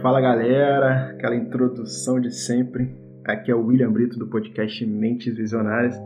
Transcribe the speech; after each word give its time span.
Fala 0.00 0.20
galera, 0.22 1.10
aquela 1.10 1.36
introdução 1.36 2.18
de 2.18 2.30
sempre. 2.30 2.96
Aqui 3.26 3.50
é 3.50 3.54
o 3.54 3.66
William 3.66 3.92
Brito 3.92 4.18
do 4.18 4.26
podcast 4.28 4.86
Mentes 4.86 5.36
Visionárias 5.36 6.00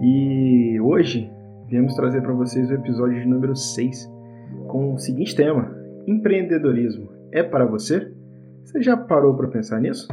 e 0.00 0.80
hoje 0.80 1.30
viemos 1.68 1.94
trazer 1.94 2.22
para 2.22 2.32
vocês 2.32 2.70
o 2.70 2.74
episódio 2.74 3.20
de 3.20 3.28
número 3.28 3.54
6 3.54 4.10
com 4.68 4.94
o 4.94 4.98
seguinte 4.98 5.36
tema: 5.36 5.76
Empreendedorismo 6.06 7.10
é 7.32 7.42
para 7.42 7.66
você? 7.66 8.10
Você 8.64 8.80
já 8.82 8.96
parou 8.96 9.36
para 9.36 9.48
pensar 9.48 9.78
nisso? 9.78 10.08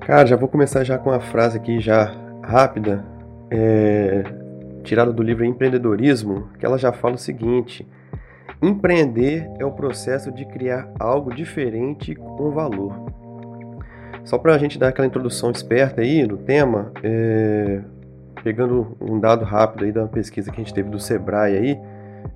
Cara, 0.00 0.26
já 0.26 0.36
vou 0.36 0.48
começar 0.48 0.84
já 0.84 0.98
com 0.98 1.08
uma 1.08 1.20
frase 1.20 1.56
aqui 1.56 1.80
já 1.80 2.12
rápida, 2.42 3.02
é, 3.50 4.41
tirada 4.82 5.12
do 5.12 5.22
livro 5.22 5.44
Empreendedorismo, 5.44 6.48
que 6.58 6.66
ela 6.66 6.78
já 6.78 6.92
fala 6.92 7.14
o 7.14 7.18
seguinte: 7.18 7.86
Empreender 8.60 9.50
é 9.58 9.64
o 9.64 9.72
processo 9.72 10.30
de 10.30 10.44
criar 10.44 10.88
algo 10.98 11.34
diferente 11.34 12.14
com 12.14 12.50
valor. 12.50 12.94
Só 14.24 14.38
para 14.38 14.54
a 14.54 14.58
gente 14.58 14.78
dar 14.78 14.88
aquela 14.88 15.06
introdução 15.06 15.50
esperta 15.50 16.00
aí 16.00 16.24
no 16.24 16.36
tema, 16.36 16.92
é, 17.02 17.80
pegando 18.44 18.96
um 19.00 19.18
dado 19.18 19.44
rápido 19.44 19.84
aí 19.84 19.90
da 19.90 20.06
pesquisa 20.06 20.50
que 20.52 20.60
a 20.60 20.64
gente 20.64 20.72
teve 20.72 20.88
do 20.88 21.00
Sebrae 21.00 21.56
aí, 21.56 21.80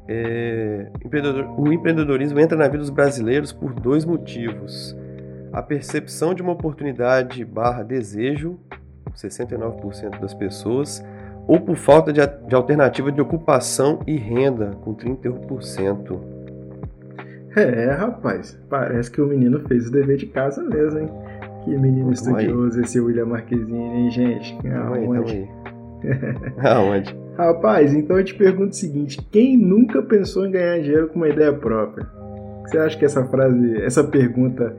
é, 0.08 0.91
o 1.56 1.72
empreendedorismo 1.72 2.41
entra 2.41 2.58
na 2.58 2.66
vida 2.66 2.78
dos 2.78 2.91
brasileiros 2.91 3.52
por 3.52 3.72
dois 3.72 4.05
motivos. 4.05 4.97
A 5.52 5.62
percepção 5.62 6.34
de 6.34 6.42
uma 6.42 6.52
oportunidade 6.52 7.44
barra 7.44 7.84
desejo, 7.84 8.58
69% 9.14 10.20
das 10.20 10.34
pessoas, 10.34 11.05
ou 11.46 11.60
por 11.60 11.77
falta 11.77 12.12
de, 12.12 12.20
de 12.48 12.55
alternativa 12.55 13.12
de 13.12 13.20
ocupação 13.20 14.00
e 14.06 14.16
renda, 14.16 14.73
com 14.82 14.95
31%. 14.95 16.19
É, 17.56 17.91
rapaz, 17.92 18.58
parece 18.69 19.11
que 19.11 19.20
o 19.20 19.27
menino 19.27 19.61
fez 19.67 19.89
o 19.89 19.92
dever 19.92 20.19
de 20.19 20.27
casa 20.27 20.62
mesmo, 20.62 20.98
hein? 20.98 21.08
Que 21.64 21.77
menino 21.77 22.12
estudioso 22.12 22.80
esse 22.80 23.00
William 23.00 23.27
Marquezine, 23.27 23.78
hein, 23.78 24.11
gente? 24.11 24.56
Aonde? 24.69 25.48
Aonde? 26.62 27.17
Rapaz, 27.36 27.94
então 27.94 28.19
eu 28.19 28.24
te 28.24 28.34
pergunto 28.34 28.70
o 28.70 28.77
seguinte: 28.77 29.27
quem 29.30 29.56
nunca 29.56 30.02
pensou 30.02 30.47
em 30.47 30.50
ganhar 30.50 30.80
dinheiro 30.80 31.08
com 31.08 31.17
uma 31.17 31.28
ideia 31.28 31.52
própria? 31.52 32.06
Você 32.62 32.78
acha 32.78 32.98
que 32.98 33.05
essa 33.05 33.24
frase, 33.24 33.83
essa 33.83 34.05
pergunta 34.05 34.77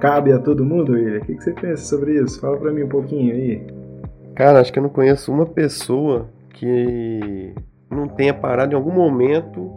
cabe 0.00 0.32
a 0.32 0.38
todo 0.38 0.64
mundo, 0.64 0.92
William? 0.92 1.18
O 1.18 1.24
que 1.24 1.40
você 1.40 1.52
pensa 1.52 1.84
sobre 1.84 2.20
isso? 2.20 2.40
Fala 2.40 2.56
pra 2.56 2.72
mim 2.72 2.82
um 2.82 2.88
pouquinho 2.88 3.32
aí. 3.32 3.66
Cara, 4.38 4.60
acho 4.60 4.72
que 4.72 4.78
eu 4.78 4.82
não 4.84 4.88
conheço 4.88 5.32
uma 5.32 5.44
pessoa 5.44 6.28
que 6.50 7.52
não 7.90 8.06
tenha 8.06 8.32
parado 8.32 8.72
em 8.72 8.76
algum 8.76 8.92
momento 8.92 9.68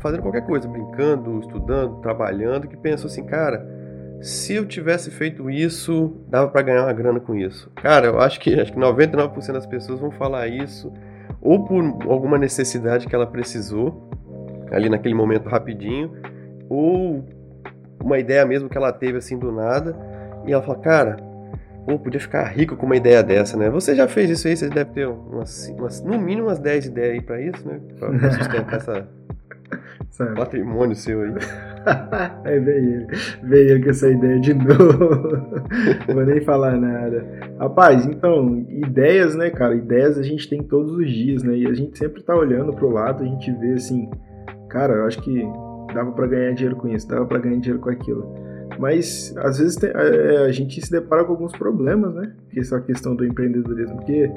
fazendo 0.00 0.20
qualquer 0.20 0.44
coisa, 0.44 0.68
brincando, 0.68 1.40
estudando, 1.40 1.96
trabalhando, 2.02 2.68
que 2.68 2.76
pensou 2.76 3.06
assim, 3.06 3.24
cara, 3.24 3.66
se 4.20 4.54
eu 4.54 4.66
tivesse 4.66 5.10
feito 5.10 5.48
isso, 5.48 6.14
dava 6.28 6.50
para 6.50 6.60
ganhar 6.60 6.82
uma 6.82 6.92
grana 6.92 7.18
com 7.18 7.34
isso. 7.34 7.70
Cara, 7.76 8.08
eu 8.08 8.20
acho 8.20 8.38
que 8.38 8.52
acho 8.60 8.70
que 8.70 8.78
99% 8.78 9.52
das 9.54 9.64
pessoas 9.64 9.98
vão 9.98 10.10
falar 10.10 10.46
isso 10.46 10.92
ou 11.40 11.64
por 11.64 11.82
alguma 12.06 12.36
necessidade 12.36 13.06
que 13.06 13.14
ela 13.14 13.26
precisou 13.26 14.10
ali 14.70 14.90
naquele 14.90 15.14
momento 15.14 15.48
rapidinho, 15.48 16.12
ou 16.68 17.24
uma 17.98 18.18
ideia 18.18 18.44
mesmo 18.44 18.68
que 18.68 18.76
ela 18.76 18.92
teve 18.92 19.16
assim 19.16 19.38
do 19.38 19.50
nada, 19.50 19.96
e 20.46 20.52
ela 20.52 20.62
fala, 20.62 20.78
cara, 20.78 21.33
Pô, 21.86 21.98
podia 21.98 22.20
ficar 22.20 22.44
rico 22.44 22.76
com 22.76 22.86
uma 22.86 22.96
ideia 22.96 23.22
dessa, 23.22 23.56
né? 23.56 23.68
Você 23.70 23.94
já 23.94 24.08
fez 24.08 24.30
isso 24.30 24.48
aí, 24.48 24.56
você 24.56 24.68
deve 24.68 24.90
ter 24.92 25.06
umas, 25.06 25.68
umas 25.68 26.02
no 26.02 26.18
mínimo 26.18 26.48
umas 26.48 26.58
10 26.58 26.86
ideias 26.86 27.12
aí 27.14 27.20
pra 27.20 27.40
isso, 27.40 27.66
né? 27.66 27.80
Pra, 27.98 28.10
pra 28.10 28.30
sustentar 28.30 28.76
essa 28.76 29.08
Sabe? 30.10 30.34
patrimônio 30.36 30.94
seu 30.94 31.22
aí. 31.22 31.32
aí 32.44 32.60
veio 32.60 32.78
ele, 32.78 33.06
veio 33.42 33.70
ele 33.70 33.84
com 33.84 33.90
essa 33.90 34.08
ideia 34.08 34.40
de 34.40 34.54
novo. 34.54 35.64
Vou 36.12 36.24
nem 36.24 36.40
falar 36.40 36.76
nada. 36.76 37.26
Rapaz, 37.58 38.06
então, 38.06 38.64
ideias, 38.68 39.34
né, 39.34 39.50
cara? 39.50 39.74
Ideias 39.74 40.16
a 40.18 40.22
gente 40.22 40.48
tem 40.48 40.62
todos 40.62 40.92
os 40.92 41.10
dias, 41.10 41.42
né? 41.42 41.56
E 41.56 41.66
a 41.66 41.74
gente 41.74 41.98
sempre 41.98 42.22
tá 42.22 42.34
olhando 42.34 42.72
pro 42.72 42.90
lado, 42.90 43.22
a 43.22 43.26
gente 43.26 43.50
vê 43.52 43.72
assim, 43.72 44.08
cara, 44.68 44.94
eu 44.94 45.06
acho 45.06 45.20
que 45.20 45.42
dava 45.92 46.12
para 46.12 46.26
ganhar 46.26 46.52
dinheiro 46.54 46.76
com 46.76 46.88
isso, 46.88 47.08
dava 47.08 47.26
para 47.26 47.38
ganhar 47.38 47.58
dinheiro 47.58 47.80
com 47.80 47.90
aquilo. 47.90 48.43
Mas 48.78 49.34
às 49.38 49.58
vezes 49.58 49.76
tem, 49.76 49.90
é, 49.90 50.46
a 50.46 50.52
gente 50.52 50.80
se 50.84 50.90
depara 50.90 51.24
com 51.24 51.32
alguns 51.32 51.52
problemas, 51.52 52.14
né? 52.14 52.32
Essa 52.56 52.80
questão 52.80 53.14
do 53.14 53.24
empreendedorismo, 53.24 53.96
porque 53.96 54.30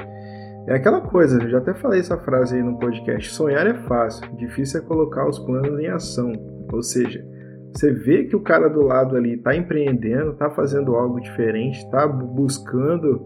é 0.67 0.73
aquela 0.73 1.01
coisa, 1.01 1.41
eu 1.41 1.49
já 1.49 1.59
até 1.59 1.73
falei 1.73 1.99
essa 1.99 2.17
frase 2.17 2.55
aí 2.55 2.63
no 2.63 2.77
podcast: 2.77 3.31
sonhar 3.31 3.65
é 3.65 3.73
fácil, 3.73 4.27
difícil 4.35 4.81
é 4.81 4.83
colocar 4.83 5.27
os 5.27 5.39
planos 5.39 5.79
em 5.79 5.87
ação. 5.87 6.33
Ou 6.71 6.83
seja, 6.83 7.25
você 7.73 7.93
vê 7.93 8.25
que 8.25 8.35
o 8.35 8.41
cara 8.41 8.67
do 8.67 8.81
lado 8.81 9.15
ali 9.15 9.35
está 9.35 9.55
empreendendo, 9.55 10.31
está 10.31 10.49
fazendo 10.49 10.95
algo 10.95 11.21
diferente, 11.21 11.77
está 11.79 12.07
buscando 12.07 13.25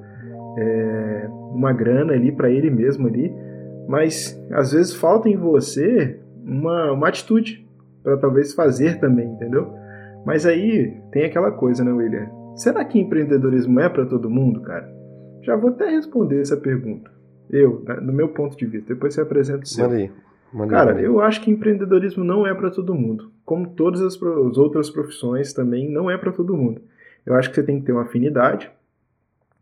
é, 0.58 1.28
uma 1.54 1.74
grana 1.74 2.14
ali 2.14 2.32
para 2.32 2.50
ele 2.50 2.70
mesmo 2.70 3.08
ali, 3.08 3.34
mas 3.88 4.40
às 4.52 4.72
vezes 4.74 4.94
falta 4.94 5.30
em 5.30 5.38
você 5.38 6.20
uma, 6.46 6.92
uma 6.92 7.08
atitude 7.08 7.68
para 8.04 8.18
talvez 8.18 8.54
fazer 8.54 9.00
também, 9.00 9.28
entendeu? 9.28 9.74
Mas 10.26 10.46
aí 10.46 11.02
tem 11.12 11.26
aquela 11.26 11.52
coisa, 11.52 11.84
né, 11.84 11.92
William? 11.92 12.30
Será 12.56 12.84
que 12.86 13.00
empreendedorismo 13.00 13.80
é 13.80 13.90
para 13.90 14.06
todo 14.06 14.30
mundo, 14.30 14.62
cara? 14.62 14.92
Já 15.42 15.56
vou 15.56 15.72
até 15.72 15.90
responder 15.90 16.42
essa 16.42 16.58
pergunta. 16.58 17.10
Eu, 17.50 17.80
do 17.80 18.02
né, 18.02 18.14
meu 18.14 18.30
ponto 18.30 18.56
de 18.56 18.66
vista. 18.66 18.94
Depois 18.94 19.14
você 19.14 19.22
apresenta 19.22 19.64
o 19.64 19.68
seu. 19.68 19.86
Manda 19.86 19.98
aí. 19.98 20.12
Manda 20.54 20.70
cara, 20.70 20.96
aí. 20.96 21.04
eu 21.04 21.22
acho 21.22 21.42
que 21.42 21.52
empreendedorismo 21.52 22.24
não 22.24 22.46
é 22.46 22.54
para 22.54 22.70
todo 22.70 22.94
mundo. 22.94 23.32
Como 23.46 23.70
todas 23.70 24.02
as, 24.02 24.16
as 24.16 24.58
outras 24.58 24.90
profissões 24.90 25.54
também 25.54 25.90
não 25.90 26.10
é 26.10 26.18
para 26.18 26.32
todo 26.32 26.56
mundo. 26.56 26.82
Eu 27.26 27.36
acho 27.36 27.50
que 27.50 27.56
você 27.56 27.64
tem 27.64 27.80
que 27.80 27.86
ter 27.86 27.92
uma 27.92 28.04
afinidade 28.04 28.72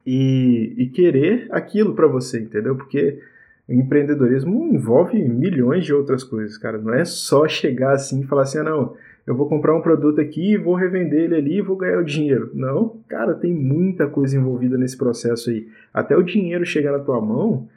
e, 0.05 0.73
e 0.77 0.87
querer 0.87 1.47
aquilo 1.51 1.93
para 1.93 2.07
você, 2.07 2.39
entendeu? 2.39 2.75
Porque 2.75 3.19
empreendedorismo 3.67 4.67
envolve 4.73 5.17
milhões 5.27 5.85
de 5.85 5.93
outras 5.93 6.23
coisas, 6.23 6.57
cara. 6.57 6.77
Não 6.77 6.93
é 6.93 7.05
só 7.05 7.47
chegar 7.47 7.93
assim 7.93 8.21
e 8.21 8.27
falar 8.27 8.43
assim, 8.43 8.59
ah, 8.59 8.63
não, 8.63 8.95
eu 9.29 9.35
vou 9.35 9.47
comprar 9.47 9.75
um 9.75 9.81
produto 9.81 10.19
aqui, 10.19 10.57
vou 10.57 10.73
revender 10.73 11.25
ele 11.25 11.35
ali 11.35 11.57
e 11.57 11.61
vou 11.61 11.77
ganhar 11.77 11.99
o 11.99 12.03
dinheiro. 12.03 12.49
Não, 12.51 12.97
cara, 13.07 13.35
tem 13.35 13.53
muita 13.53 14.07
coisa 14.07 14.35
envolvida 14.35 14.75
nesse 14.75 14.97
processo 14.97 15.51
aí. 15.51 15.67
Até 15.93 16.17
o 16.17 16.23
dinheiro 16.23 16.65
chegar 16.65 16.93
na 16.93 16.97
tua 16.97 17.21
mão, 17.21 17.69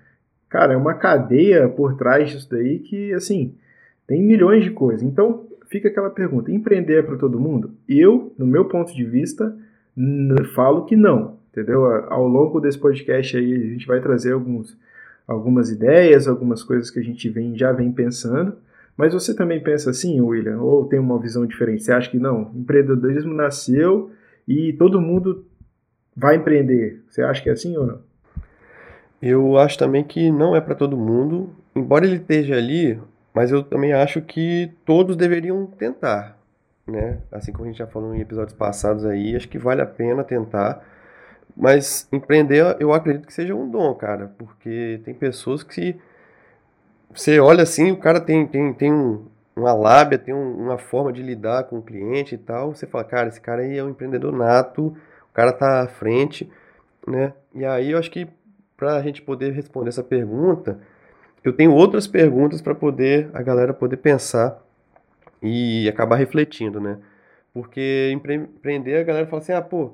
cara, 0.48 0.72
é 0.72 0.76
uma 0.78 0.94
cadeia 0.94 1.68
por 1.68 1.94
trás 1.94 2.30
disso 2.30 2.48
daí 2.50 2.78
que, 2.78 3.12
assim, 3.12 3.54
tem 4.06 4.22
milhões 4.22 4.64
de 4.64 4.70
coisas. 4.70 5.02
Então, 5.02 5.44
fica 5.68 5.88
aquela 5.88 6.08
pergunta: 6.08 6.50
empreender 6.50 7.00
é 7.00 7.02
para 7.02 7.18
todo 7.18 7.38
mundo? 7.38 7.72
Eu, 7.86 8.32
no 8.38 8.46
meu 8.46 8.64
ponto 8.64 8.94
de 8.94 9.04
vista, 9.04 9.54
falo 10.54 10.86
que 10.86 10.96
não. 10.96 11.36
Entendeu? 11.52 11.84
Ao 11.84 12.26
longo 12.26 12.60
desse 12.60 12.78
podcast 12.78 13.36
aí, 13.36 13.52
a 13.52 13.66
gente 13.74 13.86
vai 13.86 14.00
trazer 14.00 14.32
alguns, 14.32 14.74
algumas 15.28 15.68
ideias, 15.68 16.26
algumas 16.26 16.62
coisas 16.62 16.90
que 16.90 16.98
a 16.98 17.04
gente 17.04 17.28
vem, 17.28 17.58
já 17.58 17.72
vem 17.72 17.92
pensando. 17.92 18.56
Mas 18.96 19.14
você 19.14 19.34
também 19.34 19.62
pensa 19.62 19.90
assim, 19.90 20.20
William, 20.20 20.60
ou 20.60 20.86
tem 20.86 20.98
uma 20.98 21.18
visão 21.18 21.46
diferente? 21.46 21.82
Você 21.82 21.92
acha 21.92 22.10
que 22.10 22.18
não? 22.18 22.52
Empreendedorismo 22.54 23.32
nasceu 23.32 24.10
e 24.46 24.72
todo 24.74 25.00
mundo 25.00 25.46
vai 26.16 26.36
empreender. 26.36 27.02
Você 27.08 27.22
acha 27.22 27.42
que 27.42 27.48
é 27.48 27.52
assim 27.52 27.76
ou 27.76 27.86
não? 27.86 28.00
Eu 29.20 29.56
acho 29.56 29.78
também 29.78 30.02
que 30.02 30.30
não 30.30 30.54
é 30.54 30.60
para 30.60 30.74
todo 30.74 30.96
mundo, 30.96 31.50
embora 31.74 32.04
ele 32.04 32.16
esteja 32.16 32.56
ali, 32.56 33.00
mas 33.32 33.50
eu 33.52 33.62
também 33.62 33.92
acho 33.92 34.20
que 34.20 34.72
todos 34.84 35.16
deveriam 35.16 35.64
tentar, 35.66 36.36
né? 36.86 37.20
Assim 37.30 37.52
como 37.52 37.64
a 37.64 37.68
gente 37.68 37.78
já 37.78 37.86
falou 37.86 38.14
em 38.14 38.20
episódios 38.20 38.56
passados 38.56 39.06
aí, 39.06 39.36
acho 39.36 39.48
que 39.48 39.58
vale 39.58 39.80
a 39.80 39.86
pena 39.86 40.24
tentar. 40.24 40.84
Mas 41.56 42.08
empreender, 42.12 42.76
eu 42.80 42.92
acredito 42.92 43.26
que 43.26 43.32
seja 43.32 43.54
um 43.54 43.70
dom, 43.70 43.94
cara, 43.94 44.32
porque 44.36 45.00
tem 45.04 45.14
pessoas 45.14 45.62
que 45.62 45.96
você 47.14 47.38
olha 47.40 47.62
assim, 47.62 47.90
o 47.92 47.96
cara 47.96 48.20
tem, 48.20 48.46
tem, 48.46 48.72
tem 48.72 48.92
um, 48.92 49.26
uma 49.54 49.72
lábia, 49.72 50.18
tem 50.18 50.34
um, 50.34 50.56
uma 50.56 50.78
forma 50.78 51.12
de 51.12 51.22
lidar 51.22 51.64
com 51.64 51.78
o 51.78 51.82
cliente 51.82 52.34
e 52.34 52.38
tal. 52.38 52.74
Você 52.74 52.86
fala, 52.86 53.04
cara, 53.04 53.28
esse 53.28 53.40
cara 53.40 53.62
aí 53.62 53.78
é 53.78 53.84
um 53.84 53.90
empreendedor 53.90 54.32
nato, 54.32 54.86
o 54.86 55.34
cara 55.34 55.52
tá 55.52 55.82
à 55.82 55.88
frente, 55.88 56.50
né? 57.06 57.32
E 57.54 57.64
aí 57.64 57.90
eu 57.90 57.98
acho 57.98 58.10
que 58.10 58.26
para 58.76 58.96
a 58.96 59.02
gente 59.02 59.22
poder 59.22 59.52
responder 59.52 59.90
essa 59.90 60.02
pergunta, 60.02 60.80
eu 61.44 61.52
tenho 61.52 61.72
outras 61.72 62.06
perguntas 62.06 62.60
para 62.60 62.74
poder 62.74 63.30
a 63.34 63.42
galera 63.42 63.72
poder 63.72 63.96
pensar 63.96 64.60
e 65.42 65.88
acabar 65.88 66.16
refletindo, 66.16 66.80
né? 66.80 66.98
Porque 67.52 68.10
empreender 68.12 68.96
a 68.96 69.02
galera 69.02 69.26
fala 69.26 69.42
assim, 69.42 69.52
ah, 69.52 69.60
pô, 69.60 69.92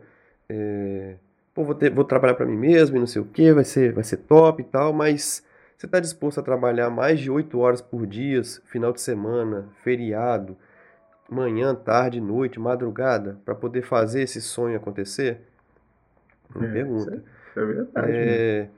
é, 0.49 1.15
pô 1.55 1.65
vou, 1.65 1.75
ter, 1.75 1.91
vou 1.91 2.05
trabalhar 2.05 2.35
para 2.35 2.47
mim 2.47 2.57
mesmo 2.57 2.97
e 2.97 3.01
não 3.01 3.07
sei 3.07 3.21
o 3.21 3.25
que, 3.25 3.53
vai 3.53 3.65
ser, 3.65 3.93
vai 3.93 4.05
ser 4.05 4.19
top 4.19 4.63
e 4.63 4.65
tal, 4.65 4.93
mas 4.93 5.43
você 5.79 5.87
está 5.87 6.01
disposto 6.01 6.41
a 6.41 6.43
trabalhar 6.43 6.91
mais 6.91 7.21
de 7.21 7.31
8 7.31 7.57
horas 7.57 7.81
por 7.81 8.05
dia, 8.05 8.43
final 8.65 8.93
de 8.93 9.01
semana, 9.01 9.69
feriado, 9.85 10.57
manhã, 11.31 11.73
tarde, 11.73 12.21
noite, 12.21 12.59
madrugada, 12.59 13.39
para 13.45 13.55
poder 13.55 13.83
fazer 13.83 14.23
esse 14.23 14.41
sonho 14.41 14.77
acontecer? 14.77 15.41
Uma 16.53 16.67
é, 16.67 16.73
pergunta. 16.73 17.23
É, 17.57 17.61
é 17.61 17.65
verdade. 17.65 18.13
É, 18.13 18.69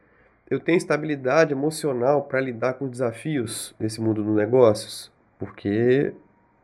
eu 0.50 0.60
tenho 0.60 0.76
estabilidade 0.76 1.52
emocional 1.52 2.24
para 2.24 2.38
lidar 2.38 2.74
com 2.74 2.84
os 2.84 2.90
desafios 2.90 3.74
desse 3.80 3.98
mundo 3.98 4.22
dos 4.22 4.36
negócios? 4.36 5.10
Porque 5.38 6.12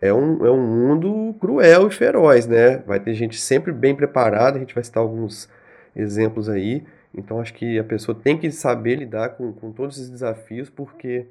é 0.02 0.12
um, 0.12 0.44
é 0.44 0.50
um 0.50 0.60
mundo 0.60 1.34
cruel 1.40 1.88
e 1.88 1.90
feroz, 1.90 2.46
né? 2.46 2.76
Vai 2.86 3.00
ter 3.00 3.14
gente 3.14 3.40
sempre 3.40 3.72
bem 3.72 3.96
preparada, 3.96 4.58
a 4.58 4.60
gente 4.60 4.74
vai 4.74 4.84
citar 4.84 5.02
alguns 5.02 5.48
exemplos 5.94 6.46
aí. 6.50 6.84
Então 7.16 7.40
acho 7.40 7.54
que 7.54 7.78
a 7.78 7.84
pessoa 7.84 8.16
tem 8.16 8.36
que 8.36 8.50
saber 8.50 8.96
lidar 8.96 9.30
com, 9.30 9.52
com 9.52 9.72
todos 9.72 9.96
esses 9.96 10.10
desafios, 10.10 10.68
porque 10.68 11.26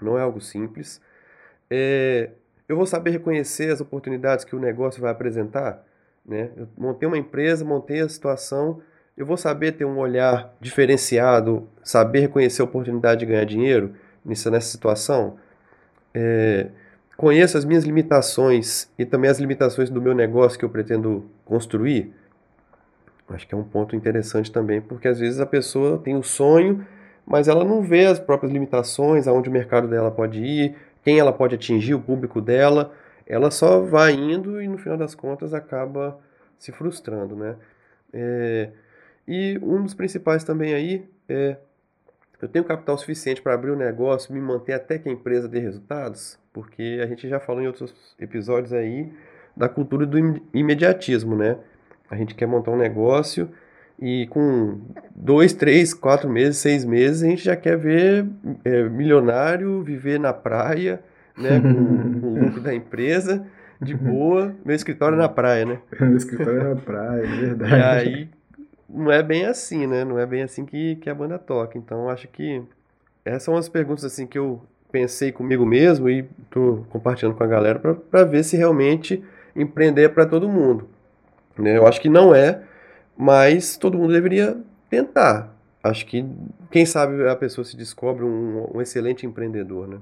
não 0.00 0.18
é 0.18 0.22
algo 0.22 0.40
simples. 0.40 1.00
É, 1.70 2.30
eu 2.68 2.76
vou 2.76 2.86
saber 2.86 3.10
reconhecer 3.10 3.72
as 3.72 3.80
oportunidades 3.80 4.44
que 4.44 4.54
o 4.54 4.60
negócio 4.60 5.00
vai 5.00 5.10
apresentar. 5.10 5.84
Né? 6.24 6.50
Eu 6.56 6.68
montei 6.76 7.06
uma 7.08 7.18
empresa, 7.18 7.64
montei 7.64 8.00
a 8.00 8.08
situação, 8.08 8.82
eu 9.16 9.26
vou 9.26 9.36
saber 9.36 9.72
ter 9.72 9.84
um 9.84 9.98
olhar 9.98 10.54
diferenciado, 10.60 11.68
saber 11.82 12.20
reconhecer 12.20 12.62
a 12.62 12.64
oportunidade 12.64 13.20
de 13.20 13.26
ganhar 13.26 13.44
dinheiro 13.44 13.94
nessa, 14.24 14.50
nessa 14.50 14.68
situação. 14.68 15.36
É, 16.14 16.68
conheço 17.16 17.58
as 17.58 17.64
minhas 17.64 17.84
limitações 17.84 18.88
e 18.98 19.04
também 19.04 19.30
as 19.30 19.38
limitações 19.38 19.90
do 19.90 20.00
meu 20.00 20.14
negócio 20.14 20.58
que 20.58 20.64
eu 20.64 20.70
pretendo 20.70 21.28
construir. 21.44 22.14
Acho 23.30 23.46
que 23.46 23.54
é 23.54 23.58
um 23.58 23.64
ponto 23.64 23.94
interessante 23.94 24.50
também, 24.50 24.80
porque 24.80 25.08
às 25.08 25.20
vezes 25.20 25.40
a 25.40 25.46
pessoa 25.46 25.98
tem 25.98 26.16
o 26.16 26.22
sonho, 26.22 26.86
mas 27.24 27.48
ela 27.48 27.64
não 27.64 27.82
vê 27.82 28.06
as 28.06 28.18
próprias 28.18 28.52
limitações, 28.52 29.28
aonde 29.28 29.48
o 29.48 29.52
mercado 29.52 29.88
dela 29.88 30.10
pode 30.10 30.40
ir, 30.42 30.74
quem 31.04 31.18
ela 31.18 31.32
pode 31.32 31.54
atingir, 31.54 31.94
o 31.94 32.00
público 32.00 32.40
dela. 32.40 32.92
Ela 33.26 33.50
só 33.50 33.80
vai 33.80 34.12
indo 34.12 34.60
e 34.60 34.66
no 34.66 34.76
final 34.76 34.98
das 34.98 35.14
contas 35.14 35.54
acaba 35.54 36.18
se 36.58 36.72
frustrando, 36.72 37.36
né? 37.36 37.56
É, 38.12 38.70
e 39.26 39.58
um 39.62 39.82
dos 39.82 39.94
principais 39.94 40.42
também 40.42 40.74
aí 40.74 41.08
é 41.28 41.56
eu 42.42 42.48
tenho 42.48 42.64
capital 42.64 42.96
suficiente 42.96 43.42
para 43.42 43.52
abrir 43.52 43.70
o 43.70 43.74
um 43.74 43.76
negócio, 43.76 44.32
me 44.32 44.40
manter 44.40 44.72
até 44.72 44.98
que 44.98 45.08
a 45.08 45.12
empresa 45.12 45.46
dê 45.46 45.58
resultados, 45.58 46.38
porque 46.52 46.98
a 47.02 47.06
gente 47.06 47.28
já 47.28 47.38
falou 47.38 47.62
em 47.62 47.66
outros 47.66 47.94
episódios 48.18 48.72
aí 48.72 49.12
da 49.54 49.68
cultura 49.68 50.06
do 50.06 50.18
imediatismo, 50.54 51.36
né? 51.36 51.58
A 52.10 52.16
gente 52.16 52.34
quer 52.34 52.46
montar 52.46 52.72
um 52.72 52.76
negócio 52.76 53.48
e 54.00 54.26
com 54.28 54.80
dois, 55.14 55.52
três, 55.52 55.92
quatro 55.92 56.28
meses, 56.28 56.56
seis 56.56 56.84
meses, 56.84 57.22
a 57.22 57.26
gente 57.26 57.44
já 57.44 57.54
quer 57.54 57.76
ver 57.76 58.26
é, 58.64 58.88
milionário, 58.88 59.82
viver 59.82 60.18
na 60.18 60.32
praia, 60.32 61.00
né, 61.36 61.60
com, 61.60 62.20
com 62.20 62.26
o 62.26 62.44
lucro 62.44 62.60
da 62.60 62.74
empresa, 62.74 63.46
de 63.80 63.94
boa, 63.94 64.54
meu 64.64 64.74
escritório 64.74 65.16
na 65.16 65.28
praia, 65.28 65.66
né? 65.66 65.78
meu 66.00 66.16
escritório 66.16 66.74
na 66.74 66.76
praia, 66.76 67.24
é 67.24 67.36
verdade. 67.36 67.74
E 67.74 67.82
aí, 67.82 68.28
não 68.88 69.12
é 69.12 69.22
bem 69.22 69.44
assim, 69.44 69.86
né? 69.86 70.04
Não 70.04 70.18
é 70.18 70.26
bem 70.26 70.42
assim 70.42 70.64
que, 70.64 70.96
que 70.96 71.08
a 71.08 71.14
banda 71.14 71.38
toca. 71.38 71.78
Então, 71.78 72.08
acho 72.08 72.26
que 72.28 72.62
essas 73.24 73.42
são 73.44 73.56
as 73.56 73.68
perguntas 73.68 74.04
assim 74.04 74.26
que 74.26 74.38
eu 74.38 74.60
pensei 74.90 75.30
comigo 75.30 75.64
mesmo 75.64 76.08
e 76.08 76.28
estou 76.44 76.84
compartilhando 76.90 77.36
com 77.36 77.44
a 77.44 77.46
galera 77.46 77.78
para 77.78 78.24
ver 78.24 78.42
se 78.42 78.56
realmente 78.56 79.22
empreender 79.54 80.02
é 80.02 80.08
para 80.08 80.26
todo 80.26 80.48
mundo. 80.48 80.88
Né? 81.60 81.76
Eu 81.76 81.86
acho 81.86 82.00
que 82.00 82.08
não 82.08 82.34
é, 82.34 82.62
mas 83.16 83.76
todo 83.76 83.98
mundo 83.98 84.12
deveria 84.12 84.56
tentar. 84.88 85.56
Acho 85.82 86.06
que, 86.06 86.26
quem 86.70 86.84
sabe, 86.84 87.26
a 87.28 87.36
pessoa 87.36 87.64
se 87.64 87.76
descobre 87.76 88.24
um, 88.24 88.68
um 88.74 88.80
excelente 88.80 89.26
empreendedor, 89.26 89.88
né? 89.88 89.98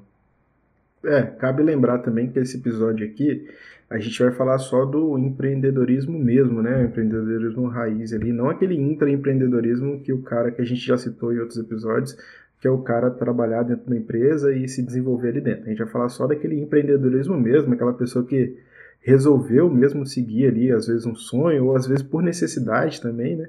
É, 1.04 1.22
cabe 1.22 1.62
lembrar 1.62 1.98
também 1.98 2.28
que 2.28 2.38
esse 2.38 2.56
episódio 2.56 3.06
aqui 3.06 3.46
a 3.88 3.98
gente 3.98 4.22
vai 4.22 4.32
falar 4.32 4.58
só 4.58 4.84
do 4.84 5.16
empreendedorismo 5.18 6.18
mesmo, 6.18 6.60
né? 6.60 6.84
Empreendedorismo 6.84 7.66
raiz 7.68 8.12
ali, 8.12 8.32
não 8.32 8.50
aquele 8.50 8.76
intraempreendedorismo 8.76 10.00
que 10.00 10.12
o 10.12 10.20
cara 10.22 10.50
que 10.50 10.60
a 10.60 10.64
gente 10.64 10.84
já 10.84 10.98
citou 10.98 11.32
em 11.32 11.38
outros 11.38 11.58
episódios, 11.58 12.16
que 12.60 12.68
é 12.68 12.70
o 12.70 12.82
cara 12.82 13.10
trabalhar 13.10 13.62
dentro 13.62 13.88
da 13.88 13.96
empresa 13.96 14.52
e 14.52 14.68
se 14.68 14.82
desenvolver 14.82 15.28
ali 15.28 15.40
dentro. 15.40 15.64
A 15.64 15.68
gente 15.68 15.78
vai 15.78 15.88
falar 15.88 16.08
só 16.10 16.26
daquele 16.26 16.60
empreendedorismo 16.60 17.38
mesmo, 17.38 17.72
aquela 17.72 17.94
pessoa 17.94 18.26
que 18.26 18.58
resolveu 19.00 19.70
mesmo 19.70 20.06
seguir 20.06 20.46
ali, 20.46 20.72
às 20.72 20.86
vezes 20.86 21.06
um 21.06 21.14
sonho, 21.14 21.66
ou 21.66 21.76
às 21.76 21.86
vezes 21.86 22.02
por 22.02 22.22
necessidade 22.22 23.00
também, 23.00 23.36
né? 23.36 23.48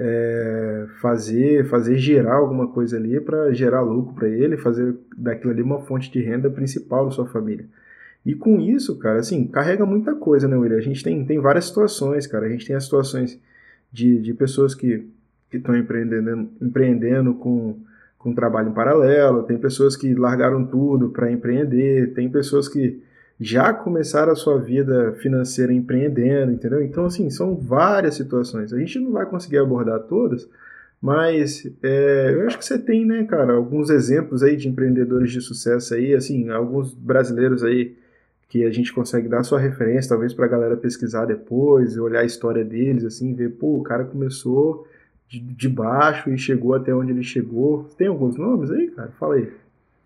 É, 0.00 0.86
fazer 1.00 1.66
fazer 1.66 1.98
gerar 1.98 2.36
alguma 2.36 2.68
coisa 2.68 2.96
ali 2.96 3.20
para 3.20 3.52
gerar 3.52 3.80
lucro 3.80 4.14
para 4.14 4.28
ele, 4.28 4.56
fazer 4.56 4.94
daquilo 5.16 5.52
ali 5.52 5.60
uma 5.60 5.80
fonte 5.80 6.10
de 6.10 6.20
renda 6.20 6.48
principal 6.48 7.06
da 7.06 7.10
sua 7.10 7.26
família. 7.26 7.66
E 8.24 8.34
com 8.34 8.60
isso, 8.60 8.98
cara, 8.98 9.20
assim, 9.20 9.46
carrega 9.46 9.86
muita 9.86 10.14
coisa, 10.14 10.46
né, 10.46 10.56
William? 10.56 10.76
A 10.76 10.82
gente 10.82 11.02
tem, 11.02 11.24
tem 11.24 11.40
várias 11.40 11.66
situações, 11.66 12.26
cara. 12.26 12.46
A 12.46 12.48
gente 12.48 12.66
tem 12.66 12.76
as 12.76 12.84
situações 12.84 13.40
de, 13.92 14.18
de 14.20 14.34
pessoas 14.34 14.74
que 14.74 15.08
estão 15.52 15.76
empreendendo, 15.76 16.48
empreendendo 16.60 17.34
com, 17.34 17.78
com 18.18 18.34
trabalho 18.34 18.68
em 18.68 18.74
paralelo, 18.74 19.44
tem 19.44 19.56
pessoas 19.56 19.96
que 19.96 20.14
largaram 20.14 20.66
tudo 20.66 21.08
para 21.08 21.32
empreender, 21.32 22.12
tem 22.12 22.28
pessoas 22.28 22.68
que 22.68 23.02
já 23.40 23.72
começaram 23.72 24.32
a 24.32 24.36
sua 24.36 24.58
vida 24.58 25.12
financeira 25.20 25.72
empreendendo, 25.72 26.52
entendeu? 26.52 26.82
Então, 26.82 27.04
assim, 27.06 27.30
são 27.30 27.54
várias 27.54 28.14
situações. 28.14 28.72
A 28.72 28.78
gente 28.78 28.98
não 28.98 29.12
vai 29.12 29.26
conseguir 29.26 29.58
abordar 29.58 30.00
todas, 30.00 30.48
mas 31.00 31.70
é, 31.82 32.32
eu 32.34 32.46
acho 32.46 32.58
que 32.58 32.64
você 32.64 32.78
tem, 32.78 33.06
né, 33.06 33.24
cara, 33.24 33.52
alguns 33.52 33.90
exemplos 33.90 34.42
aí 34.42 34.56
de 34.56 34.68
empreendedores 34.68 35.30
de 35.30 35.40
sucesso 35.40 35.94
aí, 35.94 36.14
assim, 36.14 36.50
alguns 36.50 36.92
brasileiros 36.92 37.62
aí 37.62 37.96
que 38.48 38.64
a 38.64 38.70
gente 38.72 38.92
consegue 38.92 39.28
dar 39.28 39.44
sua 39.44 39.60
referência, 39.60 40.08
talvez 40.08 40.32
para 40.32 40.46
a 40.46 40.48
galera 40.48 40.76
pesquisar 40.76 41.26
depois, 41.26 41.98
olhar 41.98 42.20
a 42.20 42.24
história 42.24 42.64
deles, 42.64 43.04
assim, 43.04 43.34
ver, 43.34 43.50
pô, 43.50 43.76
o 43.76 43.82
cara 43.82 44.04
começou 44.04 44.88
de, 45.28 45.38
de 45.38 45.68
baixo 45.68 46.30
e 46.30 46.38
chegou 46.38 46.74
até 46.74 46.92
onde 46.94 47.12
ele 47.12 47.22
chegou. 47.22 47.84
Tem 47.96 48.08
alguns 48.08 48.36
nomes 48.36 48.70
aí, 48.70 48.90
cara? 48.90 49.10
Fala 49.18 49.34
aí. 49.34 49.52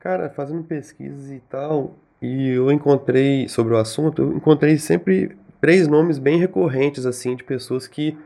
Cara, 0.00 0.28
fazendo 0.28 0.64
pesquisas 0.64 1.30
e 1.30 1.40
tal, 1.48 1.96
e 2.22 2.50
eu 2.50 2.70
encontrei, 2.70 3.48
sobre 3.48 3.74
o 3.74 3.76
assunto, 3.76 4.22
eu 4.22 4.36
encontrei 4.36 4.78
sempre 4.78 5.36
três 5.60 5.88
nomes 5.88 6.18
bem 6.18 6.38
recorrentes, 6.38 7.04
assim, 7.04 7.34
de 7.34 7.42
pessoas 7.42 7.88
que, 7.88 8.16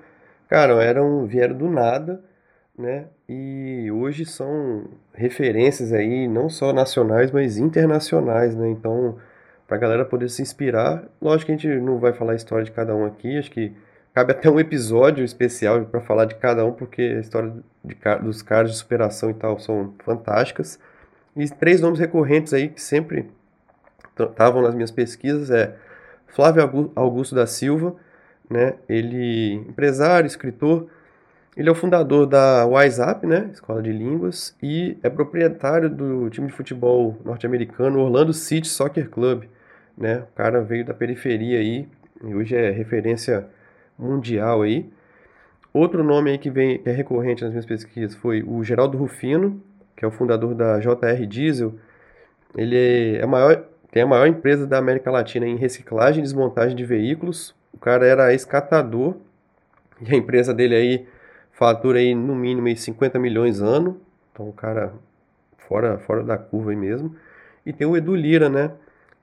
cara, 0.51 0.75
eram, 0.85 1.27
vieram 1.27 1.57
do 1.57 1.71
nada, 1.71 2.23
né? 2.79 3.07
E 3.27 3.91
hoje 3.91 4.27
são 4.27 4.85
referências 5.15 5.95
aí, 5.95 6.29
não 6.29 6.51
só 6.51 6.75
nacionais, 6.75 7.31
mas 7.31 7.57
internacionais, 7.57 8.55
né? 8.55 8.69
Então, 8.69 9.17
pra 9.67 9.79
galera 9.79 10.05
poder 10.05 10.29
se 10.29 10.43
inspirar, 10.43 11.05
lógico 11.21 11.47
que 11.47 11.53
a 11.53 11.57
gente 11.57 11.81
não 11.81 11.99
vai 11.99 12.13
falar 12.13 12.33
a 12.33 12.37
história 12.37 12.65
de 12.67 12.73
cada 12.73 12.95
um 12.95 13.07
aqui, 13.07 13.39
acho 13.39 13.51
que 13.51 13.73
cabe 14.15 14.33
até 14.33 14.51
um 14.51 14.61
episódio 14.61 15.25
especial 15.25 15.83
para 15.87 16.03
falar 16.03 16.27
de 16.27 16.35
cada 16.35 16.67
um, 16.67 16.73
porque 16.73 17.01
a 17.01 17.21
história 17.21 17.51
de, 17.83 17.97
dos 18.23 18.43
caras 18.43 18.73
de 18.73 18.77
superação 18.77 19.31
e 19.31 19.35
tal 19.35 19.59
são 19.59 19.95
fantásticas. 20.05 20.79
E 21.35 21.49
três 21.49 21.81
nomes 21.81 21.99
recorrentes 21.99 22.53
aí 22.53 22.69
que 22.69 22.81
sempre 22.81 23.31
estavam 24.19 24.63
nas 24.63 24.75
minhas 24.75 24.91
pesquisas 24.91 25.51
é 25.51 25.77
Flávio 26.29 26.91
Augusto 26.95 27.35
da 27.35 27.47
Silva, 27.47 27.95
né? 28.49 28.75
Ele 28.89 29.55
empresário, 29.69 30.27
escritor, 30.27 30.87
ele 31.57 31.71
é 31.71 31.73
o 31.73 31.75
fundador 31.75 32.27
da 32.27 32.67
WhatsApp, 32.67 33.27
né, 33.27 33.49
Escola 33.51 33.83
de 33.83 33.91
Línguas, 33.91 34.55
e 34.63 34.99
é 35.03 35.09
proprietário 35.09 35.89
do 35.89 36.29
time 36.29 36.49
de 36.49 36.53
futebol 36.53 37.19
norte-americano 37.25 37.99
Orlando 37.99 38.35
City 38.35 38.69
Soccer 38.69 39.09
Club, 39.09 39.45
né? 39.97 40.19
O 40.19 40.37
cara 40.37 40.61
veio 40.61 40.85
da 40.85 40.93
periferia 40.93 41.59
aí 41.59 41.89
e 42.23 42.35
hoje 42.35 42.55
é 42.55 42.71
referência 42.71 43.47
mundial 43.99 44.63
aí. 44.63 44.87
Outro 45.73 46.05
nome 46.05 46.31
aí 46.31 46.39
que 46.39 46.51
vem 46.51 46.79
que 46.79 46.91
é 46.91 46.93
recorrente 46.93 47.43
nas 47.43 47.51
minhas 47.51 47.67
pesquisas 47.67 48.15
foi 48.15 48.43
o 48.43 48.63
Geraldo 48.63 48.99
Rufino, 48.99 49.63
que 49.97 50.05
é 50.05 50.09
o 50.09 50.11
fundador 50.11 50.55
da 50.55 50.79
JR 50.79 51.27
Diesel. 51.27 51.75
Ele 52.55 53.17
é 53.17 53.23
a 53.23 53.27
maior 53.27 53.65
tem 53.97 54.03
a 54.03 54.07
maior 54.07 54.27
empresa 54.27 54.67
da 54.67 54.77
América 54.77 55.11
Latina 55.11 55.47
em 55.47 55.57
reciclagem 55.57 56.19
e 56.19 56.23
desmontagem 56.23 56.77
de 56.77 56.85
veículos. 56.85 57.55
O 57.73 57.79
cara 57.79 58.05
era 58.05 58.35
escatador 58.35 59.17
e 60.03 60.15
a 60.15 60.15
empresa 60.15 60.53
dele 60.53 60.75
aí 60.75 61.09
fatura 61.51 61.99
aí 61.99 62.15
no 62.15 62.35
mínimo 62.35 62.67
aí 62.67 62.77
50 62.77 63.19
milhões 63.19 63.63
ano. 63.63 63.99
Então 64.31 64.51
o 64.51 64.53
cara 64.53 64.93
fora, 65.57 65.97
fora 66.01 66.23
da 66.23 66.37
curva 66.37 66.73
aí 66.73 66.77
mesmo. 66.77 67.17
E 67.65 67.73
tem 67.73 67.87
o 67.87 67.97
Edu 67.97 68.15
Lira, 68.15 68.51
né? 68.51 68.71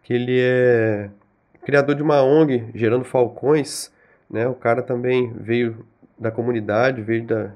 Que 0.01 0.11
ele 0.11 0.39
é 0.41 1.11
criador 1.63 1.93
de 1.93 2.01
uma 2.01 2.23
ONG 2.23 2.71
gerando 2.73 3.05
falcões, 3.05 3.93
né? 4.27 4.47
O 4.47 4.55
cara 4.55 4.81
também 4.81 5.33
veio 5.33 5.85
da 6.17 6.31
comunidade, 6.31 6.99
veio 6.99 7.27
da, 7.27 7.51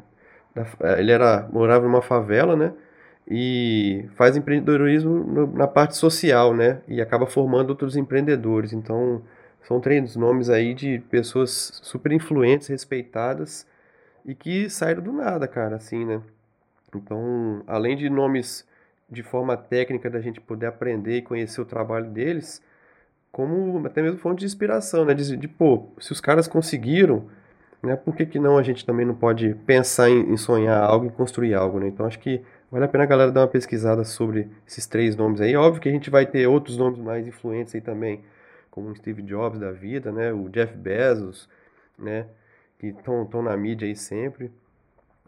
da 0.54 1.00
ele 1.00 1.12
era 1.12 1.50
morava 1.52 1.84
numa 1.84 2.04
favela, 2.04 2.56
né? 2.56 2.74
E 3.30 4.06
faz 4.16 4.38
empreendedorismo 4.38 5.12
no, 5.24 5.48
na 5.48 5.68
parte 5.68 5.98
social, 5.98 6.54
né? 6.54 6.82
E 6.88 7.02
acaba 7.02 7.26
formando 7.26 7.72
outros 7.72 7.98
empreendedores. 7.98 8.72
Então, 8.72 9.22
são 9.64 9.82
três 9.82 10.16
nomes 10.16 10.50
aí 10.50 10.74
de 10.74 11.00
pessoas 11.10 11.80
super 11.84 12.12
influentes, 12.14 12.68
respeitadas 12.68 13.68
e 14.26 14.34
que 14.34 14.70
saíram 14.70 15.04
do 15.04 15.12
nada, 15.12 15.48
cara, 15.48 15.76
assim, 15.76 16.06
né? 16.06 16.22
Então, 16.96 17.64
além 17.68 17.98
de 17.98 18.10
nomes 18.10 18.66
de 19.10 19.24
forma 19.24 19.58
técnica 19.58 20.10
da 20.10 20.22
gente 20.22 20.40
poder 20.40 20.68
aprender 20.68 21.18
e 21.18 21.22
conhecer 21.22 21.62
o 21.62 21.66
trabalho 21.66 22.10
deles, 22.10 22.62
como 23.32 23.86
até 23.86 24.02
mesmo 24.02 24.20
fonte 24.20 24.40
de 24.40 24.46
inspiração, 24.46 25.04
né? 25.04 25.14
De, 25.14 25.36
de 25.36 25.48
pô, 25.50 25.90
se 26.00 26.14
os 26.14 26.22
caras 26.22 26.48
conseguiram, 26.48 27.26
né? 27.84 27.96
Por 27.98 28.16
que, 28.16 28.26
que 28.26 28.40
não 28.40 28.58
a 28.58 28.64
gente 28.64 28.86
também 28.86 29.06
não 29.06 29.16
pode 29.16 29.54
pensar 29.66 30.10
em, 30.10 30.32
em 30.32 30.38
sonhar 30.38 30.82
algo, 30.82 31.06
em 31.06 31.10
construir 31.10 31.54
algo, 31.54 31.80
né? 31.80 31.88
Então 31.88 32.06
acho 32.06 32.20
que 32.20 32.42
vale 32.72 32.86
a 32.86 32.88
pena 32.88 33.04
a 33.04 33.08
galera 33.08 33.32
dar 33.32 33.42
uma 33.42 33.48
pesquisada 33.48 34.04
sobre 34.04 34.50
esses 34.68 34.86
três 34.86 35.16
nomes 35.16 35.42
aí. 35.42 35.56
Óbvio 35.56 35.82
que 35.82 35.90
a 35.90 35.92
gente 35.92 36.10
vai 36.10 36.26
ter 36.26 36.48
outros 36.48 36.78
nomes 36.78 37.00
mais 37.00 37.26
influentes 37.28 37.74
aí 37.76 37.82
também, 37.82 38.24
como 38.72 38.90
o 38.90 38.96
Steve 38.96 39.22
Jobs 39.22 39.60
da 39.60 39.72
vida, 39.72 40.12
né? 40.12 40.32
O 40.34 40.50
Jeff 40.50 40.76
Bezos, 40.76 41.50
né? 41.98 42.28
Que 42.80 42.88
estão 42.88 43.42
na 43.42 43.56
mídia 43.58 43.88
aí 43.88 43.96
sempre. 43.96 44.52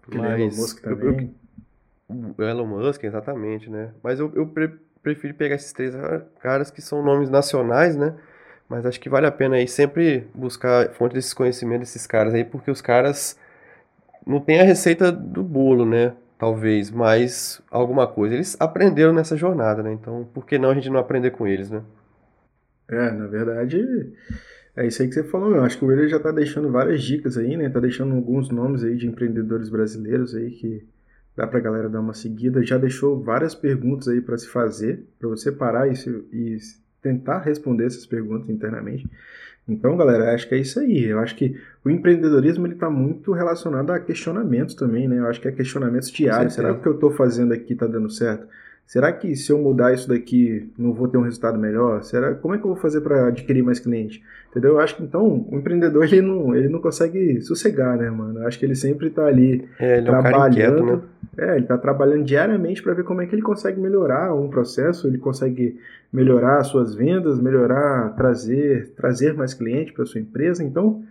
Mas, 0.08 0.40
Elon 0.40 0.62
Musk 0.62 0.82
também. 0.82 1.36
Eu, 2.10 2.36
o 2.38 2.44
Elon 2.44 2.66
Musk, 2.66 3.04
exatamente, 3.04 3.70
né? 3.70 3.92
Mas 4.04 4.20
eu, 4.20 4.32
eu 4.36 4.48
pre 4.48 4.72
prefiro 5.02 5.34
pegar 5.34 5.56
esses 5.56 5.72
três 5.72 5.96
caras 6.42 6.70
que 6.70 6.82
são 6.82 7.02
nomes 7.02 7.30
nacionais, 7.30 7.96
né? 7.96 8.16
Mas 8.68 8.86
acho 8.86 9.00
que 9.00 9.10
vale 9.10 9.26
a 9.26 9.32
pena 9.32 9.56
aí 9.56 9.68
sempre 9.68 10.28
buscar 10.36 10.90
fonte 10.90 11.14
desses 11.14 11.34
conhecimentos 11.34 11.88
desses 11.88 12.06
caras 12.06 12.34
aí, 12.34 12.44
porque 12.44 12.70
os 12.70 12.82
caras 12.82 13.38
não 14.28 14.40
têm 14.40 14.60
a 14.60 14.64
receita 14.64 15.12
do 15.12 15.42
bolo, 15.42 15.86
né? 15.86 16.14
Talvez, 16.40 16.90
mas 16.90 17.62
alguma 17.70 18.08
coisa. 18.08 18.34
Eles 18.34 18.56
aprenderam 18.62 19.12
nessa 19.12 19.36
jornada, 19.36 19.84
né? 19.84 19.92
Então, 19.92 20.26
por 20.34 20.46
que 20.46 20.58
não 20.58 20.70
a 20.70 20.74
gente 20.74 20.90
não 20.90 20.98
aprender 20.98 21.32
com 21.32 21.46
eles, 21.46 21.70
né? 21.70 21.84
É, 22.88 23.12
na 23.12 23.28
verdade, 23.28 24.14
é 24.74 24.88
isso 24.88 25.02
aí 25.02 25.10
que 25.10 25.16
você 25.16 25.24
falou, 25.24 25.54
eu 25.54 25.64
acho 25.64 25.78
que 25.78 25.84
o 25.84 25.90
William 25.90 26.08
já 26.08 26.18
tá 26.18 26.32
deixando 26.32 26.72
várias 26.72 27.04
dicas 27.04 27.38
aí, 27.38 27.58
né? 27.58 27.70
Tá 27.70 27.82
deixando 27.82 28.16
alguns 28.16 28.50
nomes 28.50 28.86
aí 28.86 28.96
de 28.96 29.06
empreendedores 29.06 29.70
brasileiros 29.70 30.34
aí 30.34 30.50
que 30.52 30.88
dá 31.36 31.46
pra 31.46 31.60
galera 31.60 31.90
dar 31.90 32.00
uma 32.00 32.14
seguida. 32.14 32.64
Já 32.64 32.78
deixou 32.78 33.22
várias 33.22 33.54
perguntas 33.54 34.08
aí 34.08 34.22
para 34.22 34.38
se 34.38 34.48
fazer, 34.48 35.06
para 35.20 35.28
você 35.28 35.52
parar 35.52 35.90
e, 35.92 35.96
se, 35.98 36.10
e 36.32 36.58
tentar 37.02 37.40
responder 37.40 37.86
essas 37.86 38.06
perguntas 38.06 38.50
internamente. 38.50 39.06
Então, 39.70 39.96
galera, 39.96 40.34
acho 40.34 40.48
que 40.48 40.56
é 40.56 40.58
isso 40.58 40.80
aí. 40.80 41.06
Eu 41.06 41.20
acho 41.20 41.36
que 41.36 41.56
o 41.84 41.90
empreendedorismo 41.90 42.66
ele 42.66 42.74
está 42.74 42.90
muito 42.90 43.32
relacionado 43.32 43.92
a 43.92 44.00
questionamentos 44.00 44.76
também, 44.76 45.08
né? 45.08 45.20
Eu 45.20 45.28
acho 45.28 45.40
que 45.40 45.48
é 45.48 45.52
questionamentos 45.52 46.12
diários. 46.12 46.54
Será 46.54 46.74
que 46.74 46.80
o 46.80 46.82
que 46.82 46.88
eu 46.88 46.96
estou 46.96 47.12
fazendo 47.12 47.54
aqui 47.54 47.74
está 47.74 47.86
dando 47.86 48.10
certo? 48.10 48.48
Será 48.90 49.14
que 49.14 49.36
se 49.36 49.52
eu 49.52 49.60
mudar 49.60 49.94
isso 49.94 50.10
daqui 50.10 50.68
não 50.76 50.92
vou 50.92 51.08
ter 51.08 51.20
um 51.20 51.22
resultado 51.22 51.60
melhor? 51.60 52.02
Será 52.02 52.34
como 52.34 52.56
é 52.56 52.58
que 52.58 52.64
eu 52.64 52.70
vou 52.70 52.76
fazer 52.76 53.02
para 53.02 53.28
adquirir 53.28 53.62
mais 53.62 53.80
cliente? 53.80 54.20
Entendeu? 54.50 54.72
Eu 54.72 54.80
acho 54.80 54.98
que 54.98 55.04
então 55.04 55.46
o 55.48 55.56
empreendedor 55.56 56.06
ele 56.06 56.24
não, 56.24 56.56
ele 56.56 56.70
não 56.70 56.82
consegue 56.82 57.40
sossegar, 57.42 57.96
né, 57.96 58.10
mano? 58.10 58.40
Eu 58.40 58.48
acho 58.48 58.58
que 58.58 58.66
ele 58.66 58.74
sempre 58.74 59.10
está 59.10 59.28
ali 59.28 59.70
é, 59.80 59.98
ele 59.98 60.08
trabalhando. 60.08 60.58
É, 60.58 60.82
um 60.82 60.86
inquieto, 60.86 61.08
né? 61.38 61.50
é, 61.52 61.52
ele 61.52 61.66
está 61.66 61.78
trabalhando 61.78 62.24
diariamente 62.24 62.82
para 62.82 62.96
ver 62.96 63.04
como 63.04 63.22
é 63.22 63.28
que 63.28 63.36
ele 63.36 63.44
consegue 63.44 63.80
melhorar 63.80 64.34
um 64.34 64.50
processo, 64.50 65.06
ele 65.06 65.20
consegue 65.20 65.80
melhorar 66.12 66.64
suas 66.64 66.96
vendas, 66.96 67.40
melhorar, 67.40 68.16
trazer, 68.16 68.90
trazer 68.98 69.36
mais 69.36 69.54
cliente 69.54 69.94
para 69.94 70.04
sua 70.08 70.20
empresa. 70.20 70.64
Então, 70.64 71.04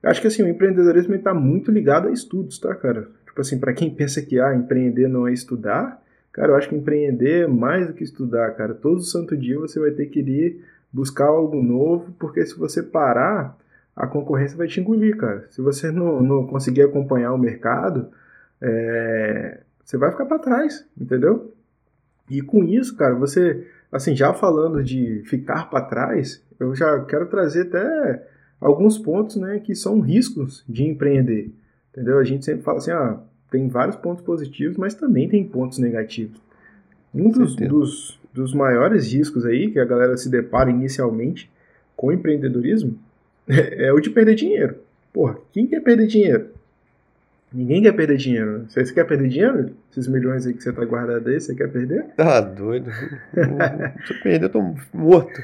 eu 0.00 0.08
acho 0.08 0.20
que 0.20 0.28
assim, 0.28 0.44
o 0.44 0.48
empreendedorismo 0.48 1.16
está 1.16 1.34
muito 1.34 1.72
ligado 1.72 2.06
a 2.06 2.12
estudos, 2.12 2.60
tá, 2.60 2.72
cara? 2.76 3.08
Tipo 3.26 3.40
assim, 3.40 3.58
para 3.58 3.72
quem 3.72 3.90
pensa 3.90 4.22
que 4.22 4.38
ah, 4.38 4.54
empreender 4.54 5.08
não 5.08 5.26
é 5.26 5.32
estudar, 5.32 6.00
Cara, 6.34 6.50
eu 6.50 6.56
acho 6.56 6.68
que 6.68 6.74
empreender 6.74 7.44
é 7.44 7.46
mais 7.46 7.86
do 7.86 7.94
que 7.94 8.02
estudar, 8.02 8.50
cara. 8.56 8.74
Todo 8.74 9.00
santo 9.00 9.36
dia 9.36 9.56
você 9.56 9.78
vai 9.78 9.92
ter 9.92 10.06
que 10.06 10.18
ir 10.18 10.64
buscar 10.92 11.26
algo 11.26 11.62
novo, 11.62 12.12
porque 12.18 12.44
se 12.44 12.58
você 12.58 12.82
parar, 12.82 13.56
a 13.94 14.04
concorrência 14.08 14.58
vai 14.58 14.66
te 14.66 14.80
engolir, 14.80 15.16
cara. 15.16 15.46
Se 15.50 15.62
você 15.62 15.92
não, 15.92 16.20
não 16.20 16.44
conseguir 16.44 16.82
acompanhar 16.82 17.32
o 17.32 17.38
mercado, 17.38 18.08
é, 18.60 19.60
você 19.84 19.96
vai 19.96 20.10
ficar 20.10 20.26
para 20.26 20.40
trás, 20.40 20.84
entendeu? 21.00 21.54
E 22.28 22.42
com 22.42 22.64
isso, 22.64 22.96
cara, 22.96 23.14
você, 23.14 23.68
assim, 23.92 24.16
já 24.16 24.34
falando 24.34 24.82
de 24.82 25.22
ficar 25.26 25.70
para 25.70 25.84
trás, 25.84 26.44
eu 26.58 26.74
já 26.74 26.98
quero 27.04 27.26
trazer 27.26 27.68
até 27.68 28.26
alguns 28.60 28.98
pontos, 28.98 29.36
né, 29.36 29.60
que 29.60 29.76
são 29.76 30.00
riscos 30.00 30.64
de 30.68 30.82
empreender, 30.82 31.54
entendeu? 31.92 32.18
A 32.18 32.24
gente 32.24 32.44
sempre 32.44 32.64
fala 32.64 32.78
assim, 32.78 32.90
ah, 32.90 33.20
tem 33.54 33.68
vários 33.68 33.94
pontos 33.94 34.24
positivos, 34.24 34.76
mas 34.76 34.94
também 34.94 35.28
tem 35.28 35.44
pontos 35.44 35.78
negativos. 35.78 36.42
Um 37.14 37.30
dos, 37.30 37.54
dos, 37.54 38.20
dos, 38.32 38.52
maiores 38.52 39.12
riscos 39.12 39.46
aí 39.46 39.70
que 39.70 39.78
a 39.78 39.84
galera 39.84 40.16
se 40.16 40.28
depara 40.28 40.70
inicialmente 40.70 41.48
com 41.96 42.10
empreendedorismo 42.10 42.98
é, 43.46 43.86
é 43.86 43.92
o 43.92 44.00
de 44.00 44.10
perder 44.10 44.34
dinheiro. 44.34 44.74
Porra, 45.12 45.38
quem 45.52 45.68
quer 45.68 45.80
perder 45.80 46.08
dinheiro? 46.08 46.48
Ninguém 47.52 47.80
quer 47.80 47.92
perder 47.92 48.16
dinheiro. 48.16 48.64
Você 48.68 48.92
quer 48.92 49.04
perder 49.04 49.28
dinheiro? 49.28 49.70
Esses 49.92 50.08
milhões 50.08 50.44
aí 50.44 50.52
que 50.52 50.60
você 50.60 50.72
tá 50.72 50.84
guardado 50.84 51.28
aí, 51.28 51.40
você 51.40 51.54
quer 51.54 51.70
perder? 51.70 52.06
Tá 52.16 52.40
doido. 52.40 52.90
Se 54.04 54.14
eu 54.14 54.20
perder, 54.20 54.46
eu 54.46 54.50
tô 54.50 54.74
morto. 54.92 55.40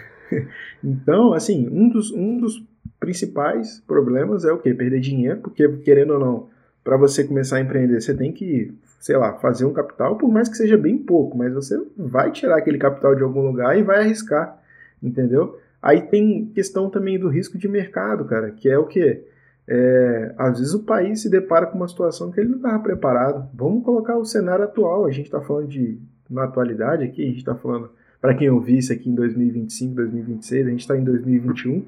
Então, 0.82 1.32
assim, 1.32 1.68
um 1.70 1.88
dos, 1.88 2.10
um 2.10 2.38
dos 2.38 2.60
principais 2.98 3.80
problemas 3.86 4.44
é 4.44 4.50
o 4.50 4.58
quê? 4.58 4.74
Perder 4.74 4.98
dinheiro, 4.98 5.38
porque 5.38 5.68
querendo 5.78 6.14
ou 6.14 6.18
não, 6.18 6.49
para 6.82 6.96
você 6.96 7.24
começar 7.24 7.56
a 7.56 7.60
empreender, 7.60 8.00
você 8.00 8.14
tem 8.14 8.32
que, 8.32 8.72
sei 8.98 9.16
lá, 9.16 9.34
fazer 9.34 9.64
um 9.64 9.72
capital, 9.72 10.16
por 10.16 10.30
mais 10.30 10.48
que 10.48 10.56
seja 10.56 10.76
bem 10.76 10.98
pouco, 10.98 11.36
mas 11.36 11.52
você 11.52 11.80
vai 11.96 12.30
tirar 12.32 12.56
aquele 12.56 12.78
capital 12.78 13.14
de 13.14 13.22
algum 13.22 13.42
lugar 13.42 13.78
e 13.78 13.82
vai 13.82 14.00
arriscar, 14.00 14.58
entendeu? 15.02 15.58
Aí 15.82 16.02
tem 16.02 16.46
questão 16.54 16.90
também 16.90 17.18
do 17.18 17.28
risco 17.28 17.56
de 17.56 17.68
mercado, 17.68 18.24
cara, 18.24 18.50
que 18.50 18.68
é 18.68 18.78
o 18.78 18.86
que? 18.86 19.22
É, 19.66 20.34
às 20.36 20.58
vezes 20.58 20.74
o 20.74 20.82
país 20.82 21.22
se 21.22 21.30
depara 21.30 21.66
com 21.66 21.76
uma 21.76 21.86
situação 21.86 22.30
que 22.30 22.40
ele 22.40 22.48
não 22.48 22.56
estava 22.56 22.82
preparado. 22.82 23.48
Vamos 23.54 23.84
colocar 23.84 24.16
o 24.16 24.24
cenário 24.24 24.64
atual, 24.64 25.06
a 25.06 25.10
gente 25.10 25.26
está 25.26 25.40
falando 25.40 25.68
de, 25.68 25.98
na 26.28 26.44
atualidade 26.44 27.04
aqui, 27.04 27.22
a 27.22 27.26
gente 27.26 27.38
está 27.38 27.54
falando, 27.54 27.90
para 28.20 28.34
quem 28.34 28.50
ouvir 28.50 28.78
isso 28.78 28.92
aqui 28.92 29.08
em 29.08 29.14
2025, 29.14 29.94
2026, 29.94 30.66
a 30.66 30.70
gente 30.70 30.80
está 30.80 30.96
em 30.96 31.04
2021, 31.04 31.84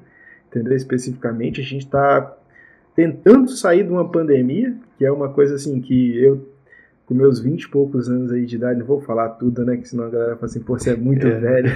entendeu? 0.47 0.75
Especificamente, 0.75 1.61
a 1.61 1.63
gente 1.63 1.85
está 1.85 2.35
tentando 2.95 3.49
sair 3.51 3.83
de 3.83 3.89
uma 3.89 4.09
pandemia, 4.09 4.75
que 4.97 5.05
é 5.05 5.11
uma 5.11 5.29
coisa 5.29 5.55
assim 5.55 5.81
que 5.81 6.17
eu, 6.17 6.47
com 7.05 7.13
meus 7.13 7.39
20 7.39 7.63
e 7.63 7.69
poucos 7.69 8.09
anos 8.09 8.31
aí 8.31 8.45
de 8.45 8.55
idade, 8.55 8.79
não 8.79 8.85
vou 8.85 9.01
falar 9.01 9.29
tudo, 9.29 9.65
né? 9.65 9.77
Que 9.77 9.87
senão 9.87 10.05
a 10.05 10.09
galera 10.09 10.35
fala 10.35 10.45
assim, 10.45 10.61
pô, 10.61 10.77
você 10.77 10.91
é 10.91 10.95
muito 10.95 11.27
é. 11.27 11.39
velho. 11.39 11.69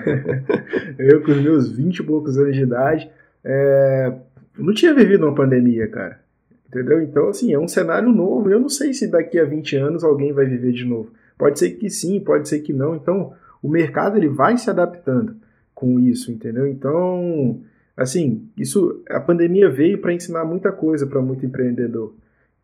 eu, 0.98 1.22
com 1.22 1.32
meus 1.32 1.70
20 1.70 1.98
e 1.98 2.02
poucos 2.02 2.38
anos 2.38 2.54
de 2.54 2.62
idade, 2.62 3.10
é, 3.44 4.12
não 4.58 4.72
tinha 4.72 4.94
vivido 4.94 5.26
uma 5.26 5.34
pandemia, 5.34 5.86
cara. 5.88 6.20
Entendeu? 6.68 7.00
Então, 7.02 7.28
assim, 7.28 7.52
é 7.52 7.58
um 7.58 7.68
cenário 7.68 8.08
novo. 8.10 8.50
Eu 8.50 8.58
não 8.58 8.68
sei 8.68 8.92
se 8.92 9.06
daqui 9.06 9.38
a 9.38 9.44
20 9.44 9.76
anos 9.76 10.02
alguém 10.02 10.32
vai 10.32 10.44
viver 10.44 10.72
de 10.72 10.84
novo. 10.84 11.12
Pode 11.38 11.58
ser 11.58 11.70
que 11.70 11.88
sim, 11.88 12.18
pode 12.18 12.48
ser 12.48 12.60
que 12.60 12.72
não. 12.72 12.96
Então, 12.96 13.32
o 13.62 13.68
mercado 13.68 14.16
ele 14.16 14.28
vai 14.28 14.58
se 14.58 14.68
adaptando 14.68 15.36
com 15.74 16.00
isso, 16.00 16.32
entendeu? 16.32 16.66
Então, 16.66 17.60
Assim, 17.96 18.48
isso 18.56 19.02
a 19.08 19.20
pandemia 19.20 19.70
veio 19.70 19.98
para 19.98 20.12
ensinar 20.12 20.44
muita 20.44 20.72
coisa 20.72 21.06
para 21.06 21.20
muito 21.22 21.46
empreendedor. 21.46 22.14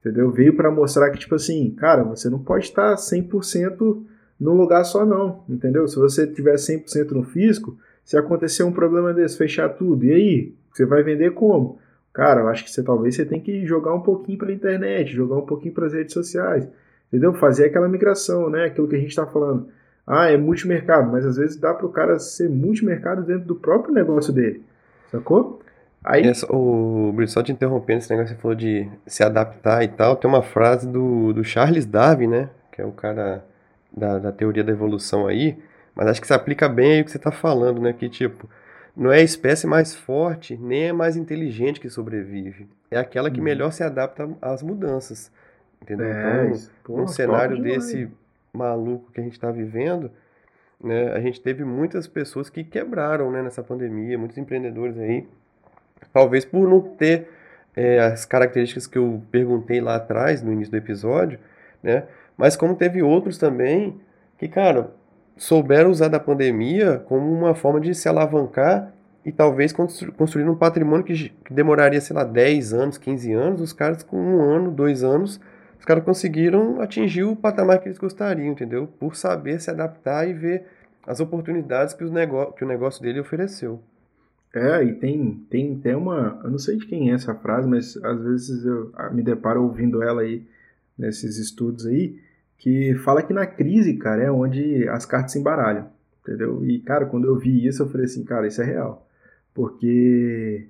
Entendeu? 0.01 0.31
Veio 0.31 0.57
para 0.57 0.71
mostrar 0.71 1.11
que 1.11 1.19
tipo 1.19 1.35
assim, 1.35 1.71
cara, 1.73 2.03
você 2.03 2.29
não 2.29 2.39
pode 2.39 2.65
estar 2.65 2.95
100% 2.95 4.03
num 4.41 4.55
lugar 4.55 4.83
só 4.85 5.05
não, 5.05 5.45
entendeu? 5.49 5.87
Se 5.87 5.97
você 5.97 6.27
tiver 6.27 6.55
100% 6.55 7.11
no 7.13 7.23
físico, 7.23 7.77
se 8.03 8.17
acontecer 8.17 8.63
um 8.63 8.73
problema 8.73 9.13
desse, 9.13 9.37
fechar 9.37 9.69
tudo, 9.69 10.05
e 10.07 10.13
aí? 10.13 10.55
Você 10.73 10.87
vai 10.87 11.03
vender 11.03 11.33
como? 11.33 11.79
Cara, 12.13 12.41
eu 12.41 12.49
acho 12.49 12.65
que 12.65 12.71
você 12.71 12.83
talvez 12.83 13.15
você 13.15 13.25
tem 13.25 13.41
que 13.41 13.67
jogar 13.67 13.95
um 13.95 14.01
pouquinho 14.01 14.39
pela 14.39 14.53
internet, 14.53 15.13
jogar 15.13 15.37
um 15.37 15.47
pouquinho 15.47 15.75
para 15.75 15.87
as 15.87 15.93
redes 15.93 16.15
sociais, 16.15 16.67
entendeu? 17.09 17.35
Fazer 17.35 17.67
aquela 17.67 17.89
migração, 17.89 18.49
né? 18.49 18.65
Aquilo 18.65 18.89
que 18.89 18.97
a 18.97 18.99
gente 18.99 19.11
está 19.11 19.27
falando. 19.27 19.69
Ah, 20.07 20.29
é 20.29 20.37
multimercado, 20.37 21.11
mas 21.11 21.25
às 21.25 21.37
vezes 21.37 21.57
dá 21.57 21.75
para 21.75 21.87
o 21.87 21.93
cara 21.93 22.19
ser 22.19 22.49
multimercado 22.49 23.23
dentro 23.23 23.47
do 23.47 23.55
próprio 23.55 23.95
negócio 23.95 24.33
dele. 24.33 24.65
Sacou? 25.11 25.61
Aí... 26.05 26.26
Essa, 26.26 26.47
o 26.50 27.12
Brito, 27.12 27.33
só 27.33 27.43
te 27.43 27.52
interrompendo, 27.52 27.99
esse 27.99 28.11
negócio 28.11 28.35
que 28.35 28.37
você 28.37 28.43
falou 28.43 28.55
de 28.55 28.88
se 29.07 29.23
adaptar 29.23 29.83
e 29.85 29.88
tal, 29.88 30.17
tem 30.17 30.29
uma 30.29 30.43
frase 30.43 30.88
do, 30.88 31.33
do 31.33 31.45
Charles 31.45 31.85
Darwin, 31.85 32.29
né? 32.29 32.49
Que 32.73 32.81
é 32.81 32.85
o 32.85 32.93
cara 32.93 33.45
da, 33.93 34.19
da 34.19 34.33
teoria 34.33 34.64
da 34.64 34.73
evolução 34.73 35.26
aí, 35.26 35.59
mas 35.95 36.07
acho 36.07 36.21
que 36.21 36.26
se 36.26 36.33
aplica 36.33 36.69
bem 36.69 36.93
aí 36.93 37.00
o 37.02 37.05
que 37.05 37.11
você 37.11 37.17
está 37.17 37.31
falando, 37.31 37.81
né? 37.81 37.93
Que 37.93 38.09
tipo, 38.09 38.49
não 38.97 39.12
é 39.12 39.19
a 39.19 39.23
espécie 39.23 39.67
mais 39.67 39.95
forte, 39.95 40.57
nem 40.57 40.88
é 40.88 40.93
mais 40.93 41.17
inteligente 41.17 41.81
que 41.81 41.90
sobrevive. 41.90 42.69
É 42.90 42.99
aquela 42.99 43.31
que 43.31 43.40
hum. 43.40 43.45
melhor 43.45 43.73
se 43.73 43.83
adapta 43.83 44.29
às 44.40 44.62
mudanças. 44.62 45.31
Entendeu? 45.83 46.07
É, 46.07 46.47
então, 46.83 46.97
num 46.97 47.07
cenário 47.07 47.61
desse 47.62 48.11
maluco 48.52 49.11
que 49.12 49.21
a 49.21 49.23
gente 49.25 49.33
está 49.33 49.50
vivendo, 49.50 50.11
né, 50.83 51.13
a 51.13 51.21
gente 51.21 51.41
teve 51.41 51.65
muitas 51.65 52.07
pessoas 52.07 52.49
que 52.49 52.65
quebraram 52.65 53.31
né, 53.31 53.43
nessa 53.43 53.63
pandemia, 53.63 54.19
muitos 54.19 54.39
empreendedores 54.39 54.99
aí, 54.99 55.27
talvez 56.13 56.45
por 56.45 56.69
não 56.69 56.81
ter 56.81 57.29
é, 57.77 58.01
as 58.01 58.25
características 58.25 58.87
que 58.87 58.99
eu 58.99 59.23
perguntei 59.31 59.81
lá 59.81 59.97
atrás, 59.97 60.43
no 60.43 60.53
início 60.53 60.71
do 60.71 60.77
episódio, 60.77 61.39
né, 61.83 62.05
mas 62.37 62.57
como 62.57 62.75
teve 62.75 63.03
outros 63.03 63.37
também 63.37 64.01
que, 64.39 64.49
cara, 64.49 64.91
souberam 65.37 65.91
usar 65.91 66.09
da 66.09 66.21
pandemia 66.21 67.03
como 67.07 67.33
uma 67.33 67.55
forma 67.55 67.81
de 67.81 67.95
se 67.95 68.09
alavancar 68.09 68.93
e 69.25 69.31
talvez 69.31 69.73
construir 69.73 70.49
um 70.49 70.55
patrimônio 70.55 71.05
que, 71.05 71.33
demoraria, 71.51 72.01
sei 72.01 72.17
lá, 72.17 72.25
10 72.25 72.73
anos, 72.73 72.99
15 72.99 73.33
anos, 73.33 73.61
os 73.61 73.73
caras 73.73 74.03
com 74.03 74.17
um 74.17 74.41
ano, 74.41 74.71
dois 74.71 75.03
anos, 75.03 75.41
os 75.81 75.85
caras 75.87 76.05
conseguiram 76.05 76.81
atingir 76.83 77.25
o 77.25 77.35
patamar 77.35 77.81
que 77.81 77.89
eles 77.89 77.99
gostariam, 77.99 78.53
entendeu? 78.53 78.87
Por 78.87 79.17
saber 79.17 79.59
se 79.61 79.71
adaptar 79.71 80.29
e 80.29 80.35
ver 80.35 80.67
as 81.07 81.21
oportunidades 81.21 81.95
que, 81.95 82.05
os 82.05 82.11
negócio, 82.11 82.53
que 82.53 82.63
o 82.63 82.69
negócio 82.69 83.03
dele 83.03 83.19
ofereceu. 83.19 83.81
É, 84.55 84.85
e 84.85 84.93
tem, 84.95 85.47
tem 85.49 85.79
até 85.79 85.97
uma. 85.97 86.39
Eu 86.45 86.51
não 86.51 86.59
sei 86.59 86.77
de 86.77 86.87
quem 86.87 87.11
é 87.11 87.15
essa 87.15 87.35
frase, 87.35 87.67
mas 87.67 87.97
às 88.05 88.23
vezes 88.23 88.65
eu 88.65 88.93
me 89.11 89.23
deparo 89.23 89.63
ouvindo 89.63 90.03
ela 90.03 90.21
aí, 90.21 90.45
nesses 90.99 91.39
estudos 91.39 91.87
aí, 91.87 92.21
que 92.59 92.95
fala 92.97 93.23
que 93.23 93.33
na 93.33 93.47
crise, 93.47 93.95
cara, 93.95 94.23
é 94.23 94.31
onde 94.31 94.87
as 94.89 95.07
cartas 95.07 95.33
se 95.33 95.39
embaralham, 95.39 95.87
entendeu? 96.23 96.63
E, 96.67 96.79
cara, 96.81 97.07
quando 97.07 97.27
eu 97.27 97.39
vi 97.39 97.67
isso, 97.67 97.83
eu 97.83 97.89
falei 97.89 98.05
assim, 98.05 98.23
cara, 98.23 98.47
isso 98.47 98.61
é 98.61 98.67
real. 98.67 99.09
Porque, 99.55 100.69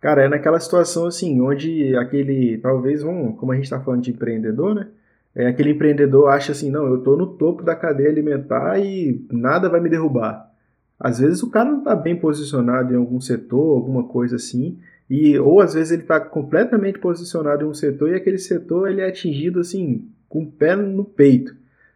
cara, 0.00 0.24
é 0.24 0.28
naquela 0.28 0.60
situação 0.60 1.06
assim, 1.06 1.40
onde 1.40 1.94
aquele, 1.96 2.58
talvez, 2.58 3.02
vamos, 3.02 3.38
como 3.38 3.52
a 3.52 3.56
gente 3.56 3.70
tá 3.70 3.80
falando 3.80 4.02
de 4.02 4.10
empreendedor, 4.10 4.74
né? 4.74 4.88
É, 5.34 5.46
aquele 5.46 5.70
empreendedor 5.70 6.28
acha 6.30 6.52
assim, 6.52 6.70
não, 6.70 6.86
eu 6.86 6.98
tô 7.02 7.16
no 7.16 7.26
topo 7.26 7.62
da 7.62 7.76
cadeia 7.76 8.08
alimentar 8.08 8.78
e 8.80 9.24
nada 9.30 9.68
vai 9.68 9.80
me 9.80 9.88
derrubar. 9.88 10.50
Às 10.98 11.20
vezes 11.20 11.42
o 11.42 11.50
cara 11.50 11.70
não 11.70 11.78
está 11.78 11.94
bem 11.94 12.16
posicionado 12.16 12.92
em 12.92 12.96
algum 12.96 13.20
setor, 13.20 13.76
alguma 13.76 14.04
coisa 14.04 14.36
assim, 14.36 14.78
e 15.08 15.38
ou 15.38 15.60
às 15.60 15.74
vezes 15.74 15.92
ele 15.92 16.02
está 16.02 16.18
completamente 16.18 16.98
posicionado 16.98 17.64
em 17.64 17.68
um 17.68 17.74
setor 17.74 18.10
e 18.10 18.14
aquele 18.14 18.38
setor 18.38 18.90
ele 18.90 19.00
é 19.00 19.06
atingido 19.06 19.60
assim 19.60 20.08
com 20.28 20.42
o 20.42 20.50
pé 20.50 20.74
no 20.74 21.04
peito, 21.04 21.54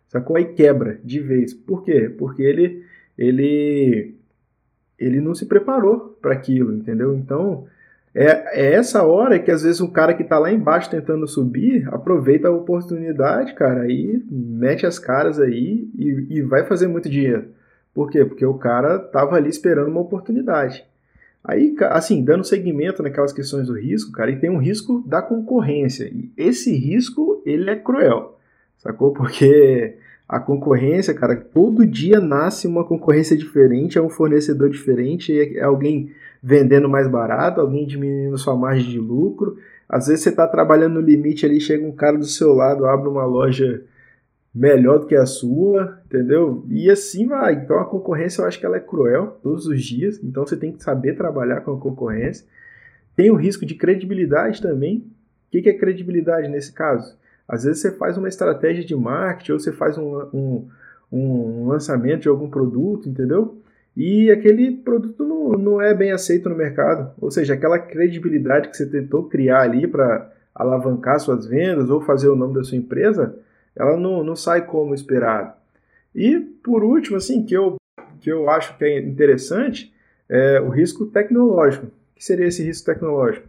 sacou? 0.09 0.37
Aí 0.37 0.45
quebra 0.55 0.99
de 1.03 1.21
vez. 1.21 1.53
Por 1.53 1.85
quê? 1.85 2.09
Porque 2.17 2.43
ele 2.43 2.85
ele 3.19 4.15
ele 4.99 5.21
não 5.21 5.35
se 5.35 5.47
preparou 5.47 6.17
para 6.23 6.33
aquilo, 6.33 6.73
entendeu? 6.73 7.15
Então 7.17 7.67
é, 8.15 8.61
é 8.61 8.75
essa 8.75 9.03
hora 9.05 9.39
que 9.39 9.51
às 9.51 9.63
vezes 9.63 9.81
o 9.81 9.91
cara 9.91 10.13
que 10.13 10.23
está 10.23 10.39
lá 10.39 10.53
embaixo 10.53 10.91
tentando 10.91 11.27
subir 11.27 11.89
aproveita 11.93 12.49
a 12.49 12.53
oportunidade, 12.53 13.55
cara, 13.55 13.83
aí 13.83 14.23
mete 14.31 14.85
as 14.85 14.99
caras 14.99 15.41
aí 15.41 15.89
e, 15.99 16.27
e 16.29 16.43
vai 16.43 16.65
fazer 16.65 16.87
muito 16.89 17.09
dinheiro. 17.09 17.47
Por 17.95 18.11
quê? 18.11 18.25
Porque 18.25 18.45
o 18.45 18.55
cara 18.55 18.99
tava 18.99 19.37
ali 19.37 19.49
esperando 19.49 19.89
uma 19.89 20.01
oportunidade. 20.01 20.85
Aí, 21.45 21.75
assim, 21.91 22.23
dando 22.25 22.45
segmento 22.45 23.03
naquelas 23.03 23.33
questões 23.33 23.67
do 23.67 23.79
risco, 23.79 24.13
cara, 24.13 24.31
e 24.31 24.39
tem 24.39 24.49
um 24.49 24.59
risco 24.59 25.03
da 25.07 25.21
concorrência. 25.21 26.05
E 26.05 26.31
esse 26.37 26.75
risco, 26.77 27.43
ele 27.45 27.69
é 27.69 27.77
cruel, 27.77 28.39
sacou? 28.79 29.13
Porque 29.13 29.97
a 30.29 30.41
concorrência, 30.41 31.13
cara, 31.13 31.37
todo 31.37 31.87
dia 31.87 32.21
nasce 32.21 32.67
uma 32.67 32.85
concorrência 32.85 33.37
diferente, 33.37 33.99
é 33.99 34.03
um 34.03 34.09
fornecedor 34.09 34.71
diferente, 34.71 35.33
é 35.57 35.63
alguém 35.63 36.11
vendendo 36.43 36.89
mais 36.89 37.07
barato, 37.07 37.61
alguém 37.61 37.87
diminuindo 37.87 38.39
sua 38.39 38.57
margem 38.57 38.91
de 38.91 38.99
lucro. 38.99 39.59
Às 39.89 40.07
vezes 40.07 40.23
você 40.23 40.31
está 40.31 40.49
trabalhando 40.49 40.95
no 40.95 41.01
limite 41.01 41.45
ali, 41.45 41.61
chega 41.61 41.87
um 41.87 41.93
cara 41.93 42.17
do 42.17 42.25
seu 42.25 42.55
lado, 42.55 42.87
abre 42.87 43.09
uma 43.09 43.25
loja 43.25 43.85
melhor 44.55 45.01
do 45.01 45.07
que 45.07 45.15
a 45.15 45.25
sua, 45.27 46.01
entendeu? 46.07 46.65
E 46.69 46.91
assim 46.91 47.27
vai. 47.27 47.55
Então 47.55 47.79
a 47.79 47.85
concorrência 47.85 48.43
eu 48.43 48.47
acho 48.47 48.59
que 48.59 48.67
ela 48.67 48.77
é 48.77 48.81
cruel 48.81 49.39
todos 49.43 49.67
os 49.67 49.83
dias, 49.83 50.21
então 50.23 50.47
você 50.47 50.57
tem 50.57 50.73
que 50.73 50.83
saber 50.83 51.15
trabalhar 51.15 51.61
com 51.61 51.73
a 51.73 51.79
concorrência. 51.79 52.47
Tem 53.15 53.31
o 53.31 53.37
risco 53.37 53.65
de 53.65 53.75
credibilidade 53.75 54.61
também. 54.61 55.07
O 55.49 55.63
que 55.63 55.69
é 55.69 55.75
credibilidade 55.75 56.49
nesse 56.49 56.73
caso? 56.73 57.17
Às 57.53 57.65
vezes 57.65 57.83
você 57.83 57.93
faz 57.93 58.17
uma 58.17 58.31
estratégia 58.31 58.83
de 58.83 58.97
marketing 58.97 59.53
ou 59.53 59.61
você 59.61 59.73
faz 59.73 59.99
um, 59.99 60.17
um, 60.33 60.69
um 61.13 61.67
lançamento 61.69 62.23
de 62.23 62.29
algum 62.31 62.49
produto, 62.49 63.11
entendeu? 63.11 63.59
E 63.95 64.31
aquele 64.31 64.73
produto 64.73 65.23
não, 65.23 65.51
não 65.51 65.83
é 65.83 65.93
bem 65.93 66.13
aceito 66.13 66.49
no 66.49 66.57
mercado. 66.57 67.13
Ou 67.21 67.31
seja, 67.31 67.53
aquela 67.53 67.79
credibilidade 67.79 68.71
que 68.71 68.77
você 68.79 68.87
tentou 68.87 69.25
criar 69.25 69.61
ali 69.61 69.87
para 69.87 70.33
alavancar 70.55 71.21
suas 71.21 71.45
vendas 71.45 71.91
ou 71.91 72.01
fazer 72.01 72.29
o 72.29 72.37
nome 72.37 72.55
da 72.55 72.65
sua 72.65 72.79
empresa, 72.79 73.37
ela 73.77 73.99
não, 73.99 74.25
não 74.25 74.35
sai 74.35 74.65
como 74.65 74.95
esperado. 74.95 75.53
E, 76.15 76.41
por 76.41 76.83
último, 76.83 77.19
assim, 77.19 77.45
que 77.45 77.55
eu, 77.55 77.77
que 78.19 78.33
eu 78.33 78.49
acho 78.49 78.79
que 78.79 78.85
é 78.87 78.99
interessante, 78.99 79.93
é 80.27 80.59
o 80.59 80.71
risco 80.71 81.05
tecnológico. 81.05 81.85
O 81.85 81.91
que 82.15 82.25
seria 82.25 82.47
esse 82.47 82.63
risco 82.63 82.87
tecnológico? 82.87 83.47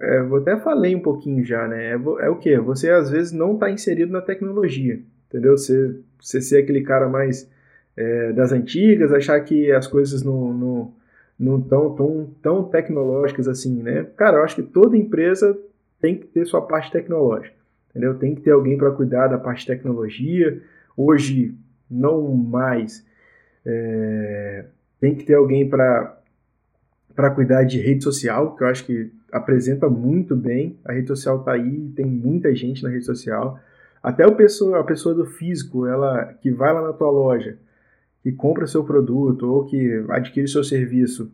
É, 0.00 0.18
eu 0.18 0.36
até 0.36 0.56
falei 0.56 0.94
um 0.94 1.00
pouquinho 1.00 1.44
já, 1.44 1.66
né? 1.66 1.90
É, 1.90 1.94
é 1.94 2.28
o 2.28 2.36
que? 2.36 2.56
Você, 2.58 2.90
às 2.90 3.10
vezes, 3.10 3.32
não 3.32 3.54
está 3.54 3.70
inserido 3.70 4.12
na 4.12 4.20
tecnologia, 4.20 5.00
entendeu? 5.28 5.56
Você, 5.56 5.96
você 6.20 6.40
ser 6.40 6.62
aquele 6.62 6.82
cara 6.82 7.08
mais 7.08 7.50
é, 7.96 8.32
das 8.32 8.52
antigas, 8.52 9.12
achar 9.12 9.40
que 9.40 9.72
as 9.72 9.86
coisas 9.86 10.22
não, 10.22 10.52
não, 10.52 10.94
não 11.38 11.60
tão, 11.60 11.94
tão, 11.94 12.30
tão 12.42 12.64
tecnológicas 12.64 13.48
assim, 13.48 13.82
né? 13.82 14.06
Cara, 14.16 14.38
eu 14.38 14.44
acho 14.44 14.56
que 14.56 14.62
toda 14.62 14.96
empresa 14.96 15.58
tem 16.00 16.16
que 16.16 16.26
ter 16.26 16.44
sua 16.44 16.62
parte 16.62 16.92
tecnológica 16.92 17.64
entendeu? 17.94 18.18
Tem 18.18 18.34
que 18.34 18.42
ter 18.42 18.50
alguém 18.50 18.76
para 18.76 18.90
cuidar 18.90 19.28
da 19.28 19.38
parte 19.38 19.60
de 19.60 19.68
tecnologia. 19.68 20.60
Hoje, 20.96 21.54
não 21.88 22.34
mais. 22.34 23.06
É, 23.64 24.64
tem 25.00 25.14
que 25.14 25.24
ter 25.24 25.34
alguém 25.34 25.68
para 25.68 26.18
para 27.14 27.30
cuidar 27.30 27.64
de 27.64 27.80
rede 27.80 28.02
social, 28.02 28.56
que 28.56 28.64
eu 28.64 28.68
acho 28.68 28.84
que 28.84 29.10
apresenta 29.30 29.88
muito 29.88 30.34
bem. 30.34 30.76
A 30.84 30.92
rede 30.92 31.08
social 31.08 31.38
está 31.38 31.52
aí, 31.52 31.90
tem 31.94 32.04
muita 32.04 32.54
gente 32.54 32.82
na 32.82 32.88
rede 32.88 33.04
social. 33.04 33.58
Até 34.02 34.26
o 34.26 34.34
pessoa, 34.34 34.80
a 34.80 34.84
pessoa 34.84 35.14
do 35.14 35.24
físico, 35.24 35.86
ela 35.86 36.34
que 36.42 36.50
vai 36.50 36.72
lá 36.72 36.82
na 36.82 36.92
tua 36.92 37.10
loja, 37.10 37.56
que 38.22 38.32
compra 38.32 38.66
seu 38.66 38.84
produto 38.84 39.50
ou 39.50 39.64
que 39.64 40.04
adquire 40.10 40.48
seu 40.48 40.64
serviço, 40.64 41.30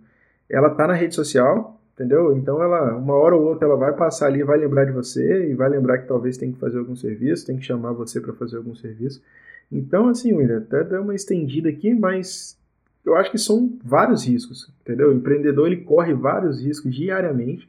ela 0.49 0.69
está 0.69 0.87
na 0.87 0.95
rede 0.95 1.14
social, 1.14 1.81
entendeu? 1.95 2.37
Então 2.37 2.62
ela, 2.62 2.97
uma 2.97 3.14
hora 3.14 3.37
ou 3.37 3.43
outra, 3.43 3.66
ela 3.66 3.77
vai 3.77 3.95
passar 3.95 4.27
ali, 4.27 4.43
vai 4.43 4.59
lembrar 4.59 4.85
de 4.85 4.93
você 4.93 5.51
e 5.51 5.55
vai 5.55 5.69
lembrar 5.69 5.99
que 5.99 6.09
talvez 6.09 6.37
tem 6.37 6.53
que 6.53 6.59
fazer 6.59 6.79
algum 6.79 6.97
serviço, 6.97 7.47
tem 7.47 7.57
que 7.57 7.64
chamar 7.64 7.93
você 7.93 8.21
para 8.21 8.33
fazer 8.35 8.57
algum 8.57 8.75
serviço. 8.75 9.23
Então, 9.71 10.09
assim, 10.09 10.33
William, 10.33 10.59
até 10.59 10.83
deu 10.83 11.03
uma 11.03 11.14
estendida 11.14 11.69
aqui, 11.69 11.95
mas 11.95 12.60
eu 13.04 13.16
acho 13.16 13.30
que 13.30 13.38
são 13.38 13.78
vários 13.84 14.26
riscos, 14.26 14.72
entendeu? 14.80 15.10
O 15.10 15.14
empreendedor 15.14 15.66
ele 15.66 15.78
corre 15.78 16.12
vários 16.14 16.62
riscos 16.62 16.94
diariamente 16.94 17.68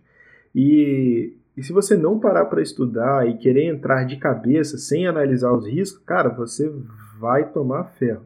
e, 0.53 1.33
e 1.55 1.63
se 1.63 1.71
você 1.71 1.95
não 1.95 2.19
parar 2.19 2.45
para 2.45 2.61
estudar 2.61 3.27
e 3.27 3.37
querer 3.37 3.65
entrar 3.65 4.03
de 4.03 4.17
cabeça 4.17 4.77
sem 4.77 5.07
analisar 5.07 5.51
os 5.51 5.65
riscos, 5.65 6.03
cara, 6.05 6.29
você 6.29 6.71
vai 7.19 7.49
tomar 7.49 7.85
ferro, 7.85 8.23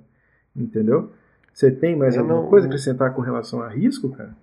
entendeu? 0.55 1.11
Você 1.53 1.71
tem 1.71 1.95
mais 1.95 2.15
eu 2.15 2.21
alguma 2.21 2.41
não, 2.41 2.49
coisa 2.49 2.65
a 2.65 2.69
acrescentar 2.69 3.13
com 3.13 3.21
relação 3.21 3.61
a 3.61 3.69
risco, 3.69 4.09
cara? 4.09 4.35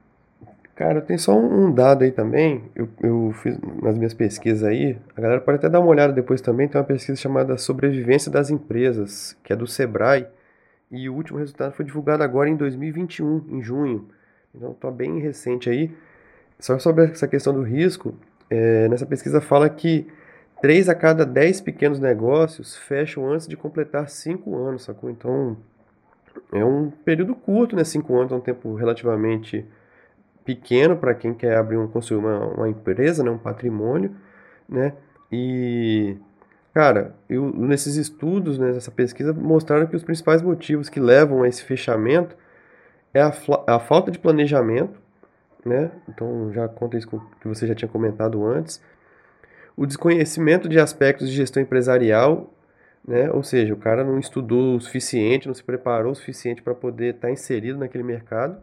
Cara, 0.75 1.03
tem 1.03 1.18
só 1.18 1.38
um 1.38 1.70
dado 1.70 2.03
aí 2.03 2.11
também. 2.11 2.64
Eu, 2.75 2.88
eu 3.03 3.33
fiz 3.35 3.59
nas 3.83 3.96
minhas 3.98 4.14
pesquisas 4.14 4.64
aí. 4.64 4.96
A 5.14 5.20
galera 5.20 5.40
pode 5.40 5.59
até 5.59 5.68
dar 5.68 5.81
uma 5.81 5.90
olhada 5.90 6.12
depois 6.12 6.40
também. 6.40 6.66
Tem 6.66 6.81
uma 6.81 6.87
pesquisa 6.87 7.20
chamada 7.20 7.59
Sobrevivência 7.59 8.33
das 8.33 8.51
Empresas, 8.51 9.37
que 9.44 9.53
é 9.53 9.57
do 9.57 9.66
Sebrae. 9.66 10.27
E 10.93 11.09
o 11.09 11.15
último 11.15 11.39
resultado 11.39 11.73
foi 11.73 11.87
divulgado 11.87 12.23
agora 12.23 12.51
em 12.51 12.55
2021, 12.55 13.47
em 13.49 13.63
junho. 13.63 14.09
Então 14.55 14.75
tá 14.75 14.91
bem 14.91 15.19
recente 15.19 15.71
aí. 15.71 15.91
Só 16.59 16.79
sobre 16.79 17.07
essa 17.07 17.27
questão 17.27 17.55
do 17.55 17.63
risco, 17.63 18.15
é, 18.51 18.87
nessa 18.89 19.07
pesquisa 19.07 19.41
fala 19.41 19.71
que 19.71 20.07
3 20.61 20.91
a 20.91 20.95
cada 20.95 21.25
10 21.25 21.63
pequenos 21.63 21.99
negócios 21.99 22.77
fecham 22.77 23.29
antes 23.33 23.49
de 23.49 23.57
completar 23.57 24.09
5 24.09 24.55
anos, 24.55 24.85
sacou? 24.85 25.09
Então 25.09 25.57
é 26.53 26.63
um 26.63 26.91
período 26.91 27.35
curto, 27.35 27.75
né? 27.75 27.85
5 27.85 28.15
anos 28.15 28.33
é 28.33 28.35
um 28.35 28.41
tempo 28.41 28.75
relativamente 28.75 29.67
pequeno 30.45 30.97
para 30.97 31.15
quem 31.15 31.33
quer 31.33 31.57
abrir 31.57 31.79
um 31.79 31.89
construir 31.89 32.19
uma, 32.19 32.47
uma 32.49 32.69
empresa, 32.69 33.23
né, 33.25 33.31
um 33.31 33.39
patrimônio, 33.39 34.15
né? 34.69 34.93
E 35.31 36.17
cara, 36.73 37.15
eu, 37.29 37.53
nesses 37.53 37.97
estudos, 37.97 38.59
né, 38.59 38.73
nessa 38.73 38.91
pesquisa 38.91 39.33
mostraram 39.33 39.87
que 39.87 39.97
os 39.97 40.03
principais 40.03 40.43
motivos 40.43 40.89
que 40.89 41.01
levam 41.01 41.43
a 41.43 41.49
esse 41.49 41.63
fechamento 41.65 42.37
é 43.15 43.21
a, 43.21 43.33
a 43.67 43.79
falta 43.79 44.11
de 44.11 44.19
planejamento, 44.19 45.01
né? 45.65 45.91
Então 46.09 46.53
já 46.53 46.69
conta 46.69 46.97
isso 46.97 47.09
que 47.41 47.49
você 47.49 47.67
já 47.67 47.75
tinha 47.75 47.89
comentado 47.89 48.45
antes. 48.45 48.81
O 49.77 49.87
desconhecimento 49.87 50.69
de 50.69 50.79
aspectos 50.79 51.29
de 51.29 51.35
gestão 51.35 51.63
empresarial, 51.63 52.53
né? 53.07 53.31
Ou 53.31 53.43
seja, 53.43 53.75
o 53.75 53.77
cara 53.77 54.05
não 54.05 54.19
estudou 54.19 54.77
o 54.77 54.81
suficiente, 54.81 55.47
não 55.47 55.55
se 55.55 55.63
preparou 55.63 56.13
o 56.13 56.15
suficiente 56.15 56.63
para 56.63 56.75
poder 56.75 57.15
estar 57.15 57.29
tá 57.29 57.33
inserido 57.33 57.79
naquele 57.79 58.05
mercado 58.05 58.57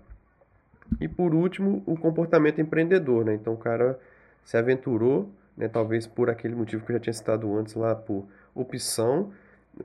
e 1.00 1.08
por 1.08 1.36
último, 1.36 1.84
o 1.86 1.98
comportamento 1.98 2.62
empreendedor, 2.62 3.26
né? 3.26 3.34
Então 3.34 3.54
o 3.54 3.58
cara 3.58 4.00
se 4.44 4.58
aventurou, 4.58 5.30
né? 5.60 5.68
Talvez 5.68 6.08
por 6.08 6.30
aquele 6.30 6.56
motivo 6.56 6.84
que 6.86 6.92
eu 6.92 6.96
já 6.96 7.00
tinha 7.02 7.14
citado 7.14 7.56
antes 7.58 7.76
lá, 7.76 7.94
por 7.94 8.26
opção, 8.56 9.32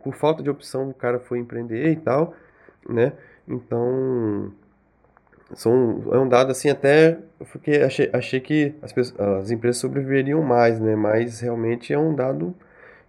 por 0.03 0.15
falta 0.15 0.43
de 0.43 0.49
opção 0.49 0.89
o 0.89 0.95
cara 0.95 1.19
foi 1.19 1.39
empreender 1.41 1.91
e 1.91 1.97
tal, 1.97 2.35
né? 2.89 3.13
Então 3.47 4.53
são, 5.55 6.03
é 6.13 6.19
um 6.19 6.29
dado 6.29 6.51
assim 6.53 6.71
até 6.71 7.19
porque 7.53 7.73
achei, 7.73 8.09
achei 8.13 8.41
que 8.41 8.75
as, 8.81 8.93
pessoas, 8.93 9.21
as 9.43 9.51
empresas 9.51 9.79
sobreviveriam 9.79 10.41
mais, 10.43 10.81
né? 10.81 10.97
Mas 10.97 11.41
realmente 11.41 11.93
é 11.93 11.99
um 11.99 12.15
dado 12.15 12.55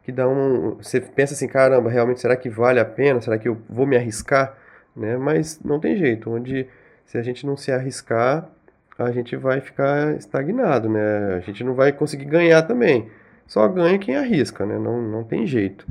que 0.04 0.12
dá 0.12 0.28
um. 0.28 0.75
Você 0.75 0.99
pensa 1.01 1.34
assim, 1.34 1.47
caramba, 1.47 1.89
realmente 1.89 2.19
será 2.21 2.36
que 2.36 2.49
vale 2.49 2.80
a 2.80 2.86
pena? 2.86 3.21
Será 3.21 3.38
que 3.38 3.47
eu 3.47 3.58
vou 3.69 3.88
me 3.88 3.95
arriscar? 3.95 4.58
Né? 4.95 5.17
Mas 5.17 5.60
não 5.63 5.80
tem 5.80 5.97
jeito. 5.97 6.30
Onde 6.30 6.67
se 7.06 7.17
a 7.17 7.23
gente 7.23 7.45
não 7.45 7.58
se 7.58 7.71
arriscar, 7.71 8.49
a 8.97 9.12
gente 9.12 9.36
vai 9.36 9.60
ficar 9.60 10.15
estagnado, 10.15 10.89
né? 10.89 11.36
A 11.36 11.39
gente 11.39 11.63
não 11.63 11.73
vai 11.73 11.91
conseguir 11.91 12.25
ganhar 12.25 12.62
também. 12.63 13.10
Só 13.45 13.67
ganha 13.67 13.99
quem 13.99 14.15
arrisca, 14.15 14.65
né? 14.65 14.77
Não, 14.79 15.01
não 15.01 15.23
tem 15.23 15.45
jeito. 15.45 15.86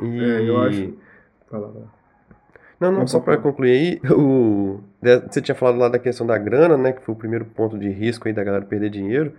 E... 0.00 0.24
É, 0.24 0.48
eu 0.48 0.60
acho. 0.60 0.94
Fala, 1.48 1.72
Não, 2.80 2.92
não, 2.92 3.06
só 3.06 3.20
para 3.20 3.36
concluir 3.36 3.70
aí, 3.70 4.10
o... 4.12 4.80
você 5.00 5.40
tinha 5.40 5.54
falado 5.54 5.78
lá 5.78 5.88
da 5.88 5.98
questão 5.98 6.26
da 6.26 6.36
grana, 6.36 6.76
né, 6.76 6.92
que 6.92 7.02
foi 7.02 7.14
o 7.14 7.18
primeiro 7.18 7.44
ponto 7.44 7.78
de 7.78 7.88
risco 7.88 8.26
aí 8.28 8.34
da 8.34 8.44
galera 8.44 8.64
perder 8.64 8.90
dinheiro. 8.90 9.32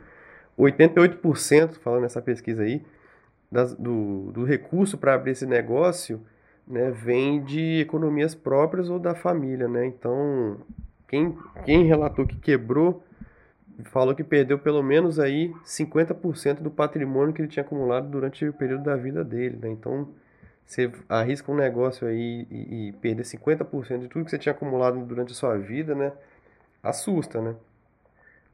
88%, 0.57 1.75
falando 1.79 2.01
nessa 2.01 2.21
pesquisa 2.21 2.63
aí, 2.63 2.81
das, 3.51 3.75
do, 3.75 4.31
do 4.31 4.43
recurso 4.43 4.97
para 4.97 5.13
abrir 5.13 5.31
esse 5.31 5.45
negócio 5.45 6.21
né, 6.67 6.91
vem 6.91 7.43
de 7.43 7.79
economias 7.79 8.35
próprias 8.35 8.89
ou 8.89 8.99
da 8.99 9.15
família, 9.15 9.67
né? 9.67 9.85
Então, 9.85 10.57
quem, 11.07 11.37
quem 11.65 11.83
relatou 11.85 12.25
que 12.25 12.35
quebrou 12.35 13.03
falou 13.85 14.15
que 14.15 14.23
perdeu 14.23 14.57
pelo 14.57 14.81
menos 14.81 15.19
aí 15.19 15.53
50% 15.65 16.61
do 16.61 16.71
patrimônio 16.71 17.33
que 17.33 17.41
ele 17.41 17.47
tinha 17.47 17.63
acumulado 17.63 18.09
durante 18.09 18.47
o 18.47 18.53
período 18.53 18.83
da 18.83 18.95
vida 18.95 19.23
dele, 19.23 19.57
né? 19.61 19.69
Então, 19.69 20.09
você 20.65 20.91
arrisca 21.07 21.51
um 21.51 21.55
negócio 21.55 22.07
aí 22.07 22.47
e, 22.49 22.89
e 22.89 22.91
perder 22.93 23.23
50% 23.23 23.99
de 23.99 24.07
tudo 24.07 24.25
que 24.25 24.31
você 24.31 24.37
tinha 24.37 24.53
acumulado 24.53 24.99
durante 25.05 25.31
a 25.31 25.35
sua 25.35 25.57
vida, 25.57 25.95
né? 25.95 26.11
Assusta, 26.83 27.41
né? 27.41 27.55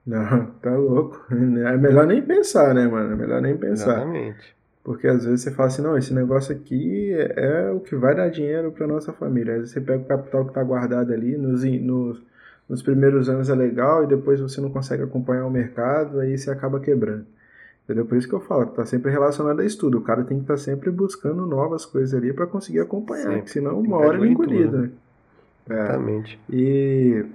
Não, 0.05 0.47
tá 0.61 0.75
louco. 0.75 1.25
É 1.31 1.77
melhor 1.77 2.05
nem 2.05 2.21
pensar, 2.21 2.73
né, 2.73 2.85
mano? 2.87 3.13
É 3.13 3.15
melhor 3.15 3.41
nem 3.41 3.55
pensar. 3.57 3.97
Exatamente. 3.97 4.55
Porque 4.83 5.07
às 5.07 5.23
vezes 5.25 5.41
você 5.41 5.51
fala 5.51 5.69
assim, 5.69 5.81
não, 5.81 5.97
esse 5.97 6.13
negócio 6.13 6.53
aqui 6.53 7.13
é, 7.13 7.67
é 7.67 7.71
o 7.71 7.79
que 7.79 7.95
vai 7.95 8.13
dar 8.13 8.29
dinheiro 8.29 8.71
para 8.71 8.85
nossa 8.85 9.13
família. 9.13 9.53
Aí 9.53 9.61
você 9.61 9.79
pega 9.79 10.03
o 10.03 10.05
capital 10.05 10.43
que 10.43 10.51
está 10.51 10.61
guardado 10.61 11.13
ali, 11.13 11.37
nos, 11.37 11.63
nos, 11.63 12.21
nos 12.67 12.81
primeiros 12.81 13.29
anos 13.29 13.49
é 13.49 13.55
legal 13.55 14.03
e 14.03 14.07
depois 14.07 14.39
você 14.39 14.61
não 14.61 14.69
consegue 14.69 15.03
acompanhar 15.03 15.45
o 15.45 15.51
mercado, 15.51 16.19
aí 16.19 16.37
você 16.37 16.49
acaba 16.49 16.79
quebrando. 16.79 17.25
Entendeu? 17.83 18.05
Por 18.05 18.17
isso 18.17 18.27
que 18.27 18.33
eu 18.33 18.39
falo, 18.39 18.65
tá 18.67 18.85
sempre 18.85 19.11
relacionado 19.11 19.59
a 19.59 19.65
estudo. 19.65 19.97
O 19.97 20.01
cara 20.01 20.23
tem 20.23 20.37
que 20.37 20.43
estar 20.43 20.53
tá 20.53 20.59
sempre 20.59 20.89
buscando 20.89 21.45
novas 21.45 21.85
coisas 21.85 22.13
ali 22.13 22.31
para 22.31 22.47
conseguir 22.47 22.79
acompanhar, 22.79 23.33
sempre. 23.33 23.51
senão 23.51 23.79
uma 23.79 23.97
hora 23.97 24.17
ele 24.17 24.27
é 24.27 24.31
engolido, 24.31 24.77
né? 24.77 24.89
É. 25.69 25.73
Exatamente. 25.73 26.39
E, 26.49 27.25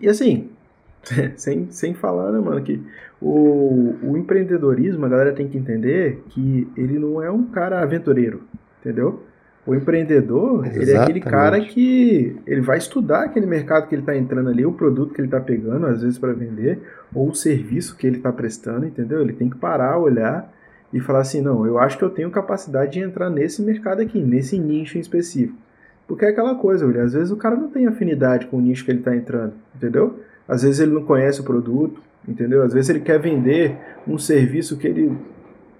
e 0.00 0.08
assim, 0.08 0.50
sem, 1.36 1.70
sem 1.70 1.94
falar, 1.94 2.32
né, 2.32 2.40
mano, 2.40 2.60
que 2.62 2.82
o, 3.20 3.94
o 4.02 4.16
empreendedorismo, 4.16 5.06
a 5.06 5.08
galera 5.08 5.32
tem 5.32 5.48
que 5.48 5.56
entender 5.56 6.22
que 6.30 6.68
ele 6.76 6.98
não 6.98 7.22
é 7.22 7.30
um 7.30 7.44
cara 7.44 7.80
aventureiro, 7.80 8.42
entendeu? 8.80 9.22
O 9.68 9.74
empreendedor, 9.74 10.64
Exatamente. 10.64 10.78
ele 10.78 10.92
é 10.92 10.96
aquele 10.96 11.20
cara 11.20 11.60
que 11.60 12.34
ele 12.46 12.62
vai 12.62 12.78
estudar 12.78 13.24
aquele 13.24 13.44
mercado 13.44 13.86
que 13.86 13.94
ele 13.94 14.00
está 14.00 14.16
entrando 14.16 14.48
ali, 14.48 14.64
o 14.64 14.72
produto 14.72 15.12
que 15.12 15.20
ele 15.20 15.28
está 15.28 15.38
pegando, 15.38 15.84
às 15.84 16.00
vezes 16.00 16.18
para 16.18 16.32
vender, 16.32 16.80
ou 17.14 17.28
o 17.28 17.34
serviço 17.34 17.94
que 17.94 18.06
ele 18.06 18.16
está 18.16 18.32
prestando, 18.32 18.86
entendeu? 18.86 19.20
Ele 19.20 19.34
tem 19.34 19.50
que 19.50 19.58
parar, 19.58 19.98
olhar 19.98 20.50
e 20.90 21.00
falar 21.00 21.20
assim, 21.20 21.42
não, 21.42 21.66
eu 21.66 21.78
acho 21.78 21.98
que 21.98 22.02
eu 22.02 22.08
tenho 22.08 22.30
capacidade 22.30 22.92
de 22.92 23.00
entrar 23.00 23.28
nesse 23.28 23.60
mercado 23.60 24.00
aqui, 24.00 24.22
nesse 24.22 24.58
nicho 24.58 24.96
em 24.96 25.02
específico. 25.02 25.58
Porque 26.06 26.24
é 26.24 26.30
aquela 26.30 26.54
coisa, 26.54 26.86
olha, 26.86 27.02
às 27.02 27.12
vezes 27.12 27.30
o 27.30 27.36
cara 27.36 27.54
não 27.54 27.68
tem 27.68 27.86
afinidade 27.86 28.46
com 28.46 28.56
o 28.56 28.62
nicho 28.62 28.86
que 28.86 28.90
ele 28.90 29.00
está 29.00 29.14
entrando, 29.14 29.52
entendeu? 29.76 30.18
Às 30.48 30.62
vezes 30.62 30.80
ele 30.80 30.94
não 30.94 31.04
conhece 31.04 31.42
o 31.42 31.44
produto, 31.44 32.00
entendeu? 32.26 32.62
Às 32.62 32.72
vezes 32.72 32.88
ele 32.88 33.00
quer 33.00 33.20
vender 33.20 33.76
um 34.06 34.16
serviço 34.16 34.78
que 34.78 34.86
ele 34.86 35.14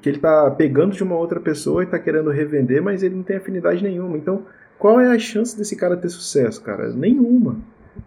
que 0.01 0.09
ele 0.09 0.19
está 0.19 0.51
pegando 0.51 0.95
de 0.95 1.03
uma 1.03 1.17
outra 1.17 1.41
pessoa 1.41 1.83
e 1.83 1.85
está 1.85 1.99
querendo 1.99 2.31
revender, 2.31 2.83
mas 2.83 3.03
ele 3.03 3.17
não 3.17 3.23
tem 3.23 3.37
afinidade 3.37 3.83
nenhuma. 3.83 4.17
Então, 4.17 4.45
qual 4.79 5.01
é 5.01 5.09
a 5.09 5.19
chance 5.19 5.57
desse 5.57 5.75
cara 5.77 5.97
ter 5.97 6.09
sucesso, 6.09 6.63
cara? 6.63 6.93
Nenhuma. 6.93 7.59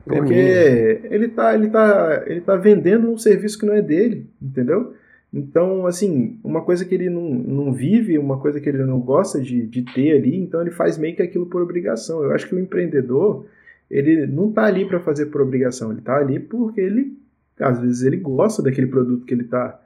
É 0.08 0.16
Porque 0.16 0.34
é 0.34 1.02
ele 1.12 1.26
está 1.26 1.54
ele 1.54 1.70
tá, 1.70 2.24
ele 2.26 2.42
tá 2.42 2.56
vendendo 2.56 3.12
um 3.12 3.18
serviço 3.18 3.60
que 3.60 3.66
não 3.66 3.74
é 3.74 3.82
dele, 3.82 4.26
entendeu? 4.42 4.94
Então, 5.34 5.86
assim, 5.86 6.40
uma 6.44 6.62
coisa 6.62 6.84
que 6.84 6.94
ele 6.94 7.10
não, 7.10 7.30
não 7.30 7.74
vive, 7.74 8.18
uma 8.18 8.38
coisa 8.38 8.60
que 8.60 8.68
ele 8.68 8.84
não 8.84 9.00
gosta 9.00 9.40
de, 9.40 9.66
de 9.66 9.82
ter 9.82 10.18
ali, 10.18 10.36
então 10.36 10.62
ele 10.62 10.72
faz 10.72 10.98
meio 10.98 11.16
que 11.16 11.22
aquilo 11.22 11.46
por 11.46 11.62
obrigação. 11.62 12.22
Eu 12.24 12.34
acho 12.34 12.48
que 12.48 12.56
o 12.56 12.60
empreendedor, 12.60 13.46
ele 13.90 14.28
não 14.28 14.50
está 14.50 14.66
ali 14.66 14.86
para 14.86 15.00
fazer 15.00 15.28
por 15.28 15.42
obrigação, 15.42 15.92
ele 15.92 16.00
está 16.00 16.18
ali 16.18 16.38
porque 16.38 16.82
ele, 16.82 17.18
às 17.60 17.80
vezes, 17.80 18.04
ele 18.04 18.18
gosta 18.18 18.62
daquele 18.62 18.88
produto 18.88 19.26
que 19.26 19.34
ele 19.34 19.44
está 19.44 19.80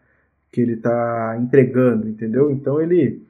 que 0.55 0.61
ele 0.61 0.77
tá 0.77 1.37
entregando, 1.37 2.07
entendeu? 2.07 2.49
Então 2.49 2.81
ele 2.81 3.21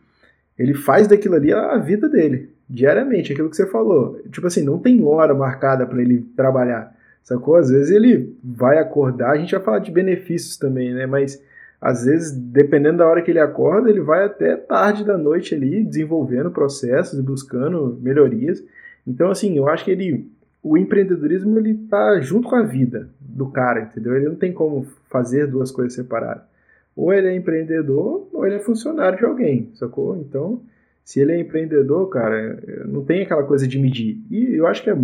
ele 0.58 0.76
faz 0.76 1.08
daquilo 1.08 1.36
ali 1.36 1.52
a 1.52 1.76
vida 1.78 2.08
dele, 2.08 2.50
diariamente, 2.70 3.34
aquilo 3.34 3.50
que 3.50 3.58
você 3.58 3.66
falou. 3.66 4.22
Tipo 4.32 4.48
assim, 4.48 4.64
não 4.64 4.78
tem 4.80 5.04
hora 5.04 5.34
marcada 5.34 5.86
para 5.86 6.02
ele 6.02 6.22
trabalhar, 6.38 6.96
sacou? 7.24 7.56
Às 7.56 7.70
vezes 7.70 7.92
ele 7.92 8.38
vai 8.44 8.78
acordar, 8.78 9.32
a 9.32 9.38
gente 9.38 9.54
vai 9.54 9.64
falar 9.64 9.80
de 9.80 9.92
benefícios 9.92 10.56
também, 10.56 10.94
né? 10.94 11.08
Mas 11.08 11.44
às 11.82 12.06
vezes, 12.06 12.32
dependendo 12.32 13.00
da 13.00 13.08
hora 13.08 13.22
que 13.22 13.32
ele 13.32 13.40
acorda, 13.40 13.90
ele 13.90 14.02
vai 14.02 14.24
até 14.24 14.56
tarde 14.56 15.04
da 15.04 15.18
noite 15.18 15.56
ali 15.56 15.84
desenvolvendo 15.84 16.52
processos, 16.52 17.20
buscando 17.20 18.00
melhorias. 18.02 18.64
Então, 19.06 19.30
assim, 19.32 19.58
eu 19.58 19.68
acho 19.68 19.84
que 19.84 19.92
ele 19.92 20.30
o 20.64 20.78
empreendedorismo 20.78 21.60
ele 21.60 21.76
tá 21.76 22.20
junto 22.22 22.50
com 22.50 22.56
a 22.56 22.64
vida 22.64 23.08
do 23.20 23.48
cara, 23.48 23.82
entendeu? 23.82 24.16
Ele 24.16 24.30
não 24.30 24.36
tem 24.36 24.52
como 24.52 24.88
fazer 25.08 25.46
duas 25.46 25.70
coisas 25.70 25.94
separadas. 25.94 26.55
Ou 26.96 27.14
ele 27.14 27.28
é 27.28 27.36
empreendedor, 27.36 28.28
ou 28.32 28.46
ele 28.46 28.56
é 28.56 28.60
funcionário 28.60 29.18
de 29.18 29.26
alguém, 29.26 29.70
sacou? 29.74 30.18
Então, 30.18 30.62
se 31.04 31.20
ele 31.20 31.34
é 31.34 31.40
empreendedor, 31.40 32.08
cara, 32.10 32.60
não 32.86 33.04
tem 33.04 33.24
aquela 33.24 33.44
coisa 33.44 33.68
de 33.68 33.78
medir. 33.78 34.22
E 34.32 34.56
eu 34.56 34.66
acho 34.66 34.82
que 34.82 34.90
é 34.90 34.98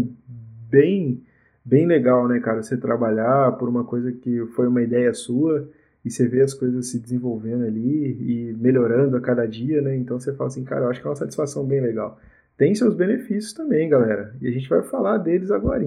bem, 0.70 1.22
bem 1.66 1.86
legal, 1.86 2.28
né, 2.28 2.40
cara, 2.40 2.64
você 2.64 2.78
trabalhar 2.78 3.52
por 3.54 3.68
uma 3.68 3.84
coisa 3.84 4.12
que 4.12 4.46
foi 4.56 4.68
uma 4.68 4.82
ideia 4.82 5.14
sua 5.14 5.70
e 6.04 6.10
você 6.10 6.28
vê 6.28 6.42
as 6.42 6.54
coisas 6.54 6.88
se 6.88 7.00
desenvolvendo 7.00 7.66
ali 7.66 8.18
e 8.20 8.56
melhorando 8.58 9.16
a 9.18 9.22
cada 9.22 9.46
dia, 9.46 9.82
né? 9.82 9.96
Então 9.96 10.20
você 10.20 10.34
fala 10.34 10.48
assim, 10.48 10.64
cara, 10.64 10.86
eu 10.86 10.90
acho 10.90 11.02
que 11.02 11.06
é 11.06 11.10
uma 11.10 11.16
satisfação 11.16 11.66
bem 11.66 11.82
legal 11.82 12.20
tem 12.62 12.76
seus 12.76 12.94
benefícios 12.94 13.54
também, 13.54 13.90
galera. 13.90 14.36
E 14.40 14.48
a 14.48 14.52
gente 14.52 14.70
vai 14.70 14.84
falar 14.84 15.18
deles 15.18 15.50
agora. 15.50 15.84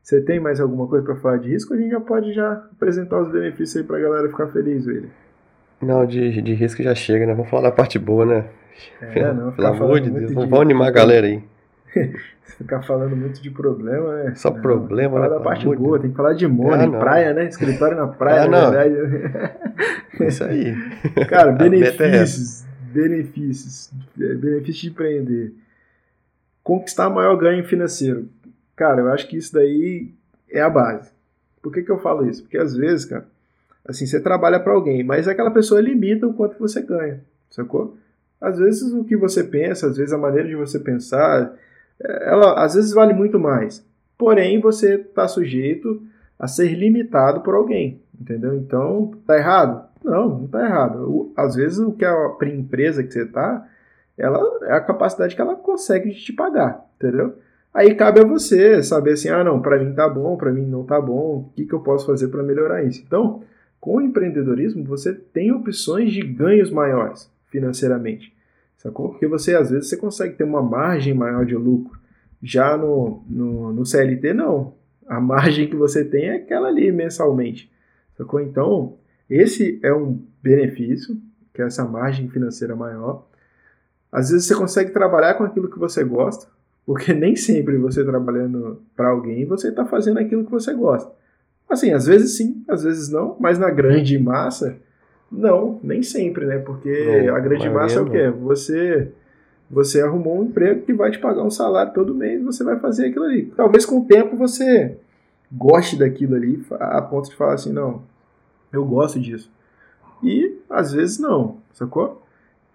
Você 0.00 0.20
tem 0.20 0.38
mais 0.38 0.60
alguma 0.60 0.86
coisa 0.86 1.04
para 1.04 1.16
falar 1.16 1.38
de 1.38 1.48
risco? 1.48 1.74
A 1.74 1.76
gente 1.76 1.90
já 1.90 2.00
pode 2.00 2.32
já 2.32 2.52
apresentar 2.52 3.20
os 3.20 3.32
benefícios 3.32 3.78
aí 3.78 3.82
para 3.82 3.96
a 3.96 4.00
galera 4.00 4.28
ficar 4.28 4.46
feliz, 4.46 4.86
William. 4.86 5.08
Não, 5.80 6.06
de, 6.06 6.40
de 6.42 6.54
risco 6.54 6.82
já 6.82 6.94
chega, 6.94 7.26
né? 7.26 7.34
Vamos 7.34 7.50
falar 7.50 7.64
da 7.64 7.72
parte 7.72 7.98
boa, 7.98 8.24
né? 8.24 8.44
É, 9.00 9.32
não, 9.32 9.52
Pelo 9.52 9.68
amor 9.68 10.00
de 10.00 10.10
Deus, 10.10 10.28
de... 10.28 10.34
vamos 10.34 10.60
animar 10.60 10.88
a 10.88 10.92
galera 10.92 11.26
aí. 11.26 11.42
ficar 12.58 12.82
falando 12.82 13.14
muito 13.14 13.42
de 13.42 13.50
problema, 13.50 14.24
né? 14.24 14.34
Só 14.34 14.50
não, 14.50 14.60
problema, 14.60 15.20
né? 15.20 15.28
Da 15.28 15.40
parte 15.40 15.66
boa, 15.66 15.98
tem 15.98 16.10
que 16.10 16.16
falar 16.16 16.32
de 16.32 16.46
money, 16.46 16.86
ah, 16.86 16.98
praia, 16.98 17.34
né? 17.34 17.46
Escritório 17.46 17.96
na 17.96 18.06
praia, 18.06 18.42
ah, 18.44 18.48
na 18.48 18.70
verdade. 18.70 19.56
Isso 20.20 20.44
aí. 20.44 20.74
Cara, 21.28 21.52
benefícios. 21.52 22.64
benefícios. 22.92 23.90
Benefícios 24.16 24.78
de 24.78 24.88
empreender 24.88 25.52
conquistar 26.66 27.08
maior 27.08 27.36
ganho 27.36 27.64
financeiro. 27.64 28.28
Cara, 28.74 29.00
eu 29.00 29.12
acho 29.12 29.28
que 29.28 29.36
isso 29.36 29.54
daí 29.54 30.12
é 30.50 30.60
a 30.60 30.68
base. 30.68 31.12
Por 31.62 31.72
que, 31.72 31.80
que 31.80 31.92
eu 31.92 32.00
falo 32.00 32.28
isso? 32.28 32.42
Porque 32.42 32.58
às 32.58 32.74
vezes, 32.74 33.04
cara, 33.04 33.24
assim, 33.88 34.06
você 34.06 34.20
trabalha 34.20 34.60
para 34.60 34.72
alguém, 34.72 35.04
mas 35.04 35.28
aquela 35.28 35.50
pessoa 35.50 35.80
limita 35.80 36.26
o 36.26 36.34
quanto 36.34 36.58
você 36.58 36.80
ganha, 36.82 37.20
sacou? 37.50 37.96
Às 38.40 38.58
vezes 38.58 38.92
o 38.92 39.04
que 39.04 39.16
você 39.16 39.42
pensa, 39.42 39.86
às 39.86 39.96
vezes 39.96 40.12
a 40.12 40.18
maneira 40.18 40.48
de 40.48 40.54
você 40.54 40.78
pensar, 40.78 41.54
é, 42.00 42.28
ela 42.28 42.62
às 42.62 42.74
vezes 42.74 42.92
vale 42.92 43.12
muito 43.12 43.38
mais. 43.38 43.84
Porém, 44.18 44.60
você 44.60 44.94
está 44.94 45.28
sujeito 45.28 46.02
a 46.38 46.46
ser 46.46 46.74
limitado 46.74 47.40
por 47.40 47.54
alguém, 47.54 48.00
entendeu? 48.18 48.54
Então, 48.54 49.12
tá 49.26 49.36
errado? 49.36 49.86
Não, 50.04 50.28
não 50.40 50.46
tá 50.46 50.64
errado. 50.64 51.32
Às 51.36 51.54
vezes 51.54 51.78
o 51.78 51.92
que 51.92 52.04
a 52.04 52.36
empresa 52.42 53.02
que 53.02 53.12
você 53.12 53.26
tá 53.26 53.66
ela 54.16 54.40
é 54.64 54.72
a 54.72 54.80
capacidade 54.80 55.34
que 55.34 55.40
ela 55.40 55.54
consegue 55.54 56.12
te 56.14 56.32
pagar, 56.32 56.86
entendeu? 56.96 57.34
Aí 57.72 57.94
cabe 57.94 58.20
a 58.20 58.26
você 58.26 58.82
saber 58.82 59.12
assim, 59.12 59.28
ah, 59.28 59.44
não, 59.44 59.60
para 59.60 59.78
mim 59.78 59.92
tá 59.92 60.08
bom, 60.08 60.36
para 60.36 60.50
mim 60.50 60.64
não 60.64 60.84
tá 60.84 60.98
bom, 60.98 61.40
o 61.40 61.52
que, 61.54 61.66
que 61.66 61.74
eu 61.74 61.80
posso 61.80 62.06
fazer 62.06 62.28
para 62.28 62.42
melhorar 62.42 62.82
isso? 62.82 63.02
Então, 63.06 63.42
com 63.80 63.96
o 63.96 64.00
empreendedorismo, 64.00 64.84
você 64.84 65.12
tem 65.12 65.52
opções 65.52 66.12
de 66.12 66.20
ganhos 66.20 66.70
maiores 66.70 67.30
financeiramente, 67.48 68.34
sacou? 68.76 69.10
Porque 69.10 69.26
você, 69.26 69.54
às 69.54 69.70
vezes, 69.70 69.88
você 69.88 69.96
consegue 69.96 70.34
ter 70.34 70.44
uma 70.44 70.62
margem 70.62 71.14
maior 71.14 71.44
de 71.44 71.54
lucro. 71.54 71.98
Já 72.42 72.76
no, 72.76 73.22
no, 73.28 73.72
no 73.72 73.86
CLT, 73.86 74.34
não. 74.34 74.74
A 75.06 75.20
margem 75.20 75.68
que 75.68 75.76
você 75.76 76.04
tem 76.04 76.28
é 76.28 76.36
aquela 76.36 76.68
ali 76.68 76.90
mensalmente, 76.90 77.70
sacou? 78.16 78.40
Então, 78.40 78.96
esse 79.30 79.78
é 79.82 79.92
um 79.92 80.20
benefício, 80.42 81.16
que 81.54 81.62
é 81.62 81.66
essa 81.66 81.84
margem 81.84 82.28
financeira 82.28 82.76
maior. 82.76 83.26
Às 84.10 84.30
vezes 84.30 84.46
você 84.46 84.54
consegue 84.54 84.90
trabalhar 84.90 85.34
com 85.34 85.44
aquilo 85.44 85.70
que 85.70 85.78
você 85.78 86.04
gosta, 86.04 86.46
porque 86.84 87.12
nem 87.12 87.34
sempre 87.34 87.76
você 87.76 88.04
trabalhando 88.04 88.82
para 88.96 89.08
alguém 89.08 89.44
você 89.44 89.68
está 89.68 89.84
fazendo 89.84 90.18
aquilo 90.18 90.44
que 90.44 90.50
você 90.50 90.72
gosta. 90.72 91.12
Assim, 91.68 91.92
às 91.92 92.06
vezes 92.06 92.36
sim, 92.36 92.64
às 92.68 92.84
vezes 92.84 93.08
não, 93.08 93.36
mas 93.40 93.58
na 93.58 93.70
grande 93.70 94.18
massa, 94.18 94.76
não, 95.30 95.80
nem 95.82 96.02
sempre, 96.02 96.46
né? 96.46 96.58
Porque 96.58 97.24
não, 97.26 97.34
a 97.34 97.40
grande 97.40 97.68
massa 97.68 97.98
é 97.98 98.02
o 98.02 98.10
quê? 98.10 98.28
Você 98.30 99.12
você 99.68 100.00
arrumou 100.00 100.38
um 100.38 100.44
emprego 100.44 100.82
que 100.82 100.92
vai 100.92 101.10
te 101.10 101.18
pagar 101.18 101.42
um 101.42 101.50
salário 101.50 101.92
todo 101.92 102.14
mês, 102.14 102.40
você 102.44 102.62
vai 102.62 102.78
fazer 102.78 103.06
aquilo 103.06 103.24
ali. 103.24 103.52
Talvez 103.56 103.84
com 103.84 103.98
o 103.98 104.04
tempo 104.04 104.36
você 104.36 104.96
goste 105.50 105.98
daquilo 105.98 106.36
ali, 106.36 106.64
a 106.70 107.02
ponto 107.02 107.28
de 107.28 107.34
falar 107.34 107.54
assim, 107.54 107.72
não, 107.72 108.02
eu 108.72 108.84
gosto 108.84 109.18
disso. 109.18 109.50
E 110.22 110.56
às 110.70 110.92
vezes 110.92 111.18
não, 111.18 111.56
sacou? 111.72 112.22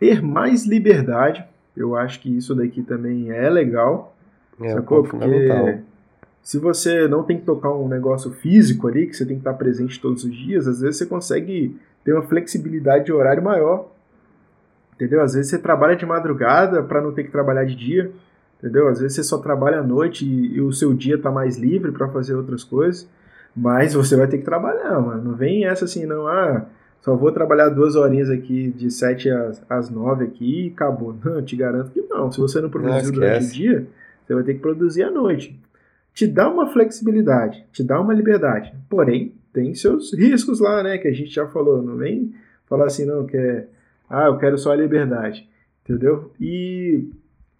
ter 0.02 0.20
mais 0.20 0.66
liberdade. 0.66 1.46
Eu 1.78 1.96
acho 1.96 2.20
que 2.20 2.36
isso 2.36 2.56
daqui 2.56 2.82
também 2.82 3.30
é 3.30 3.48
legal. 3.48 4.16
É, 4.60 4.74
sacou? 4.74 5.04
Porque 5.04 5.80
Se 6.44 6.58
você 6.58 7.08
não 7.08 7.24
tem 7.24 7.38
que 7.38 7.46
tocar 7.46 7.72
um 7.72 7.88
negócio 7.88 8.32
físico 8.32 8.88
ali, 8.88 9.08
que 9.08 9.16
você 9.16 9.26
tem 9.26 9.36
que 9.36 9.42
estar 9.42 9.54
presente 9.54 10.00
todos 10.00 10.24
os 10.24 10.36
dias, 10.36 10.68
às 10.68 10.82
vezes 10.82 10.98
você 10.98 11.06
consegue 11.06 11.78
ter 12.04 12.14
uma 12.14 12.24
flexibilidade 12.24 13.06
de 13.06 13.14
horário 13.14 13.44
maior. 13.44 13.92
Entendeu? 14.96 15.22
Às 15.22 15.34
vezes 15.34 15.52
você 15.52 15.58
trabalha 15.58 15.96
de 15.96 16.06
madrugada 16.06 16.82
para 16.82 17.02
não 17.02 17.12
ter 17.12 17.24
que 17.24 17.32
trabalhar 17.32 17.64
de 17.66 17.76
dia. 17.76 18.12
Entendeu? 18.60 18.88
Às 18.88 19.00
vezes 19.00 19.16
você 19.16 19.24
só 19.24 19.38
trabalha 19.38 19.80
à 19.80 19.84
noite 19.84 20.26
e, 20.26 20.56
e 20.56 20.62
o 20.62 20.72
seu 20.72 20.94
dia 20.94 21.16
está 21.16 21.32
mais 21.32 21.58
livre 21.58 21.92
para 21.92 22.08
fazer 22.10 22.36
outras 22.36 22.64
coisas. 22.64 23.08
Mas 23.56 23.94
você 23.94 24.16
vai 24.16 24.28
ter 24.28 24.38
que 24.38 24.46
trabalhar, 24.46 25.00
mano. 25.00 25.24
Não 25.24 25.36
vem 25.36 25.66
essa 25.66 25.86
assim, 25.86 26.06
não. 26.06 26.28
Ah, 26.28 26.66
só 27.02 27.16
vou 27.16 27.32
trabalhar 27.32 27.70
duas 27.70 27.96
horinhas 27.96 28.30
aqui 28.30 28.72
de 28.72 28.92
7 28.92 29.30
às, 29.30 29.64
às 29.70 29.90
9 29.90 30.26
aqui 30.26 30.68
e 30.68 30.70
acabou. 30.70 31.16
Não, 31.24 31.36
eu 31.36 31.42
te 31.42 31.56
garanto 31.56 31.92
que 31.92 32.02
não. 32.02 32.32
Se 32.32 32.40
você 32.40 32.62
não 32.62 32.70
produziu 32.70 33.06
não, 33.06 33.12
durante 33.12 33.46
o 33.46 33.52
dia, 33.52 33.88
você 34.26 34.36
vai 34.36 34.44
ter 34.44 34.54
que 34.54 34.60
produzir 34.60 35.04
à 35.04 35.12
noite. 35.12 35.60
Te 36.14 36.28
dá 36.28 36.50
uma 36.50 36.72
flexibilidade, 36.72 37.66
te 37.72 37.84
dá 37.84 38.00
uma 38.00 38.14
liberdade. 38.14 38.74
Porém, 38.90 39.34
tem 39.54 39.74
seus 39.76 40.14
riscos 40.14 40.60
lá, 40.60 40.84
né? 40.84 40.98
Que 40.98 41.08
a 41.08 41.14
gente 41.14 41.32
já 41.32 41.48
falou. 41.48 41.82
Não 41.82 41.98
vem 41.98 42.34
falar 42.68 42.86
assim, 42.86 43.06
não, 43.06 43.26
que 43.26 43.38
é. 43.38 43.68
Ah, 44.10 44.26
eu 44.26 44.38
quero 44.38 44.58
só 44.58 44.72
a 44.72 44.76
liberdade. 44.76 45.50
Entendeu? 45.84 46.32
E, 46.40 47.10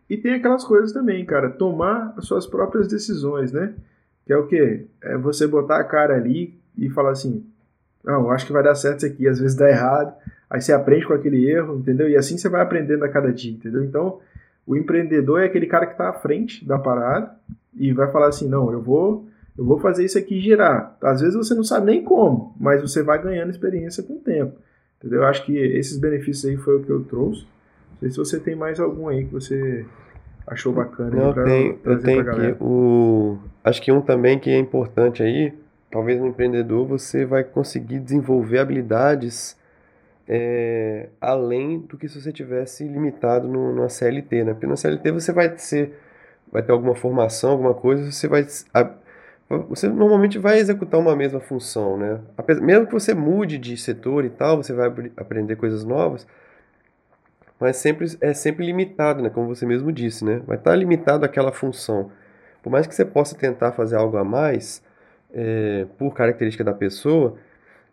e 0.10 0.18
tem 0.18 0.34
aquelas 0.34 0.64
coisas 0.64 0.92
também, 0.92 1.26
cara. 1.26 1.50
Tomar 1.50 2.14
as 2.18 2.26
suas 2.26 2.46
próprias 2.46 2.88
decisões, 2.88 3.52
né? 3.52 3.74
Que 4.26 4.34
é 4.34 4.38
o 4.38 4.48
quê? 4.48 4.86
É 5.02 5.18
você 5.18 5.48
botar 5.48 5.78
a 5.78 5.84
cara 5.84 6.16
ali 6.16 6.54
e 6.78 6.90
falar 6.90 7.12
assim: 7.12 7.46
não, 8.04 8.30
acho 8.32 8.46
que 8.46 8.54
vai 8.54 8.64
dar 8.64 8.76
certo 8.76 8.98
isso 8.98 9.06
aqui, 9.08 9.28
às 9.28 9.40
vezes 9.40 9.56
dá 9.56 9.70
errado. 9.70 10.14
Aí 10.50 10.62
você 10.62 10.74
aprende 10.74 11.06
com 11.06 11.14
aquele 11.14 11.50
erro, 11.50 11.80
entendeu? 11.80 12.10
E 12.10 12.18
assim 12.18 12.38
você 12.38 12.50
vai 12.50 12.62
aprendendo 12.62 13.06
a 13.06 13.10
cada 13.10 13.32
dia, 13.32 13.54
entendeu? 13.54 13.84
Então, 13.84 14.20
o 14.68 14.76
empreendedor 14.76 15.42
é 15.42 15.46
aquele 15.46 15.66
cara 15.66 15.86
que 15.86 15.94
está 15.94 16.10
à 16.10 16.14
frente 16.14 16.66
da 16.66 16.78
parada 16.78 17.32
e 17.74 17.92
vai 17.94 18.12
falar 18.12 18.28
assim: 18.28 18.48
não, 18.48 18.72
eu 18.72 18.82
vou, 18.82 19.28
eu 19.58 19.66
vou 19.66 19.80
fazer 19.80 20.06
isso 20.06 20.18
aqui 20.18 20.40
girar. 20.40 20.98
Às 21.02 21.22
vezes 21.22 21.36
você 21.36 21.54
não 21.54 21.64
sabe 21.64 21.86
nem 21.88 22.04
como, 22.04 22.56
mas 22.60 22.82
você 22.82 23.04
vai 23.04 23.22
ganhando 23.22 23.50
experiência 23.50 24.04
com 24.04 24.14
o 24.14 24.20
tempo, 24.20 24.58
entendeu? 25.00 25.22
Eu 25.22 25.28
acho 25.28 25.46
que 25.46 25.58
esses 25.58 25.98
benefícios 25.98 26.46
aí 26.46 26.58
foi 26.58 26.78
o 26.78 26.84
que 26.84 26.90
eu 26.90 27.04
trouxe. 27.04 27.46
Não 27.92 28.00
sei 28.00 28.10
se 28.12 28.18
você 28.18 28.40
tem 28.40 28.56
mais 28.56 28.80
algum 28.80 29.08
aí 29.08 29.26
que 29.26 29.34
você 29.34 29.86
achou 30.48 30.74
bacana. 30.74 31.16
Não, 31.16 31.34
pra, 31.34 31.44
tenho, 31.44 31.80
eu 31.84 32.00
tenho 32.00 32.22
aqui 32.22 32.56
o. 32.60 33.38
Acho 33.64 33.82
que 33.82 33.92
um 33.92 34.02
também 34.02 34.40
que 34.40 34.50
é 34.50 34.58
importante 34.58 35.22
aí 35.22 35.54
talvez 35.92 36.20
no 36.20 36.28
empreendedor 36.28 36.88
você 36.88 37.26
vai 37.26 37.44
conseguir 37.44 38.00
desenvolver 38.00 38.60
habilidades 38.60 39.60
é, 40.28 41.10
além 41.20 41.80
do 41.80 41.98
que 41.98 42.08
se 42.08 42.20
você 42.20 42.32
tivesse 42.32 42.86
limitado 42.86 43.48
no, 43.48 43.76
numa 43.76 43.90
CLT, 43.90 44.46
né? 44.46 44.54
Porque 44.54 44.66
na 44.66 44.78
CLT 44.78 45.12
você 45.12 45.34
vai 45.34 45.58
ser, 45.58 46.00
vai 46.52 46.62
ter 46.62 46.72
alguma 46.72 46.96
formação, 46.96 47.52
alguma 47.52 47.74
coisa, 47.74 48.12
você 48.12 48.28
vai 48.28 48.46
você 49.68 49.90
normalmente 49.90 50.40
vai 50.40 50.60
executar 50.60 51.00
uma 51.00 51.16
mesma 51.16 51.40
função, 51.40 51.98
né? 51.98 52.20
Mesmo 52.62 52.88
que 52.88 52.94
você 52.94 53.14
mude 53.14 53.58
de 53.58 53.76
setor 53.76 54.24
e 54.24 54.30
tal, 54.30 54.58
você 54.58 54.74
vai 54.74 54.88
aprender 55.18 55.58
coisas 55.58 55.84
novas, 55.84 56.26
mas 57.60 57.76
sempre 57.78 58.08
é 58.22 58.34
sempre 58.34 58.66
limitado, 58.66 59.22
né? 59.22 59.30
Como 59.30 59.48
você 59.48 59.66
mesmo 59.66 59.92
disse, 59.92 60.24
né? 60.24 60.42
Vai 60.48 60.58
estar 60.58 60.76
limitado 60.76 61.26
àquela 61.26 61.52
função. 61.52 62.12
Por 62.64 62.70
mais 62.70 62.88
que 62.88 62.96
você 62.96 63.04
possa 63.04 63.36
tentar 63.36 63.72
fazer 63.74 63.98
algo 63.98 64.18
a 64.18 64.24
mais, 64.24 64.82
é, 65.34 65.86
por 65.98 66.14
característica 66.14 66.64
da 66.64 66.74
pessoa, 66.74 67.38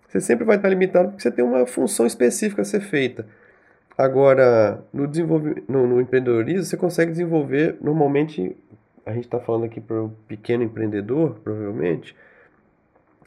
você 0.07 0.21
sempre 0.21 0.45
vai 0.45 0.57
estar 0.57 0.69
limitado 0.69 1.09
porque 1.09 1.23
você 1.23 1.31
tem 1.31 1.45
uma 1.45 1.67
função 1.67 2.07
específica 2.07 2.63
a 2.63 2.65
ser 2.65 2.81
feita. 2.81 3.27
Agora, 3.99 4.85
no, 4.93 5.11
no, 5.69 5.87
no 5.89 6.01
empreendedorismo, 6.01 6.63
você 6.63 6.77
consegue 6.77 7.11
desenvolver, 7.11 7.77
normalmente, 7.81 8.57
a 9.05 9.13
gente 9.13 9.25
está 9.25 9.41
falando 9.41 9.65
aqui 9.65 9.81
para 9.81 10.01
o 10.01 10.11
pequeno 10.29 10.63
empreendedor, 10.63 11.41
provavelmente, 11.43 12.15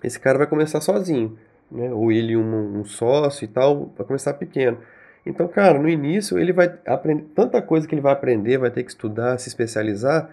esse 0.02 0.18
cara 0.18 0.38
vai 0.38 0.48
começar 0.48 0.80
sozinho, 0.80 1.38
né? 1.70 1.92
ou 1.92 2.10
ele 2.10 2.38
um, 2.38 2.80
um 2.80 2.86
sócio 2.86 3.44
e 3.44 3.50
tal, 3.50 3.92
vai 3.98 4.08
começar 4.08 4.34
pequeno. 4.36 4.78
Então, 5.26 5.46
cara, 5.46 5.78
no 5.78 5.90
início 5.90 6.40
ele 6.40 6.54
vai 6.54 6.74
aprender 6.86 7.26
tanta 7.36 7.62
coisa 7.62 7.86
que 7.86 7.94
ele 7.94 8.02
vai 8.02 8.14
aprender, 8.14 8.58
vai 8.58 8.72
ter 8.72 8.84
que 8.84 8.92
estudar, 8.92 9.38
se 9.40 9.50
especializar, 9.50 10.30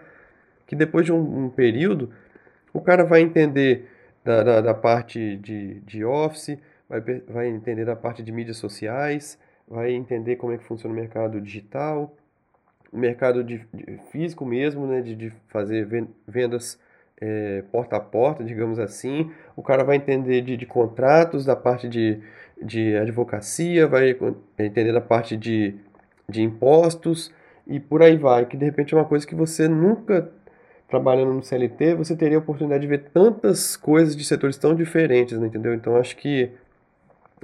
que 0.68 0.76
depois 0.76 1.04
de 1.04 1.12
um, 1.12 1.46
um 1.46 1.50
período 1.50 2.10
o 2.72 2.80
cara 2.80 3.04
vai 3.04 3.22
entender 3.22 3.90
da, 4.24 4.44
da, 4.44 4.60
da 4.60 4.74
parte 4.74 5.36
de, 5.38 5.80
de 5.80 6.04
Office, 6.04 6.56
vai, 6.88 7.00
vai 7.00 7.48
entender 7.48 7.84
da 7.84 7.96
parte 7.96 8.22
de 8.22 8.30
mídias 8.30 8.56
sociais, 8.56 9.36
vai 9.70 9.92
entender 9.92 10.36
como 10.36 10.52
é 10.52 10.58
que 10.58 10.64
funciona 10.64 10.94
o 10.94 10.98
mercado 10.98 11.40
digital, 11.40 12.14
o 12.92 12.98
mercado 12.98 13.44
de, 13.44 13.66
de 13.72 13.98
físico 14.10 14.44
mesmo, 14.46 14.86
né, 14.86 15.00
de, 15.00 15.14
de 15.14 15.30
fazer 15.48 15.86
vendas 16.26 16.80
é, 17.20 17.62
porta 17.70 17.96
a 17.96 18.00
porta, 18.00 18.44
digamos 18.44 18.78
assim. 18.78 19.30
O 19.56 19.62
cara 19.62 19.84
vai 19.84 19.96
entender 19.96 20.40
de, 20.42 20.56
de 20.56 20.66
contratos, 20.66 21.44
da 21.44 21.56
parte 21.56 21.88
de, 21.88 22.20
de 22.62 22.96
advocacia, 22.96 23.86
vai 23.86 24.16
entender 24.58 24.92
da 24.92 25.00
parte 25.00 25.36
de, 25.36 25.74
de 26.28 26.42
impostos 26.42 27.32
e 27.66 27.78
por 27.78 28.02
aí 28.02 28.16
vai, 28.16 28.46
que 28.46 28.56
de 28.56 28.64
repente 28.64 28.94
é 28.94 28.96
uma 28.96 29.04
coisa 29.04 29.26
que 29.26 29.34
você 29.34 29.68
nunca 29.68 30.30
trabalhando 30.88 31.34
no 31.34 31.42
CLT, 31.42 31.94
você 31.94 32.16
teria 32.16 32.38
a 32.38 32.40
oportunidade 32.40 32.80
de 32.80 32.86
ver 32.86 33.10
tantas 33.12 33.76
coisas 33.76 34.16
de 34.16 34.24
setores 34.24 34.56
tão 34.56 34.74
diferentes, 34.74 35.38
né, 35.38 35.46
entendeu? 35.46 35.74
Então 35.74 35.96
acho 35.96 36.16
que 36.16 36.50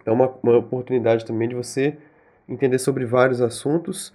é 0.06 0.10
uma, 0.10 0.32
uma 0.42 0.56
oportunidade 0.56 1.26
também 1.26 1.46
de 1.46 1.54
você 1.54 1.94
entender 2.48 2.78
sobre 2.78 3.04
vários 3.04 3.40
assuntos 3.40 4.12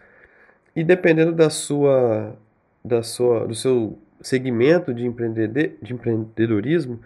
e 0.75 0.83
dependendo 0.83 1.31
da 1.31 1.49
sua, 1.49 2.35
da 2.83 3.01
sua, 3.03 3.47
do 3.47 3.55
seu 3.55 3.97
segmento 4.21 4.93
de, 4.93 5.05
empreendedor, 5.05 5.71
de 5.81 5.93
empreendedorismo, 5.93 6.99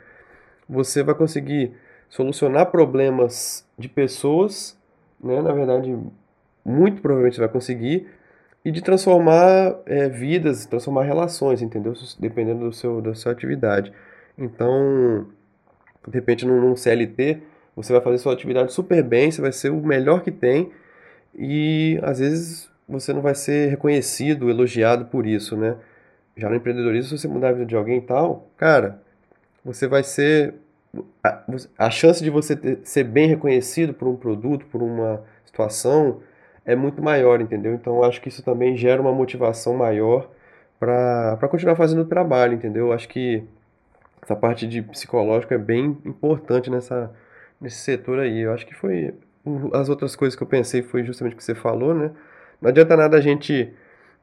você 0.67 1.03
vai 1.03 1.15
conseguir 1.15 1.73
solucionar 2.09 2.67
problemas 2.71 3.67
de 3.77 3.87
pessoas, 3.87 4.77
né? 5.19 5.41
Na 5.41 5.53
verdade, 5.53 5.95
muito 6.63 7.01
provavelmente 7.01 7.35
você 7.35 7.41
vai 7.41 7.49
conseguir 7.49 8.07
e 8.65 8.71
de 8.71 8.81
transformar 8.81 9.75
é, 9.85 10.07
vidas, 10.07 10.65
transformar 10.65 11.03
relações, 11.03 11.61
entendeu? 11.61 11.93
Dependendo 12.19 12.65
do 12.65 12.73
seu, 12.73 13.01
da 13.01 13.13
sua 13.13 13.31
atividade. 13.31 13.91
Então, 14.37 15.27
de 16.07 16.13
repente, 16.13 16.45
num, 16.45 16.61
num 16.61 16.75
CLT, 16.75 17.41
você 17.75 17.91
vai 17.91 18.01
fazer 18.01 18.17
sua 18.19 18.33
atividade 18.33 18.71
super 18.71 19.03
bem, 19.03 19.31
você 19.31 19.41
vai 19.41 19.51
ser 19.51 19.69
o 19.69 19.81
melhor 19.81 20.21
que 20.21 20.31
tem 20.31 20.71
e 21.35 21.99
às 22.03 22.19
vezes 22.19 22.69
você 22.87 23.13
não 23.13 23.21
vai 23.21 23.35
ser 23.35 23.69
reconhecido, 23.69 24.49
elogiado 24.49 25.05
por 25.05 25.25
isso, 25.25 25.57
né? 25.57 25.77
Já 26.37 26.49
no 26.49 26.55
empreendedorismo, 26.55 27.17
se 27.17 27.23
você 27.23 27.27
mudar 27.27 27.49
a 27.49 27.53
vida 27.53 27.65
de 27.65 27.75
alguém 27.75 27.99
e 27.99 28.01
tal, 28.01 28.49
cara, 28.57 29.01
você 29.63 29.87
vai 29.87 30.03
ser. 30.03 30.55
A, 31.23 31.43
a 31.77 31.89
chance 31.89 32.23
de 32.23 32.29
você 32.29 32.55
ter, 32.55 32.79
ser 32.83 33.03
bem 33.03 33.27
reconhecido 33.27 33.93
por 33.93 34.07
um 34.07 34.15
produto, 34.15 34.65
por 34.67 34.83
uma 34.83 35.23
situação, 35.45 36.21
é 36.65 36.75
muito 36.75 37.01
maior, 37.01 37.41
entendeu? 37.41 37.73
Então 37.73 38.03
acho 38.03 38.21
que 38.21 38.29
isso 38.29 38.43
também 38.43 38.77
gera 38.77 39.01
uma 39.01 39.11
motivação 39.11 39.75
maior 39.75 40.29
para 40.79 41.47
continuar 41.49 41.75
fazendo 41.75 42.01
o 42.01 42.05
trabalho, 42.05 42.53
entendeu? 42.53 42.87
Eu 42.87 42.93
acho 42.93 43.07
que 43.07 43.43
essa 44.21 44.35
parte 44.35 44.67
de 44.67 44.81
psicológico 44.81 45.53
é 45.53 45.57
bem 45.57 45.97
importante 46.05 46.69
nessa, 46.69 47.11
nesse 47.59 47.77
setor 47.77 48.19
aí. 48.19 48.39
Eu 48.39 48.53
acho 48.53 48.65
que 48.65 48.73
foi. 48.75 49.13
As 49.73 49.89
outras 49.89 50.15
coisas 50.15 50.35
que 50.35 50.43
eu 50.43 50.47
pensei 50.47 50.81
foi 50.81 51.03
justamente 51.03 51.33
o 51.33 51.37
que 51.37 51.43
você 51.43 51.55
falou, 51.55 51.93
né? 51.93 52.11
Não 52.61 52.69
adianta 52.69 52.95
nada 52.95 53.17
a 53.17 53.21
gente 53.21 53.73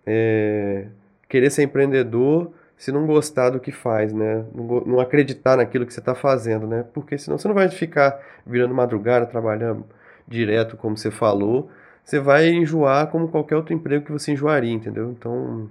é, 0.07 0.87
querer 1.29 1.51
ser 1.51 1.63
empreendedor 1.63 2.53
se 2.77 2.91
não 2.91 3.07
gostar 3.07 3.51
do 3.51 3.61
que 3.61 3.71
faz, 3.71 4.13
né? 4.13 4.45
Não, 4.55 4.81
não 4.81 5.01
acreditar 5.01 5.57
naquilo 5.59 5.85
que 5.85 5.93
você 5.93 6.01
está 6.01 6.15
fazendo, 6.15 6.67
né? 6.67 6.85
Porque 6.95 7.19
senão 7.19 7.37
você 7.37 7.47
não 7.47 7.55
vai 7.55 7.69
ficar 7.69 8.19
virando 8.47 8.75
madrugada, 8.75 9.27
trabalhando 9.27 9.85
direto, 10.27 10.77
como 10.77 10.97
você 10.97 11.11
falou, 11.11 11.71
você 12.05 12.19
vai 12.19 12.49
enjoar 12.49 13.09
como 13.09 13.29
qualquer 13.29 13.57
outro 13.57 13.75
emprego 13.75 14.05
que 14.07 14.13
você 14.13 14.33
enjoaria, 14.33 14.73
entendeu? 14.73 15.11
Então, 15.11 15.69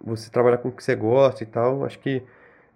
você 0.00 0.30
trabalhar 0.30 0.58
com 0.58 0.68
o 0.68 0.72
que 0.72 0.84
você 0.84 0.94
gosta 0.94 1.42
e 1.42 1.46
tal, 1.46 1.84
acho 1.84 1.98
que 1.98 2.22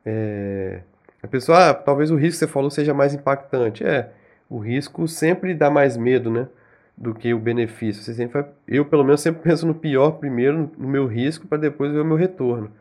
é, 0.04 0.80
a 1.22 1.28
pessoa, 1.28 1.70
ah, 1.70 1.74
talvez 1.74 2.10
o 2.10 2.16
risco 2.16 2.40
que 2.40 2.46
você 2.46 2.46
falou 2.46 2.70
seja 2.70 2.94
mais 2.94 3.14
impactante. 3.14 3.84
É, 3.84 4.10
o 4.48 4.58
risco 4.58 5.06
sempre 5.06 5.54
dá 5.54 5.70
mais 5.70 5.96
medo, 5.96 6.30
né? 6.30 6.48
Do 6.96 7.14
que 7.14 7.32
o 7.32 7.38
benefício. 7.38 8.02
Você 8.02 8.14
sempre 8.14 8.42
vai, 8.42 8.50
eu, 8.66 8.84
pelo 8.84 9.04
menos, 9.04 9.20
sempre 9.20 9.42
penso 9.42 9.66
no 9.66 9.74
pior 9.74 10.12
primeiro, 10.12 10.70
no 10.76 10.88
meu 10.88 11.06
risco, 11.06 11.46
para 11.46 11.58
depois 11.58 11.92
ver 11.92 12.00
o 12.00 12.04
meu 12.04 12.16
retorno. 12.16 12.72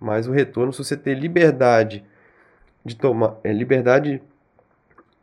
Mas 0.00 0.26
o 0.26 0.32
retorno, 0.32 0.72
se 0.72 0.82
você 0.82 0.96
ter 0.96 1.14
liberdade 1.14 2.04
de 2.84 2.96
tomar, 2.96 3.36
é, 3.44 3.52
liberdade 3.52 4.22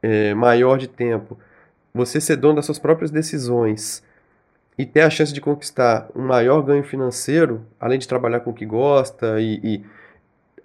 é, 0.01 0.33
maior 0.33 0.77
de 0.77 0.87
tempo, 0.87 1.37
você 1.93 2.19
ser 2.21 2.35
dono 2.35 2.55
das 2.55 2.65
suas 2.65 2.77
próprias 2.77 3.09
decisões, 3.09 4.03
e 4.77 4.85
ter 4.85 5.01
a 5.01 5.09
chance 5.09 5.33
de 5.33 5.39
conquistar 5.39 6.09
um 6.15 6.21
maior 6.21 6.61
ganho 6.61 6.83
financeiro, 6.83 7.65
além 7.79 7.97
de 7.97 8.07
trabalhar 8.07 8.41
com 8.41 8.51
o 8.51 8.53
que 8.53 8.65
gosta 8.65 9.39
e, 9.39 9.59
e, 9.63 9.85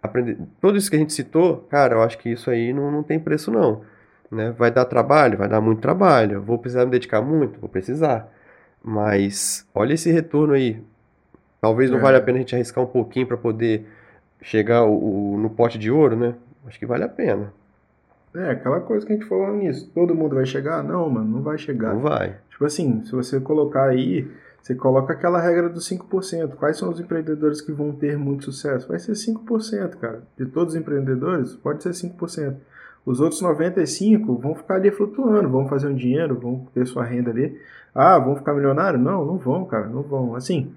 aprender. 0.03 0.38
Tudo 0.61 0.77
isso 0.77 0.90
que 0.90 0.97
a 0.97 0.99
gente 0.99 1.12
citou, 1.12 1.59
cara, 1.71 1.95
eu 1.95 2.03
acho 2.03 2.19
que 2.19 2.31
isso 2.31 2.51
aí 2.51 2.73
não, 2.73 2.90
não 2.90 3.03
tem 3.03 3.21
preço, 3.21 3.51
não. 3.51 3.83
Né? 4.31 4.55
Vai 4.57 4.71
dar 4.71 4.85
trabalho? 4.85 5.38
Vai 5.38 5.49
dar 5.49 5.61
muito 5.61 5.81
trabalho. 5.81 6.40
Vou 6.40 6.59
precisar 6.59 6.85
me 6.85 6.90
dedicar 6.90 7.21
muito? 7.21 7.59
Vou 7.59 7.69
precisar. 7.69 8.33
Mas 8.83 9.66
olha 9.75 9.95
esse 9.95 10.11
retorno 10.11 10.55
aí. 10.55 10.83
Talvez 11.61 11.90
não 11.90 11.99
é. 11.99 12.01
valha 12.01 12.19
a 12.19 12.23
pena 12.23 12.38
a 12.38 12.40
gente 12.40 12.55
arriscar 12.55 12.83
um 12.83 12.87
pouquinho 12.87 13.27
para 13.27 13.37
poder 13.37 13.87
chegar 14.40 14.85
o, 14.85 15.35
o, 15.35 15.38
no 15.38 15.51
pote 15.51 15.79
de 15.79 15.90
ouro, 15.90 16.16
né? 16.16 16.35
Acho 16.66 16.79
que 16.79 16.87
vale 16.87 17.05
a 17.05 17.09
pena. 17.09 17.53
É, 18.35 18.51
aquela 18.51 18.81
coisa 18.81 19.05
que 19.05 19.12
a 19.12 19.16
gente 19.16 19.29
falou 19.29 19.53
nisso. 19.55 19.90
Todo 19.93 20.14
mundo 20.14 20.37
vai 20.37 20.47
chegar? 20.47 20.83
Não, 20.85 21.11
mano, 21.11 21.27
não 21.27 21.43
vai 21.43 21.59
chegar. 21.59 21.93
Não 21.93 22.01
vai. 22.01 22.37
Tipo 22.51 22.64
assim, 22.64 23.05
se 23.05 23.12
você 23.12 23.40
colocar 23.40 23.88
aí, 23.88 24.31
você 24.62 24.75
coloca 24.75 25.12
aquela 25.12 25.40
regra 25.40 25.69
dos 25.69 25.88
5%. 25.90 26.55
Quais 26.55 26.77
são 26.77 26.90
os 26.90 27.01
empreendedores 27.01 27.61
que 27.61 27.73
vão 27.73 27.93
ter 27.93 28.16
muito 28.16 28.45
sucesso? 28.45 28.88
Vai 28.88 28.99
ser 28.99 29.12
5%, 29.12 29.97
cara. 29.97 30.23
De 30.38 30.47
todos 30.47 30.75
os 30.75 30.81
empreendedores, 30.81 31.55
pode 31.55 31.83
ser 31.83 31.90
5%. 31.90 32.57
Os 33.05 33.21
outros 33.21 33.41
95 33.41 34.35
vão 34.37 34.55
ficar 34.55 34.75
ali 34.75 34.91
flutuando, 34.91 35.49
vão 35.49 35.67
fazer 35.67 35.89
um 35.89 35.95
dinheiro, 35.95 36.39
vão 36.39 36.67
ter 36.75 36.87
sua 36.87 37.05
renda 37.05 37.31
ali. 37.31 37.59
Ah, 37.95 38.19
vão 38.19 38.37
ficar 38.37 38.55
milionários? 38.55 39.03
Não, 39.03 39.25
não 39.25 39.37
vão, 39.37 39.65
cara, 39.65 39.87
não 39.87 40.03
vão. 40.03 40.35
Assim, 40.35 40.73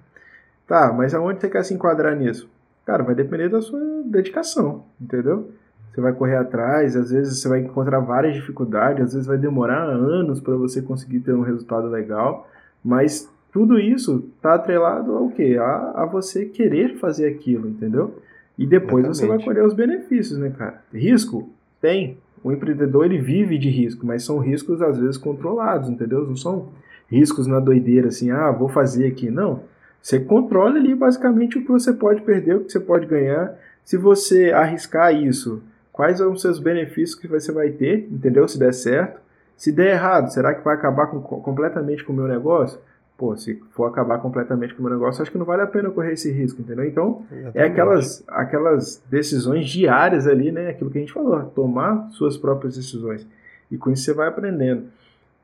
tá, 0.67 0.91
mas 0.91 1.13
aonde 1.13 1.41
você 1.41 1.49
quer 1.49 1.63
se 1.63 1.73
enquadrar 1.73 2.15
nisso? 2.15 2.49
Cara, 2.85 3.03
vai 3.03 3.15
depender 3.15 3.49
da 3.49 3.61
sua 3.61 3.79
dedicação, 4.05 4.83
entendeu? 4.99 5.49
Você 5.93 6.01
vai 6.01 6.11
correr 6.11 6.37
atrás, 6.37 6.95
às 6.95 7.11
vezes 7.11 7.39
você 7.39 7.47
vai 7.47 7.59
encontrar 7.59 7.99
várias 7.99 8.33
dificuldades, 8.33 9.05
às 9.05 9.13
vezes 9.13 9.27
vai 9.27 9.37
demorar 9.37 9.83
anos 9.83 10.41
para 10.41 10.55
você 10.55 10.81
conseguir 10.81 11.19
ter 11.19 11.33
um 11.33 11.41
resultado 11.41 11.87
legal, 11.87 12.49
mas 12.83 13.29
tudo 13.51 13.77
isso 13.77 14.27
está 14.35 14.55
atrelado 14.55 15.15
ao 15.15 15.29
quê? 15.29 15.55
A, 15.59 16.03
a 16.03 16.05
você 16.05 16.45
querer 16.45 16.97
fazer 16.97 17.27
aquilo, 17.27 17.69
entendeu? 17.69 18.19
E 18.57 18.65
depois 18.65 19.05
Exatamente. 19.05 19.17
você 19.17 19.27
vai 19.27 19.43
colher 19.43 19.63
os 19.63 19.73
benefícios, 19.73 20.39
né, 20.39 20.49
cara? 20.49 20.81
Risco? 20.91 21.49
Tem. 21.83 22.17
O 22.41 22.49
empreendedor 22.49 23.03
ele 23.03 23.17
vive 23.17 23.57
de 23.57 23.69
risco, 23.69 24.05
mas 24.05 24.23
são 24.23 24.39
riscos 24.39 24.81
às 24.81 24.97
vezes 24.97 25.17
controlados, 25.17 25.89
entendeu? 25.89 26.25
Não 26.25 26.37
são 26.37 26.69
riscos 27.11 27.45
na 27.45 27.59
doideira 27.59 28.07
assim, 28.07 28.31
ah, 28.31 28.51
vou 28.51 28.69
fazer 28.69 29.05
aqui. 29.05 29.29
Não. 29.29 29.63
Você 30.01 30.17
controla 30.17 30.77
ali 30.77 30.95
basicamente 30.95 31.57
o 31.57 31.61
que 31.61 31.67
você 31.67 31.91
pode 31.91 32.21
perder, 32.21 32.55
o 32.55 32.63
que 32.63 32.71
você 32.71 32.79
pode 32.79 33.05
ganhar. 33.05 33.53
Se 33.83 33.97
você 33.97 34.51
arriscar 34.51 35.13
isso, 35.13 35.61
quais 35.91 36.19
são 36.19 36.31
os 36.31 36.41
seus 36.41 36.57
benefícios 36.57 37.19
que 37.19 37.27
você 37.27 37.51
vai 37.51 37.69
ter, 37.71 38.07
entendeu? 38.09 38.47
Se 38.47 38.57
der 38.57 38.73
certo. 38.73 39.19
Se 39.57 39.69
der 39.69 39.91
errado, 39.91 40.31
será 40.31 40.53
que 40.53 40.63
vai 40.63 40.75
acabar 40.75 41.07
com, 41.07 41.19
completamente 41.19 42.01
com 42.05 42.13
o 42.13 42.15
meu 42.15 42.29
negócio? 42.29 42.79
Pô, 43.23 43.37
se 43.37 43.55
for 43.71 43.85
acabar 43.85 44.17
completamente 44.19 44.73
com 44.73 44.81
o 44.81 44.83
meu 44.83 44.95
negócio, 44.95 45.21
acho 45.21 45.31
que 45.31 45.37
não 45.37 45.45
vale 45.45 45.61
a 45.61 45.65
pena 45.65 45.89
correr 45.89 46.11
esse 46.11 46.29
risco, 46.29 46.59
entendeu? 46.61 46.83
Então, 46.83 47.25
é 47.31 47.35
Exatamente. 47.35 47.57
é 47.57 47.71
aquelas, 47.71 48.23
aquelas 48.27 49.03
decisões 49.09 49.69
diárias 49.69 50.27
ali, 50.27 50.51
né? 50.51 50.71
Aquilo 50.71 50.91
que 50.91 50.97
a 50.97 51.01
gente 51.01 51.13
falou, 51.13 51.41
tomar 51.45 52.09
suas 52.11 52.35
próprias 52.35 52.75
decisões. 52.75 53.25
E 53.71 53.77
com 53.77 53.91
isso 53.91 54.03
você 54.03 54.13
vai 54.13 54.27
aprendendo. 54.27 54.87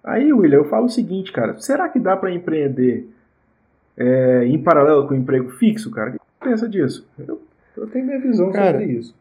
Aí, 0.04 0.34
William, 0.34 0.58
eu 0.58 0.66
falo 0.66 0.88
o 0.88 0.90
seguinte, 0.90 1.32
cara, 1.32 1.58
será 1.62 1.88
que 1.88 2.02
dá 2.02 2.18
para 2.18 2.34
empreender 2.34 3.10
é, 3.96 4.44
em 4.44 4.62
paralelo 4.62 5.08
com 5.08 5.14
o 5.14 5.18
emprego 5.18 5.50
fixo, 5.52 5.90
cara? 5.90 6.10
O 6.10 6.12
que 6.12 6.20
você 6.20 6.50
pensa 6.50 6.68
disso? 6.68 7.08
Eu, 7.18 7.42
eu 7.78 7.88
tenho 7.88 8.06
minha 8.06 8.20
visão 8.20 8.52
cara, 8.52 8.78
sobre 8.78 8.92
isso. 8.92 9.16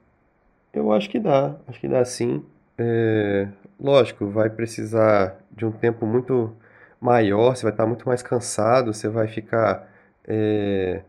Eu 0.74 0.90
acho 0.92 1.08
que 1.08 1.20
dá, 1.20 1.54
acho 1.68 1.78
que 1.78 1.86
dá 1.86 2.04
sim. 2.04 2.42
É, 2.76 3.46
lógico, 3.78 4.26
vai 4.26 4.50
precisar 4.50 5.38
de 5.56 5.64
um 5.64 5.70
tempo 5.70 6.04
muito 6.04 6.52
maior, 7.00 7.56
você 7.56 7.62
vai 7.62 7.72
estar 7.72 7.86
muito 7.86 8.06
mais 8.08 8.22
cansado, 8.22 8.92
você 8.92 9.08
vai 9.08 9.28
ficar 9.28 9.88
é, 10.26 11.02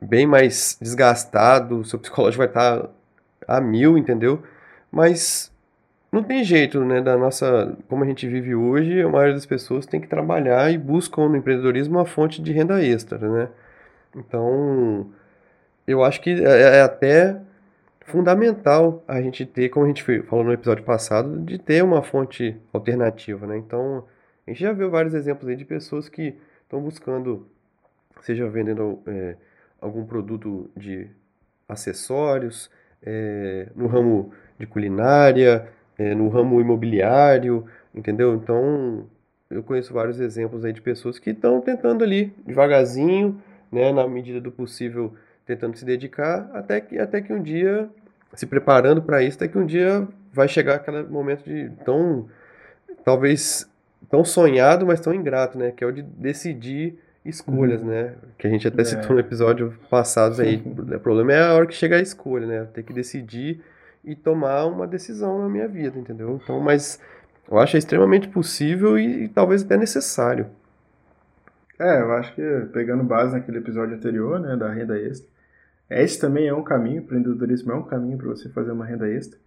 bem 0.00 0.26
mais 0.26 0.76
desgastado, 0.80 1.84
seu 1.84 1.98
psicológico 1.98 2.38
vai 2.38 2.48
estar 2.48 2.88
a 3.46 3.60
mil, 3.60 3.96
entendeu? 3.96 4.42
Mas 4.90 5.52
não 6.10 6.22
tem 6.22 6.44
jeito, 6.44 6.84
né? 6.84 7.00
Da 7.00 7.16
nossa, 7.16 7.76
como 7.88 8.04
a 8.04 8.06
gente 8.06 8.28
vive 8.28 8.54
hoje, 8.54 9.00
a 9.02 9.08
maioria 9.08 9.34
das 9.34 9.46
pessoas 9.46 9.86
tem 9.86 10.00
que 10.00 10.08
trabalhar 10.08 10.70
e 10.72 10.78
buscam 10.78 11.28
no 11.28 11.36
empreendedorismo 11.36 11.98
uma 11.98 12.04
fonte 12.04 12.42
de 12.42 12.52
renda 12.52 12.82
extra, 12.82 13.18
né? 13.18 13.48
Então, 14.14 15.10
eu 15.86 16.04
acho 16.04 16.20
que 16.20 16.30
é, 16.30 16.78
é 16.78 16.82
até 16.82 17.40
fundamental 18.06 19.02
a 19.08 19.20
gente 19.22 19.46
ter, 19.46 19.68
como 19.70 19.86
a 19.86 19.88
gente 19.88 20.04
falou 20.24 20.44
no 20.44 20.52
episódio 20.52 20.84
passado, 20.84 21.38
de 21.40 21.58
ter 21.58 21.82
uma 21.82 22.02
fonte 22.02 22.56
alternativa, 22.72 23.46
né? 23.46 23.56
Então, 23.56 24.04
a 24.46 24.50
gente 24.50 24.60
já 24.60 24.72
viu 24.72 24.90
vários 24.90 25.14
exemplos 25.14 25.48
aí 25.48 25.56
de 25.56 25.64
pessoas 25.64 26.08
que 26.08 26.36
estão 26.62 26.80
buscando, 26.80 27.46
seja 28.22 28.48
vendendo 28.48 29.00
é, 29.06 29.36
algum 29.80 30.04
produto 30.04 30.70
de 30.76 31.08
acessórios, 31.68 32.70
é, 33.02 33.68
no 33.74 33.86
ramo 33.86 34.32
de 34.58 34.66
culinária, 34.66 35.68
é, 35.98 36.14
no 36.14 36.28
ramo 36.28 36.60
imobiliário, 36.60 37.66
entendeu? 37.94 38.34
Então, 38.34 39.06
eu 39.50 39.62
conheço 39.62 39.92
vários 39.92 40.20
exemplos 40.20 40.64
aí 40.64 40.72
de 40.72 40.80
pessoas 40.80 41.18
que 41.18 41.30
estão 41.30 41.60
tentando 41.60 42.02
ali, 42.02 42.32
devagarzinho, 42.46 43.40
né, 43.70 43.92
na 43.92 44.06
medida 44.06 44.40
do 44.40 44.50
possível, 44.50 45.14
tentando 45.46 45.76
se 45.76 45.84
dedicar, 45.84 46.50
até 46.52 46.80
que, 46.80 46.98
até 46.98 47.20
que 47.20 47.32
um 47.32 47.42
dia, 47.42 47.88
se 48.34 48.46
preparando 48.46 49.02
para 49.02 49.22
isso, 49.22 49.36
até 49.36 49.48
que 49.48 49.58
um 49.58 49.66
dia 49.66 50.06
vai 50.32 50.48
chegar 50.48 50.76
aquele 50.76 51.02
momento 51.04 51.44
de 51.44 51.70
tão, 51.84 52.28
talvez, 53.04 53.68
tão 54.10 54.24
sonhado, 54.24 54.86
mas 54.86 55.00
tão 55.00 55.14
ingrato, 55.14 55.58
né, 55.58 55.70
que 55.70 55.82
é 55.82 55.86
o 55.86 55.92
de 55.92 56.02
decidir 56.02 56.98
escolhas, 57.24 57.80
uhum. 57.80 57.88
né, 57.88 58.14
que 58.38 58.46
a 58.46 58.50
gente 58.50 58.66
até 58.66 58.82
é. 58.82 58.84
citou 58.84 59.14
no 59.14 59.20
episódio 59.20 59.74
passados 59.88 60.40
aí, 60.40 60.62
o 60.66 61.00
problema 61.00 61.32
é 61.32 61.42
a 61.42 61.54
hora 61.54 61.66
que 61.66 61.74
chega 61.74 61.96
a 61.96 62.00
escolha, 62.00 62.46
né, 62.46 62.68
ter 62.72 62.82
que 62.82 62.92
decidir 62.92 63.60
e 64.04 64.14
tomar 64.16 64.66
uma 64.66 64.86
decisão 64.86 65.38
na 65.40 65.48
minha 65.48 65.68
vida, 65.68 65.98
entendeu? 65.98 66.40
Então, 66.42 66.58
mas 66.58 67.00
eu 67.50 67.58
acho 67.58 67.76
extremamente 67.76 68.28
possível 68.28 68.98
e, 68.98 69.24
e 69.24 69.28
talvez 69.28 69.62
até 69.62 69.76
necessário. 69.76 70.46
É, 71.78 72.00
eu 72.00 72.12
acho 72.12 72.34
que 72.34 72.42
pegando 72.72 73.02
base 73.02 73.32
naquele 73.32 73.58
episódio 73.58 73.96
anterior, 73.96 74.38
né, 74.40 74.56
da 74.56 74.72
renda 74.72 74.98
extra, 74.98 75.30
esse 75.90 76.18
também 76.18 76.48
é 76.48 76.54
um 76.54 76.62
caminho, 76.62 77.00
o 77.00 77.04
empreendedorismo 77.04 77.72
é 77.72 77.74
um 77.74 77.82
caminho 77.82 78.16
para 78.16 78.28
você 78.28 78.48
fazer 78.48 78.72
uma 78.72 78.86
renda 78.86 79.08
extra. 79.08 79.38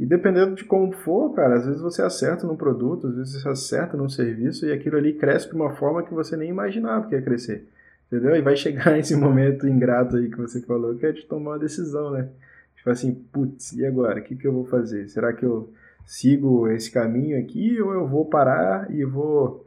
E 0.00 0.06
dependendo 0.06 0.54
de 0.54 0.64
como 0.64 0.92
for, 0.92 1.34
cara, 1.34 1.56
às 1.56 1.66
vezes 1.66 1.82
você 1.82 2.00
acerta 2.00 2.46
num 2.46 2.56
produto, 2.56 3.08
às 3.08 3.16
vezes 3.16 3.42
você 3.42 3.46
acerta 3.50 3.98
num 3.98 4.08
serviço 4.08 4.64
e 4.64 4.72
aquilo 4.72 4.96
ali 4.96 5.12
cresce 5.12 5.50
de 5.50 5.54
uma 5.54 5.74
forma 5.74 6.02
que 6.02 6.14
você 6.14 6.38
nem 6.38 6.48
imaginava 6.48 7.06
que 7.06 7.14
ia 7.14 7.20
crescer. 7.20 7.68
Entendeu? 8.06 8.34
E 8.34 8.40
vai 8.40 8.56
chegar 8.56 8.96
esse 8.98 9.14
momento 9.14 9.68
ingrato 9.68 10.16
aí 10.16 10.30
que 10.30 10.38
você 10.38 10.62
falou, 10.62 10.94
que 10.94 11.04
é 11.04 11.12
de 11.12 11.26
tomar 11.26 11.50
uma 11.50 11.58
decisão, 11.58 12.12
né? 12.12 12.30
Tipo 12.76 12.88
assim, 12.88 13.12
putz, 13.30 13.74
e 13.74 13.84
agora? 13.84 14.20
O 14.20 14.22
que, 14.22 14.34
que 14.36 14.46
eu 14.46 14.54
vou 14.54 14.64
fazer? 14.64 15.06
Será 15.06 15.34
que 15.34 15.44
eu 15.44 15.70
sigo 16.06 16.66
esse 16.68 16.90
caminho 16.90 17.38
aqui 17.38 17.78
ou 17.82 17.92
eu 17.92 18.08
vou 18.08 18.24
parar 18.24 18.90
e 18.90 19.04
vou, 19.04 19.66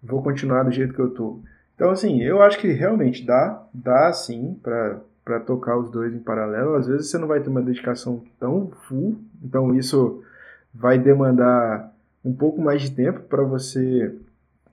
vou 0.00 0.22
continuar 0.22 0.62
do 0.62 0.70
jeito 0.70 0.94
que 0.94 1.00
eu 1.00 1.10
tô? 1.10 1.40
Então, 1.74 1.90
assim, 1.90 2.22
eu 2.22 2.40
acho 2.40 2.60
que 2.60 2.68
realmente 2.68 3.26
dá, 3.26 3.60
dá 3.74 4.12
sim 4.12 4.56
para 4.62 5.00
tocar 5.40 5.78
os 5.78 5.90
dois 5.90 6.14
em 6.14 6.18
paralelo. 6.18 6.74
Às 6.74 6.86
vezes 6.86 7.10
você 7.10 7.18
não 7.18 7.26
vai 7.26 7.40
ter 7.40 7.48
uma 7.48 7.62
dedicação 7.62 8.22
tão 8.38 8.70
full, 8.86 9.18
então 9.42 9.74
isso 9.74 10.22
vai 10.72 10.98
demandar 10.98 11.92
um 12.24 12.32
pouco 12.32 12.60
mais 12.60 12.82
de 12.82 12.90
tempo 12.90 13.20
para 13.20 13.42
você 13.42 14.14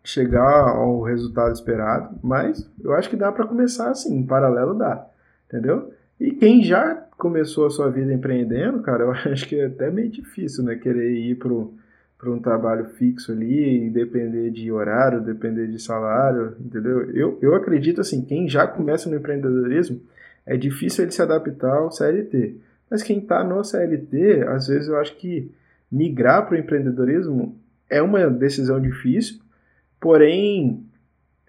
chegar 0.04 0.70
ao 0.70 1.02
resultado 1.02 1.54
esperado, 1.54 2.18
mas 2.24 2.68
eu 2.84 2.94
acho 2.94 3.10
que 3.10 3.16
dá 3.16 3.32
para 3.32 3.46
começar 3.46 3.92
assim, 3.92 4.18
em 4.18 4.26
paralelo 4.26 4.74
dá, 4.74 5.06
entendeu? 5.48 5.94
E 6.20 6.32
quem 6.32 6.64
já 6.64 6.96
começou 7.18 7.68
a 7.68 7.70
sua 7.70 7.90
vida 7.90 8.12
empreendendo, 8.12 8.80
cara, 8.82 9.04
eu 9.06 9.12
acho 9.12 9.48
que 9.48 9.56
é 9.60 9.66
até 9.66 9.92
meio 9.92 10.10
difícil, 10.10 10.64
né? 10.64 10.76
Querer 10.76 11.12
ir 11.12 11.36
para 11.36 12.30
um 12.32 12.40
trabalho 12.40 12.86
fixo 12.98 13.32
ali, 13.32 13.90
depender 13.90 14.50
de 14.50 14.72
horário, 14.72 15.22
depender 15.22 15.68
de 15.68 15.80
salário, 15.80 16.56
entendeu? 16.60 17.12
Eu, 17.12 17.38
eu 17.42 17.56
acredito 17.56 18.02
assim, 18.02 18.24
quem 18.24 18.48
já 18.48 18.66
começa 18.66 19.10
no 19.10 19.16
empreendedorismo, 19.16 20.02
é 20.46 20.58
difícil 20.58 21.04
ele 21.04 21.12
se 21.12 21.22
adaptar 21.22 21.78
ao 21.78 21.92
CLT. 21.92 22.58
Mas 22.90 23.04
quem 23.04 23.20
está 23.20 23.44
no 23.44 23.64
CLT, 23.64 24.44
às 24.48 24.68
vezes 24.68 24.88
eu 24.88 24.98
acho 24.98 25.16
que 25.18 25.52
migrar 25.92 26.46
para 26.46 26.56
o 26.56 26.60
empreendedorismo 26.60 27.58
é 27.90 28.02
uma 28.02 28.30
decisão 28.30 28.80
difícil, 28.82 29.40
porém 30.00 30.86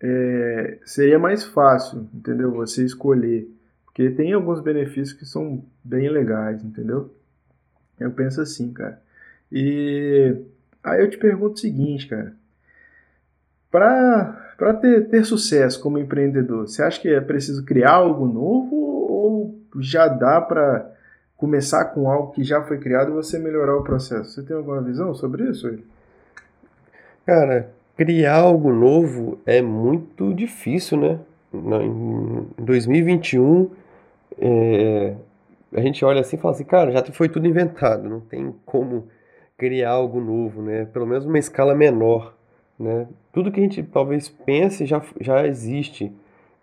é, 0.00 0.78
seria 0.84 1.18
mais 1.18 1.44
fácil, 1.44 2.08
entendeu? 2.14 2.52
Você 2.52 2.84
escolher 2.84 3.48
porque 3.92 4.08
tem 4.08 4.32
alguns 4.32 4.60
benefícios 4.60 5.12
que 5.12 5.26
são 5.26 5.62
bem 5.84 6.08
legais, 6.08 6.64
entendeu? 6.64 7.14
Eu 8.00 8.10
penso 8.10 8.40
assim, 8.40 8.72
cara. 8.72 9.00
E 9.50 10.34
aí 10.82 11.02
eu 11.02 11.10
te 11.10 11.18
pergunto 11.18 11.56
o 11.56 11.58
seguinte, 11.58 12.08
cara. 12.08 12.34
Para 13.70 14.74
ter, 14.80 15.08
ter 15.08 15.24
sucesso 15.24 15.80
como 15.80 15.98
empreendedor, 15.98 16.66
você 16.66 16.82
acha 16.82 17.00
que 17.00 17.08
é 17.08 17.20
preciso 17.20 17.64
criar 17.64 17.92
algo 17.92 18.26
novo 18.26 18.91
ou 19.22 19.58
já 19.80 20.08
dá 20.08 20.40
para 20.40 20.90
começar 21.36 21.86
com 21.86 22.10
algo 22.10 22.32
que 22.32 22.42
já 22.42 22.62
foi 22.62 22.78
criado 22.78 23.10
e 23.10 23.14
você 23.14 23.38
melhorar 23.38 23.76
o 23.76 23.84
processo? 23.84 24.30
Você 24.30 24.42
tem 24.42 24.56
alguma 24.56 24.80
visão 24.80 25.14
sobre 25.14 25.48
isso? 25.48 25.78
Cara, 27.24 27.70
criar 27.96 28.36
algo 28.36 28.72
novo 28.72 29.38
é 29.46 29.62
muito 29.62 30.34
difícil, 30.34 30.98
né? 30.98 31.18
Em 31.54 32.46
2021 32.58 33.70
é, 34.38 35.14
a 35.74 35.80
gente 35.80 36.04
olha 36.04 36.20
assim 36.20 36.36
e 36.36 36.38
fala 36.40 36.54
assim, 36.54 36.64
cara, 36.64 36.90
já 36.90 37.04
foi 37.12 37.28
tudo 37.28 37.46
inventado, 37.46 38.08
não 38.08 38.20
tem 38.20 38.54
como 38.64 39.08
criar 39.56 39.90
algo 39.90 40.20
novo, 40.20 40.62
né? 40.62 40.86
Pelo 40.86 41.06
menos 41.06 41.24
uma 41.24 41.38
escala 41.38 41.74
menor, 41.74 42.34
né? 42.78 43.06
Tudo 43.32 43.52
que 43.52 43.60
a 43.60 43.62
gente 43.62 43.82
talvez 43.82 44.28
pense 44.28 44.84
já, 44.86 45.00
já 45.20 45.46
existe, 45.46 46.12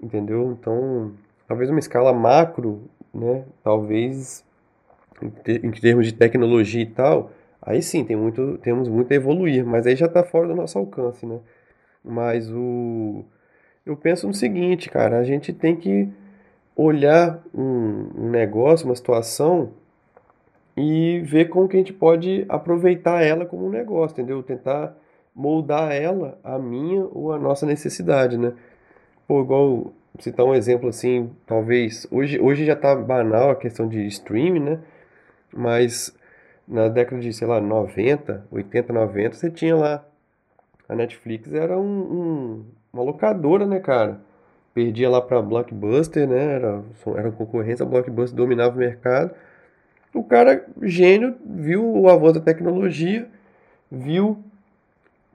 entendeu? 0.01 0.51
Então, 0.51 1.13
talvez 1.49 1.69
uma 1.69 1.79
escala 1.79 2.13
macro 2.13 2.89
né, 3.13 3.43
talvez 3.63 4.45
em 5.21 5.71
termos 5.71 6.05
de 6.05 6.13
tecnologia 6.13 6.81
e 6.81 6.85
tal, 6.85 7.31
aí 7.61 7.81
sim 7.81 8.05
tem 8.05 8.15
muito, 8.15 8.57
temos 8.59 8.87
muito 8.87 9.11
a 9.11 9.15
evoluir, 9.15 9.65
mas 9.65 9.85
aí 9.85 9.95
já 9.95 10.05
está 10.05 10.23
fora 10.23 10.47
do 10.47 10.55
nosso 10.55 10.77
alcance, 10.77 11.25
né? 11.25 11.39
Mas 12.03 12.49
o 12.49 13.25
eu 13.85 13.97
penso 13.97 14.27
no 14.27 14.33
seguinte, 14.33 14.89
cara, 14.89 15.17
a 15.17 15.23
gente 15.23 15.51
tem 15.51 15.75
que 15.75 16.07
olhar 16.75 17.43
um, 17.53 18.09
um 18.15 18.29
negócio, 18.29 18.85
uma 18.85 18.95
situação 18.95 19.71
e 20.77 21.19
ver 21.25 21.49
como 21.49 21.67
que 21.67 21.75
a 21.75 21.79
gente 21.79 21.91
pode 21.91 22.45
aproveitar 22.47 23.21
ela 23.21 23.45
como 23.45 23.65
um 23.65 23.69
negócio, 23.69 24.13
entendeu? 24.13 24.41
Tentar 24.43 24.95
moldar 25.35 25.91
ela 25.91 26.39
a 26.43 26.57
minha 26.57 27.05
ou 27.11 27.33
a 27.33 27.39
nossa 27.39 27.65
necessidade, 27.65 28.37
né? 28.37 28.53
Pô, 29.27 29.41
igual 29.41 29.91
citar 30.17 30.45
um 30.45 30.55
exemplo 30.55 30.89
assim, 30.89 31.31
talvez 31.45 32.07
hoje, 32.11 32.39
hoje 32.39 32.65
já 32.65 32.75
tá 32.75 32.95
banal 32.95 33.51
a 33.51 33.55
questão 33.55 33.87
de 33.87 34.05
streaming, 34.07 34.61
né? 34.61 34.79
Mas 35.53 36.15
na 36.67 36.87
década 36.87 37.21
de, 37.21 37.33
sei 37.33 37.47
lá, 37.47 37.59
90, 37.59 38.45
80, 38.51 38.93
90, 38.93 39.35
você 39.35 39.49
tinha 39.49 39.75
lá 39.75 40.05
a 40.89 40.95
Netflix 40.95 41.53
era 41.53 41.77
um, 41.77 41.83
um, 41.83 42.65
uma 42.91 43.03
locadora, 43.03 43.67
né, 43.67 43.79
cara? 43.79 44.19
Perdia 44.73 45.07
lá 45.07 45.21
pra 45.21 45.39
Blockbuster, 45.39 46.27
né? 46.27 46.55
Era, 46.55 46.83
era 47.15 47.31
concorrência, 47.31 47.85
a 47.85 47.87
Blockbuster 47.87 48.35
dominava 48.35 48.75
o 48.75 48.79
mercado. 48.79 49.35
O 50.11 50.23
cara, 50.23 50.65
gênio, 50.81 51.35
viu 51.45 51.85
o 51.85 52.09
avanço 52.09 52.39
da 52.39 52.41
tecnologia, 52.41 53.27
viu, 53.91 54.43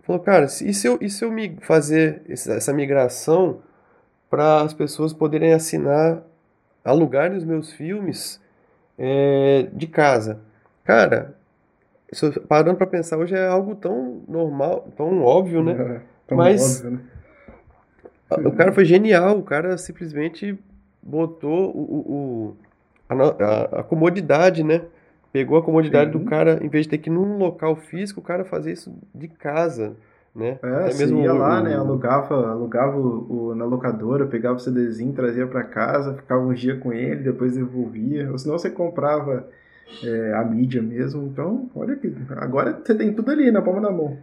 falou, 0.03 0.21
cara, 0.21 0.47
e 0.47 0.75
se 0.75 0.87
eu, 0.89 0.99
e 1.01 1.09
se 1.09 1.25
eu 1.25 1.31
fazer 1.61 2.23
essa 2.29 2.73
migração 2.73 3.63
para 4.35 4.63
as 4.63 4.75
pessoas 4.75 5.13
poderem 5.13 5.53
assinar, 5.53 6.21
alugar 6.85 7.31
os 7.31 7.45
meus 7.45 7.71
filmes 7.71 8.41
é, 8.99 9.69
de 9.73 9.87
casa? 9.87 10.41
Cara, 10.83 11.37
parando 12.49 12.77
para 12.77 12.89
pensar 12.89 13.17
hoje 13.17 13.37
é 13.37 13.47
algo 13.47 13.77
tão 13.77 14.23
normal, 14.27 14.89
tão 14.97 15.23
óbvio, 15.23 15.63
né? 15.63 15.73
É, 15.73 16.01
tão 16.27 16.37
Mas 16.37 16.81
óbvio, 16.81 16.91
né? 16.91 18.49
o 18.49 18.51
cara 18.51 18.73
foi 18.73 18.85
genial, 18.85 19.39
o 19.39 19.43
cara 19.45 19.79
simplesmente 19.79 20.59
botou 21.01 21.71
o, 21.71 21.95
o, 21.95 22.57
a, 23.09 23.15
a, 23.15 23.81
a 23.81 23.83
comodidade, 23.85 24.65
né? 24.65 24.83
Pegou 25.33 25.57
a 25.59 25.63
comodidade 25.63 26.11
Sim. 26.13 26.19
do 26.19 26.25
cara, 26.25 26.59
em 26.61 26.69
vez 26.69 26.87
de 26.87 26.91
ter 26.91 26.99
que 26.99 27.09
ir 27.09 27.13
num 27.13 27.39
local 27.39 27.77
físico, 27.77 28.19
o 28.19 28.25
cara 28.25 28.45
fazer 28.45 28.73
isso 28.73 28.93
de 29.15 29.29
casa, 29.29 29.95
né? 30.35 30.59
É, 30.63 30.69
Até 30.69 30.95
mesmo 30.95 31.21
ia 31.21 31.33
o, 31.33 31.39
lá, 31.39 31.63
né? 31.63 31.77
Alugava, 31.77 32.51
alugava 32.51 32.97
o, 32.99 33.51
o, 33.51 33.55
na 33.55 33.65
locadora, 33.65 34.27
pegava 34.27 34.57
o 34.57 34.61
CDzinho, 34.61 35.13
trazia 35.13 35.47
para 35.47 35.63
casa, 35.63 36.15
ficava 36.15 36.43
um 36.43 36.53
dia 36.53 36.77
com 36.77 36.93
ele, 36.93 37.23
depois 37.23 37.55
devolvia. 37.55 38.31
Ou 38.33 38.39
senão 38.39 38.59
você 38.59 38.69
comprava 38.69 39.47
é, 40.03 40.35
a 40.35 40.45
mídia 40.45 40.83
mesmo. 40.83 41.27
Então, 41.27 41.71
olha 41.75 41.95
que 41.95 42.13
agora 42.37 42.81
você 42.85 42.95
tem 42.95 43.13
tudo 43.13 43.31
ali 43.31 43.51
na 43.51 43.63
palma 43.63 43.81
da 43.81 43.91
mão. 43.91 44.19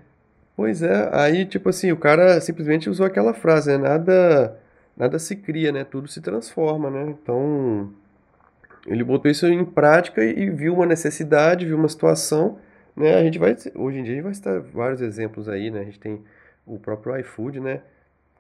Pois 0.56 0.84
é, 0.84 1.10
aí 1.14 1.46
tipo 1.46 1.70
assim, 1.70 1.92
o 1.92 1.98
cara 1.98 2.40
simplesmente 2.42 2.90
usou 2.90 3.06
aquela 3.06 3.34
frase, 3.34 3.72
né? 3.72 3.78
Nada, 3.78 4.58
nada 4.98 5.18
se 5.18 5.36
cria, 5.36 5.72
né? 5.72 5.86
Tudo 5.86 6.10
se 6.10 6.20
transforma, 6.20 6.90
né? 6.90 7.10
Então, 7.10 7.90
ele 8.86 9.04
botou 9.04 9.32
isso 9.32 9.48
em 9.48 9.64
prática 9.64 10.24
e 10.24 10.50
viu 10.50 10.74
uma 10.74 10.86
necessidade, 10.86 11.66
viu 11.66 11.78
uma 11.78 11.88
situação, 11.88 12.58
né? 12.96 13.16
A 13.16 13.24
gente 13.24 13.40
vai, 13.40 13.56
hoje 13.76 14.00
em 14.00 14.04
dia 14.04 14.14
a 14.14 14.16
gente 14.16 14.24
vai 14.24 14.34
citar 14.34 14.60
vários 14.62 15.02
exemplos 15.02 15.48
aí, 15.48 15.70
né? 15.72 15.82
A 15.82 15.86
gente 15.86 16.00
tem 16.00 16.22
o 16.66 16.80
próprio 16.80 17.18
iFood, 17.20 17.60
né? 17.60 17.82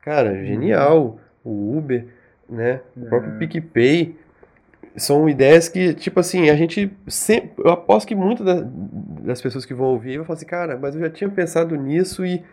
Cara, 0.02 0.32
uhum. 0.32 0.45
genial, 0.45 1.20
o 1.43 1.78
Uber, 1.78 2.06
né? 2.49 2.82
O 2.95 3.06
próprio 3.06 3.34
é. 3.34 3.38
PicPay, 3.38 4.16
são 4.95 5.30
ideias 5.30 5.70
que, 5.70 5.93
tipo 5.93 6.20
assim, 6.20 6.49
a 6.49 6.56
gente 6.56 6.91
sempre. 7.08 7.52
Eu 7.58 7.72
aposto 7.72 8.08
que 8.08 8.16
muitas 8.16 8.66
das 9.22 9.41
pessoas 9.41 9.66
que 9.66 9.74
vão 9.74 9.88
ouvir 9.88 10.18
vão 10.18 10.26
falar 10.26 10.38
assim, 10.38 10.45
cara, 10.45 10.78
mas 10.78 10.95
eu 10.95 11.02
já 11.02 11.10
tinha 11.10 11.30
pensado 11.30 11.76
nisso 11.76 12.26
e. 12.26 12.43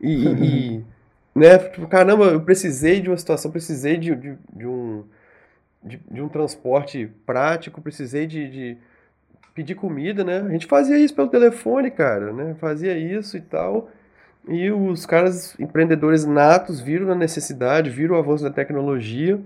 e, 0.00 0.26
e 0.26 0.84
né? 1.34 1.58
Tipo, 1.58 1.86
caramba, 1.88 2.26
eu 2.26 2.40
precisei 2.40 3.00
de 3.00 3.08
uma 3.08 3.16
situação, 3.16 3.50
precisei 3.50 3.96
de, 3.96 4.14
de, 4.14 4.38
de 4.54 4.66
um. 4.66 5.04
De, 5.82 6.00
de, 6.10 6.20
um 6.20 6.28
transporte 6.28 7.08
prático, 7.24 7.80
precisei 7.80 8.26
de, 8.26 8.50
de, 8.50 8.78
pedir 9.58 9.74
comida, 9.74 10.22
né? 10.22 10.38
A 10.46 10.50
gente 10.50 10.68
fazia 10.68 10.96
isso 10.96 11.16
pelo 11.16 11.26
telefone, 11.26 11.90
cara, 11.90 12.32
né? 12.32 12.54
Fazia 12.60 12.96
isso 12.96 13.36
e 13.36 13.40
tal. 13.40 13.90
E 14.48 14.70
os 14.70 15.04
caras 15.04 15.58
empreendedores 15.58 16.24
natos 16.24 16.80
viram 16.80 17.10
a 17.10 17.14
necessidade, 17.16 17.90
viram 17.90 18.14
o 18.14 18.18
avanço 18.18 18.44
da 18.44 18.50
tecnologia 18.50 19.40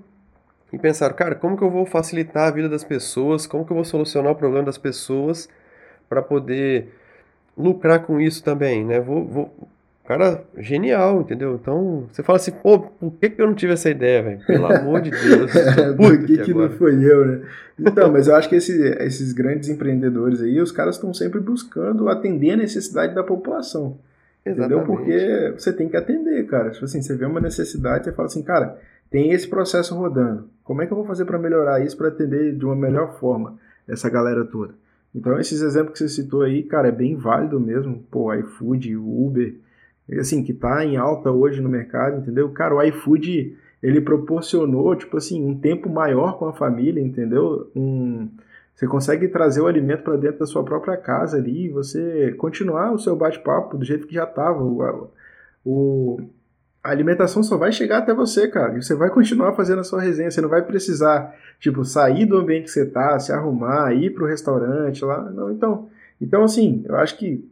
e 0.70 0.76
pensaram, 0.76 1.14
cara, 1.16 1.34
como 1.34 1.56
que 1.56 1.64
eu 1.64 1.70
vou 1.70 1.86
facilitar 1.86 2.48
a 2.48 2.50
vida 2.50 2.68
das 2.68 2.84
pessoas, 2.84 3.46
como 3.46 3.64
que 3.64 3.72
eu 3.72 3.74
vou 3.74 3.86
solucionar 3.86 4.32
o 4.32 4.36
problema 4.36 4.66
das 4.66 4.76
pessoas 4.76 5.48
para 6.10 6.20
poder 6.20 6.92
lucrar 7.56 8.00
com 8.00 8.20
isso 8.20 8.44
também, 8.44 8.84
né? 8.84 9.00
Vou, 9.00 9.24
vou... 9.24 9.68
Cara, 10.04 10.42
genial, 10.58 11.20
entendeu? 11.20 11.54
Então, 11.54 12.08
você 12.10 12.22
fala 12.24 12.36
assim, 12.36 12.50
pô, 12.50 12.80
por 12.80 13.12
que, 13.12 13.30
que 13.30 13.40
eu 13.40 13.46
não 13.46 13.54
tive 13.54 13.72
essa 13.72 13.88
ideia, 13.88 14.22
velho? 14.22 14.46
Pelo 14.46 14.66
amor 14.66 15.00
de 15.00 15.10
Deus. 15.10 15.52
por 15.96 16.26
que, 16.26 16.38
que 16.38 16.52
não 16.52 16.68
foi 16.70 17.04
eu, 17.04 17.24
né? 17.24 17.42
Então, 17.78 18.10
mas 18.10 18.26
eu 18.26 18.34
acho 18.34 18.48
que 18.48 18.56
esse, 18.56 18.82
esses 18.98 19.32
grandes 19.32 19.68
empreendedores 19.68 20.42
aí, 20.42 20.60
os 20.60 20.72
caras 20.72 20.96
estão 20.96 21.14
sempre 21.14 21.38
buscando 21.38 22.08
atender 22.08 22.50
a 22.50 22.56
necessidade 22.56 23.14
da 23.14 23.22
população. 23.22 23.98
Exatamente. 24.44 24.82
Entendeu? 24.82 24.96
Porque 24.96 25.54
você 25.56 25.72
tem 25.72 25.88
que 25.88 25.96
atender, 25.96 26.46
cara. 26.46 26.70
Tipo 26.70 26.84
assim, 26.84 27.00
você 27.00 27.14
vê 27.14 27.24
uma 27.24 27.40
necessidade, 27.40 28.04
você 28.04 28.12
fala 28.12 28.26
assim, 28.26 28.42
cara, 28.42 28.78
tem 29.08 29.30
esse 29.30 29.46
processo 29.46 29.94
rodando. 29.94 30.48
Como 30.64 30.82
é 30.82 30.86
que 30.86 30.92
eu 30.92 30.96
vou 30.96 31.06
fazer 31.06 31.24
para 31.24 31.38
melhorar 31.38 31.80
isso, 31.84 31.96
para 31.96 32.08
atender 32.08 32.56
de 32.56 32.64
uma 32.64 32.74
melhor 32.74 33.18
forma 33.20 33.56
essa 33.86 34.10
galera 34.10 34.44
toda? 34.44 34.74
Então, 35.14 35.38
esses 35.38 35.60
exemplos 35.60 35.92
que 35.92 35.98
você 35.98 36.08
citou 36.08 36.42
aí, 36.42 36.62
cara, 36.62 36.88
é 36.88 36.92
bem 36.92 37.14
válido 37.14 37.60
mesmo. 37.60 38.02
Pô, 38.10 38.32
iFood, 38.34 38.96
Uber, 38.96 39.54
assim, 40.18 40.42
que 40.42 40.52
tá 40.52 40.84
em 40.84 40.96
alta 40.96 41.30
hoje 41.30 41.60
no 41.60 41.68
mercado, 41.68 42.18
entendeu? 42.18 42.48
Cara, 42.50 42.74
o 42.74 42.82
iFood, 42.82 43.56
ele 43.82 44.00
proporcionou, 44.00 44.94
tipo 44.96 45.16
assim, 45.16 45.44
um 45.44 45.58
tempo 45.58 45.88
maior 45.88 46.38
com 46.38 46.46
a 46.46 46.52
família, 46.52 47.02
entendeu? 47.02 47.70
Um, 47.74 48.28
você 48.74 48.86
consegue 48.86 49.28
trazer 49.28 49.60
o 49.60 49.66
alimento 49.66 50.02
para 50.02 50.16
dentro 50.16 50.40
da 50.40 50.46
sua 50.46 50.64
própria 50.64 50.96
casa 50.96 51.36
ali 51.36 51.66
e 51.66 51.70
você 51.70 52.32
continuar 52.32 52.92
o 52.92 52.98
seu 52.98 53.14
bate-papo 53.14 53.76
do 53.76 53.84
jeito 53.84 54.06
que 54.06 54.14
já 54.14 54.24
estava. 54.24 54.62
O, 54.62 55.10
o, 55.64 56.20
a 56.82 56.90
alimentação 56.90 57.42
só 57.42 57.56
vai 57.56 57.70
chegar 57.70 57.98
até 57.98 58.12
você, 58.12 58.48
cara. 58.48 58.76
E 58.76 58.82
você 58.82 58.94
vai 58.94 59.10
continuar 59.10 59.54
fazendo 59.54 59.80
a 59.80 59.84
sua 59.84 60.00
resenha. 60.00 60.30
Você 60.30 60.40
não 60.40 60.48
vai 60.48 60.62
precisar, 60.62 61.34
tipo, 61.60 61.84
sair 61.84 62.26
do 62.26 62.38
ambiente 62.38 62.64
que 62.64 62.70
você 62.70 62.86
tá, 62.86 63.18
se 63.18 63.32
arrumar, 63.32 63.94
ir 63.94 64.14
pro 64.14 64.26
restaurante 64.26 65.04
lá. 65.04 65.30
Não, 65.30 65.50
então. 65.50 65.88
Então, 66.20 66.42
assim, 66.42 66.84
eu 66.88 66.96
acho 66.96 67.18
que 67.18 67.48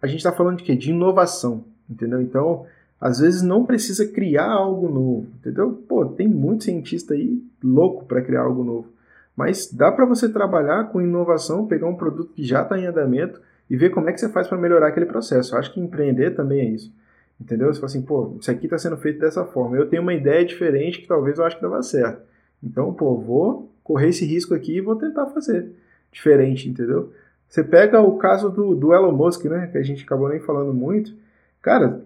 a 0.00 0.06
gente 0.06 0.18
está 0.18 0.32
falando 0.32 0.58
de 0.58 0.64
quê? 0.64 0.74
De 0.74 0.90
inovação, 0.90 1.64
entendeu? 1.88 2.20
Então, 2.20 2.66
às 3.00 3.18
vezes 3.18 3.42
não 3.42 3.64
precisa 3.64 4.06
criar 4.06 4.50
algo 4.50 4.88
novo, 4.88 5.26
entendeu? 5.40 5.72
Pô, 5.88 6.04
tem 6.06 6.28
muito 6.28 6.64
cientista 6.64 7.14
aí 7.14 7.42
louco 7.62 8.04
para 8.04 8.22
criar 8.22 8.42
algo 8.42 8.64
novo. 8.64 8.88
Mas 9.36 9.70
dá 9.70 9.92
para 9.92 10.06
você 10.06 10.28
trabalhar 10.28 10.84
com 10.84 11.02
inovação, 11.02 11.66
pegar 11.66 11.86
um 11.86 11.94
produto 11.94 12.32
que 12.34 12.42
já 12.42 12.62
está 12.62 12.78
em 12.78 12.86
andamento 12.86 13.40
e 13.68 13.76
ver 13.76 13.90
como 13.90 14.08
é 14.08 14.12
que 14.12 14.20
você 14.20 14.28
faz 14.30 14.48
para 14.48 14.56
melhorar 14.56 14.88
aquele 14.88 15.06
processo. 15.06 15.54
Eu 15.54 15.58
acho 15.58 15.72
que 15.74 15.80
empreender 15.80 16.30
também 16.30 16.60
é 16.60 16.64
isso. 16.64 16.92
Entendeu? 17.38 17.66
Você 17.66 17.78
fala 17.78 17.90
assim, 17.90 18.02
pô, 18.02 18.34
isso 18.40 18.50
aqui 18.50 18.64
está 18.64 18.78
sendo 18.78 18.96
feito 18.96 19.20
dessa 19.20 19.44
forma. 19.44 19.76
Eu 19.76 19.86
tenho 19.88 20.00
uma 20.00 20.14
ideia 20.14 20.44
diferente 20.44 21.02
que 21.02 21.06
talvez 21.06 21.38
eu 21.38 21.44
acho 21.44 21.56
que 21.56 21.62
dava 21.62 21.82
certo. 21.82 22.22
Então, 22.62 22.94
pô, 22.94 23.14
vou 23.18 23.70
correr 23.84 24.08
esse 24.08 24.24
risco 24.24 24.54
aqui 24.54 24.76
e 24.76 24.80
vou 24.80 24.96
tentar 24.96 25.26
fazer 25.26 25.70
diferente, 26.10 26.68
entendeu? 26.68 27.12
Você 27.56 27.64
pega 27.64 28.02
o 28.02 28.18
caso 28.18 28.50
do, 28.50 28.74
do 28.74 28.92
Elon 28.92 29.12
Musk, 29.12 29.46
né? 29.46 29.68
Que 29.72 29.78
a 29.78 29.82
gente 29.82 30.04
acabou 30.04 30.28
nem 30.28 30.40
falando 30.40 30.74
muito. 30.74 31.14
Cara, 31.62 32.02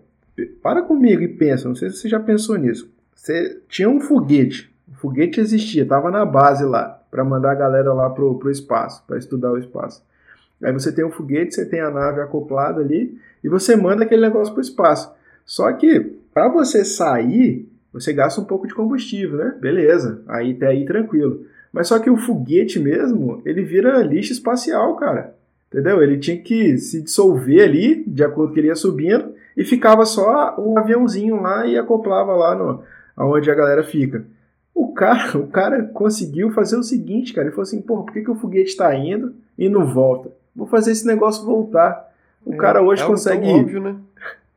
para 0.62 0.80
comigo 0.80 1.22
e 1.22 1.26
pensa, 1.26 1.66
não 1.66 1.74
sei 1.74 1.90
se 1.90 1.96
você 1.96 2.09
já 2.09 2.20
pensou 2.20 2.57
nisso. 2.57 2.88
Você 3.12 3.61
tinha 3.68 3.90
um 3.90 4.01
foguete. 4.01 4.72
O 4.86 4.94
foguete 4.94 5.40
existia, 5.40 5.82
estava 5.82 6.09
na 6.09 6.24
base 6.24 6.64
lá, 6.64 7.03
para 7.11 7.24
mandar 7.24 7.51
a 7.51 7.57
galera 7.57 7.92
lá 7.92 8.09
pro, 8.11 8.38
pro 8.38 8.48
espaço, 8.48 9.03
para 9.09 9.18
estudar 9.18 9.51
o 9.51 9.59
espaço. 9.59 10.05
Aí 10.62 10.72
você 10.72 10.92
tem 10.92 11.05
o 11.05 11.11
foguete, 11.11 11.53
você 11.53 11.66
tem 11.66 11.80
a 11.80 11.90
nave 11.90 12.20
acoplada 12.20 12.80
ali, 12.80 13.18
e 13.42 13.48
você 13.48 13.74
manda 13.74 14.05
aquele 14.05 14.22
negócio 14.22 14.55
pro 14.55 14.62
espaço. 14.62 15.12
Só 15.44 15.72
que 15.72 15.98
para 16.32 16.48
você 16.48 16.84
sair, 16.84 17.68
você 17.92 18.12
gasta 18.12 18.40
um 18.40 18.44
pouco 18.44 18.68
de 18.68 18.74
combustível, 18.74 19.36
né? 19.36 19.57
Beleza, 19.61 20.22
aí 20.28 20.53
até 20.53 20.68
aí 20.68 20.84
tranquilo. 20.84 21.44
Mas 21.72 21.88
só 21.88 21.98
que 21.98 22.09
o 22.09 22.16
foguete 22.16 22.78
mesmo, 22.78 23.42
ele 23.44 23.64
vira 23.64 24.01
lixo 24.05 24.32
espacial, 24.32 24.94
cara. 24.94 25.39
Entendeu? 25.72 26.02
Ele 26.02 26.18
tinha 26.18 26.36
que 26.36 26.76
se 26.78 27.00
dissolver 27.00 27.62
ali, 27.62 28.04
de 28.04 28.24
acordo 28.24 28.48
com 28.48 28.54
que 28.54 28.60
ele 28.60 28.66
ia 28.66 28.74
subindo, 28.74 29.32
e 29.56 29.64
ficava 29.64 30.04
só 30.04 30.56
um 30.58 30.76
aviãozinho 30.76 31.40
lá 31.40 31.64
e 31.64 31.78
acoplava 31.78 32.34
lá 32.34 32.56
no, 32.56 32.82
aonde 33.16 33.50
a 33.50 33.54
galera 33.54 33.84
fica. 33.84 34.24
O 34.74 34.92
cara, 34.92 35.36
o 35.38 35.46
cara 35.46 35.84
conseguiu 35.84 36.50
fazer 36.50 36.76
o 36.76 36.82
seguinte, 36.82 37.32
cara. 37.32 37.46
Ele 37.46 37.54
falou 37.54 37.62
assim, 37.62 37.80
porra, 37.80 38.02
por 38.02 38.12
que, 38.12 38.22
que 38.22 38.30
o 38.30 38.34
foguete 38.34 38.70
está 38.70 38.94
indo 38.94 39.34
e 39.56 39.68
não 39.68 39.86
volta? 39.86 40.30
Vou 40.56 40.66
fazer 40.66 40.90
esse 40.90 41.06
negócio 41.06 41.46
voltar. 41.46 42.10
O 42.44 42.54
é, 42.54 42.56
cara 42.56 42.82
hoje 42.82 43.02
é 43.02 43.06
consegue. 43.06 43.46
Óbvio, 43.46 43.80
né? 43.80 43.96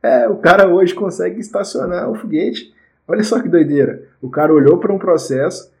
É, 0.02 0.28
o 0.28 0.36
cara 0.36 0.68
hoje 0.68 0.92
consegue 0.92 1.40
estacionar 1.40 2.10
o 2.10 2.14
foguete. 2.14 2.74
Olha 3.08 3.22
só 3.22 3.40
que 3.40 3.48
doideira. 3.48 4.02
O 4.20 4.28
cara 4.28 4.52
olhou 4.52 4.76
para 4.76 4.92
um 4.92 4.98
processo, 4.98 5.72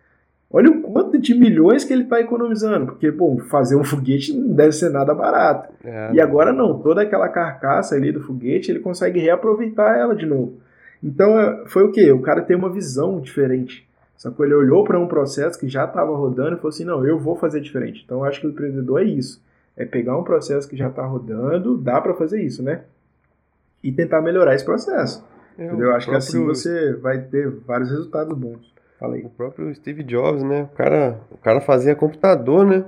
olha 0.50 0.70
o 0.70 0.80
quanto 1.14 1.20
de 1.20 1.34
milhões 1.34 1.84
que 1.84 1.92
ele 1.92 2.02
está 2.02 2.20
economizando, 2.20 2.86
porque, 2.86 3.10
bom, 3.10 3.38
fazer 3.38 3.76
um 3.76 3.84
foguete 3.84 4.36
não 4.36 4.54
deve 4.54 4.72
ser 4.72 4.90
nada 4.90 5.14
barato. 5.14 5.72
É. 5.84 6.12
E 6.12 6.20
agora 6.20 6.52
não, 6.52 6.78
toda 6.78 7.02
aquela 7.02 7.28
carcaça 7.28 7.94
ali 7.94 8.12
do 8.12 8.20
foguete, 8.20 8.70
ele 8.70 8.80
consegue 8.80 9.20
reaproveitar 9.20 9.96
ela 9.96 10.14
de 10.14 10.26
novo. 10.26 10.54
Então, 11.02 11.38
é, 11.38 11.64
foi 11.66 11.84
o 11.84 11.92
quê? 11.92 12.10
O 12.12 12.20
cara 12.20 12.42
tem 12.42 12.56
uma 12.56 12.70
visão 12.70 13.20
diferente. 13.20 13.86
Só 14.16 14.30
que 14.30 14.42
ele 14.42 14.54
olhou 14.54 14.84
para 14.84 14.98
um 14.98 15.06
processo 15.06 15.58
que 15.58 15.68
já 15.68 15.84
estava 15.84 16.16
rodando 16.16 16.54
e 16.54 16.56
falou 16.56 16.70
assim, 16.70 16.84
não, 16.84 17.06
eu 17.06 17.18
vou 17.18 17.36
fazer 17.36 17.60
diferente. 17.60 18.02
Então, 18.04 18.18
eu 18.18 18.24
acho 18.24 18.40
que 18.40 18.46
o 18.46 18.50
empreendedor 18.50 19.02
é 19.02 19.04
isso. 19.04 19.42
É 19.76 19.84
pegar 19.84 20.16
um 20.16 20.24
processo 20.24 20.68
que 20.68 20.76
já 20.76 20.88
está 20.88 21.04
rodando, 21.04 21.76
dá 21.76 22.00
para 22.00 22.14
fazer 22.14 22.40
isso, 22.40 22.62
né? 22.62 22.82
E 23.82 23.92
tentar 23.92 24.22
melhorar 24.22 24.54
esse 24.54 24.64
processo. 24.64 25.24
É, 25.58 25.66
eu 25.66 25.94
acho 25.94 26.06
próprio... 26.06 26.10
que 26.10 26.16
assim 26.16 26.44
você 26.44 26.94
vai 26.94 27.18
ter 27.18 27.50
vários 27.66 27.90
resultados 27.90 28.36
bons. 28.36 28.73
Fala 29.04 29.16
aí. 29.16 29.22
O 29.22 29.28
próprio 29.28 29.74
Steve 29.74 30.02
Jobs, 30.02 30.42
né? 30.42 30.62
O 30.62 30.76
cara, 30.76 31.20
o 31.30 31.36
cara 31.36 31.60
fazia 31.60 31.94
computador, 31.94 32.66
né? 32.66 32.84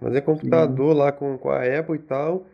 Fazia 0.00 0.20
computador 0.20 0.92
Sim. 0.92 0.98
lá 0.98 1.12
com, 1.12 1.38
com 1.38 1.50
a 1.50 1.62
Apple 1.62 1.96
e 1.96 2.00
tal. 2.00 2.44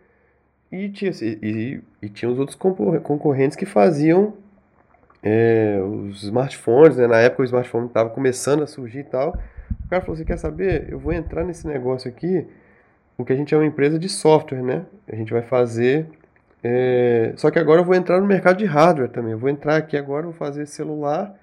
E 0.70 0.88
tinha, 0.90 1.10
e, 1.20 1.80
e, 2.00 2.08
tinha 2.08 2.30
os 2.30 2.38
outros 2.38 2.56
concorrentes 2.56 3.56
que 3.56 3.66
faziam 3.66 4.34
é, 5.20 5.80
os 5.82 6.22
smartphones, 6.22 6.96
né? 6.96 7.08
Na 7.08 7.18
época 7.18 7.42
o 7.42 7.44
smartphone 7.44 7.86
estava 7.86 8.10
começando 8.10 8.62
a 8.62 8.66
surgir 8.68 9.00
e 9.00 9.04
tal. 9.04 9.36
O 9.84 9.88
cara 9.88 10.00
falou: 10.02 10.16
Você 10.16 10.24
quer 10.24 10.36
saber? 10.36 10.86
Eu 10.88 11.00
vou 11.00 11.12
entrar 11.12 11.42
nesse 11.42 11.66
negócio 11.66 12.08
aqui, 12.08 12.46
porque 13.16 13.32
a 13.32 13.36
gente 13.36 13.52
é 13.52 13.56
uma 13.56 13.66
empresa 13.66 13.98
de 13.98 14.08
software, 14.08 14.62
né? 14.62 14.86
A 15.08 15.16
gente 15.16 15.32
vai 15.32 15.42
fazer. 15.42 16.06
É... 16.62 17.32
Só 17.36 17.50
que 17.50 17.58
agora 17.58 17.80
eu 17.80 17.84
vou 17.84 17.96
entrar 17.96 18.20
no 18.20 18.26
mercado 18.26 18.58
de 18.58 18.66
hardware 18.66 19.10
também. 19.10 19.32
Eu 19.32 19.38
vou 19.38 19.50
entrar 19.50 19.76
aqui 19.76 19.96
agora, 19.96 20.22
vou 20.22 20.32
fazer 20.32 20.66
celular. 20.66 21.39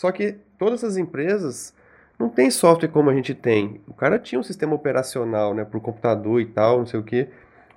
Só 0.00 0.10
que 0.10 0.36
todas 0.58 0.82
essas 0.82 0.96
empresas 0.96 1.74
não 2.18 2.30
tem 2.30 2.50
software 2.50 2.88
como 2.88 3.10
a 3.10 3.14
gente 3.14 3.34
tem. 3.34 3.82
O 3.86 3.92
cara 3.92 4.18
tinha 4.18 4.40
um 4.40 4.42
sistema 4.42 4.74
operacional, 4.74 5.52
né, 5.52 5.62
para 5.62 5.76
o 5.76 5.80
computador 5.80 6.40
e 6.40 6.46
tal, 6.46 6.78
não 6.78 6.86
sei 6.86 6.98
o 6.98 7.02
que. 7.02 7.28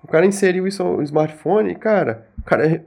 O 0.01 0.07
cara 0.07 0.25
inseriu 0.25 0.65
isso 0.65 0.81
no 0.81 1.03
smartphone 1.03 1.73
e, 1.73 1.75
cara, 1.75 2.25
o 2.39 2.43
cara 2.43 2.81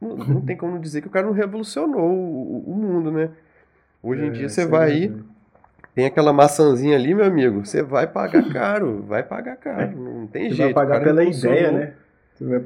não, 0.00 0.16
não 0.16 0.40
tem 0.40 0.56
como 0.56 0.78
dizer 0.78 1.02
que 1.02 1.06
o 1.06 1.10
cara 1.10 1.26
não 1.26 1.34
revolucionou 1.34 2.10
o, 2.10 2.64
o 2.66 2.74
mundo, 2.74 3.12
né? 3.12 3.28
Hoje 4.02 4.22
em 4.22 4.28
é, 4.28 4.30
dia 4.30 4.48
você 4.48 4.64
vai 4.64 4.88
é 4.88 4.92
aí, 4.94 5.14
tem 5.94 6.06
aquela 6.06 6.32
maçãzinha 6.32 6.96
ali, 6.96 7.14
meu 7.14 7.26
amigo, 7.26 7.66
você 7.66 7.82
vai 7.82 8.06
pagar 8.06 8.48
caro, 8.50 9.04
vai 9.06 9.22
pagar 9.22 9.56
caro, 9.56 9.94
não 10.00 10.26
tem 10.26 10.48
você 10.48 10.54
jeito. 10.54 10.74
Vai 10.74 10.86
pagar 10.86 11.04
pela 11.04 11.22
ideia, 11.22 11.72
né? 11.72 11.92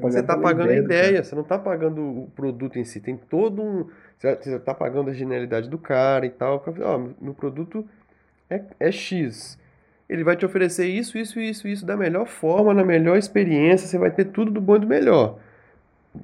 Você 0.01 0.19
está 0.19 0.37
pagando 0.37 0.71
a 0.71 0.75
ideia, 0.75 1.23
você 1.23 1.35
não 1.35 1.43
está 1.43 1.57
pagando 1.59 2.01
o 2.01 2.31
produto 2.35 2.79
em 2.79 2.83
si. 2.83 2.99
Tem 2.99 3.17
todo 3.17 3.61
um. 3.61 3.87
Você 4.17 4.55
está 4.55 4.73
pagando 4.73 5.09
a 5.09 5.13
genialidade 5.13 5.69
do 5.69 5.77
cara 5.77 6.25
e 6.25 6.29
tal. 6.29 6.63
Ó, 6.81 7.07
meu 7.21 7.33
produto 7.33 7.85
é, 8.49 8.61
é 8.79 8.91
X. 8.91 9.57
Ele 10.09 10.23
vai 10.23 10.35
te 10.35 10.45
oferecer 10.45 10.87
isso, 10.87 11.17
isso, 11.17 11.39
isso, 11.39 11.67
isso 11.67 11.85
da 11.85 11.97
melhor 11.97 12.25
forma, 12.27 12.73
na 12.73 12.83
melhor 12.83 13.17
experiência. 13.17 13.87
Você 13.87 13.97
vai 13.97 14.09
ter 14.09 14.25
tudo 14.25 14.51
do 14.51 14.61
bom 14.61 14.77
e 14.77 14.79
do 14.79 14.87
melhor. 14.87 15.37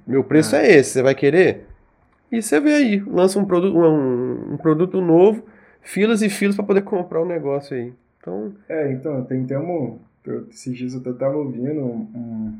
Meu 0.07 0.23
preço 0.23 0.55
ah. 0.55 0.59
é 0.59 0.77
esse, 0.77 0.91
você 0.91 1.01
vai 1.01 1.13
querer? 1.13 1.65
E 2.31 2.41
você 2.41 2.59
vê 2.59 2.73
aí, 2.73 2.99
lança 2.99 3.37
um 3.37 3.45
produto, 3.45 3.77
um, 3.77 4.53
um 4.53 4.57
produto 4.57 4.99
novo, 4.99 5.43
filas 5.81 6.21
e 6.21 6.29
filas 6.29 6.55
para 6.55 6.65
poder 6.65 6.81
comprar 6.83 7.19
o 7.19 7.25
um 7.25 7.27
negócio 7.27 7.75
aí. 7.75 7.93
Então. 8.19 8.53
É, 8.67 8.91
então, 8.91 9.23
tem 9.25 9.43
até 9.43 9.59
um. 9.59 9.99
Esses 10.49 10.75
dias 10.75 10.93
eu 10.93 11.11
estava 11.11 11.35
ouvindo 11.35 11.81
um 11.81 12.07
um 12.15 12.53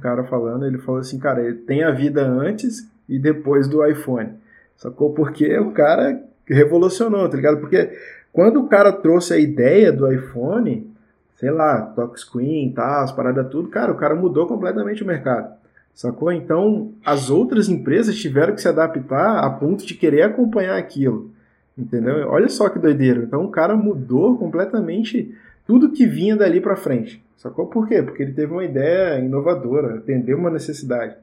cara 0.00 0.24
falando, 0.24 0.66
ele 0.66 0.78
falou 0.78 1.00
assim, 1.00 1.18
cara, 1.18 1.54
tem 1.66 1.82
a 1.82 1.90
vida 1.90 2.26
antes 2.26 2.88
e 3.08 3.18
depois 3.18 3.68
do 3.68 3.84
iPhone. 3.84 4.30
Sacou? 4.76 5.12
Porque 5.12 5.58
o 5.58 5.72
cara 5.72 6.20
revolucionou, 6.46 7.28
tá 7.28 7.36
ligado? 7.36 7.58
Porque 7.58 7.90
quando 8.32 8.60
o 8.60 8.68
cara 8.68 8.92
trouxe 8.92 9.34
a 9.34 9.38
ideia 9.38 9.92
do 9.92 10.10
iPhone, 10.10 10.90
sei 11.36 11.50
lá, 11.50 11.82
touchscreen, 11.82 12.72
tá, 12.72 13.02
as 13.02 13.12
paradas 13.12 13.48
tudo, 13.48 13.68
cara, 13.68 13.92
o 13.92 13.96
cara 13.96 14.14
mudou 14.14 14.46
completamente 14.46 15.02
o 15.02 15.06
mercado. 15.06 15.54
Sacou? 15.94 16.32
Então, 16.32 16.92
as 17.04 17.30
outras 17.30 17.68
empresas 17.68 18.16
tiveram 18.16 18.54
que 18.54 18.60
se 18.60 18.68
adaptar 18.68 19.38
a 19.44 19.50
ponto 19.50 19.86
de 19.86 19.94
querer 19.94 20.22
acompanhar 20.22 20.76
aquilo. 20.76 21.30
Entendeu? 21.78 22.28
Olha 22.28 22.48
só 22.48 22.68
que 22.68 22.78
doideira. 22.78 23.22
Então, 23.22 23.44
o 23.44 23.50
cara 23.50 23.76
mudou 23.76 24.36
completamente 24.36 25.32
tudo 25.66 25.90
que 25.92 26.06
vinha 26.06 26.36
dali 26.36 26.60
para 26.60 26.76
frente. 26.76 27.22
Sacou? 27.36 27.66
Por 27.66 27.86
quê? 27.86 28.02
Porque 28.02 28.22
ele 28.22 28.32
teve 28.32 28.52
uma 28.52 28.64
ideia 28.64 29.18
inovadora, 29.18 29.96
atendeu 29.96 30.38
uma 30.38 30.50
necessidade. 30.50 31.14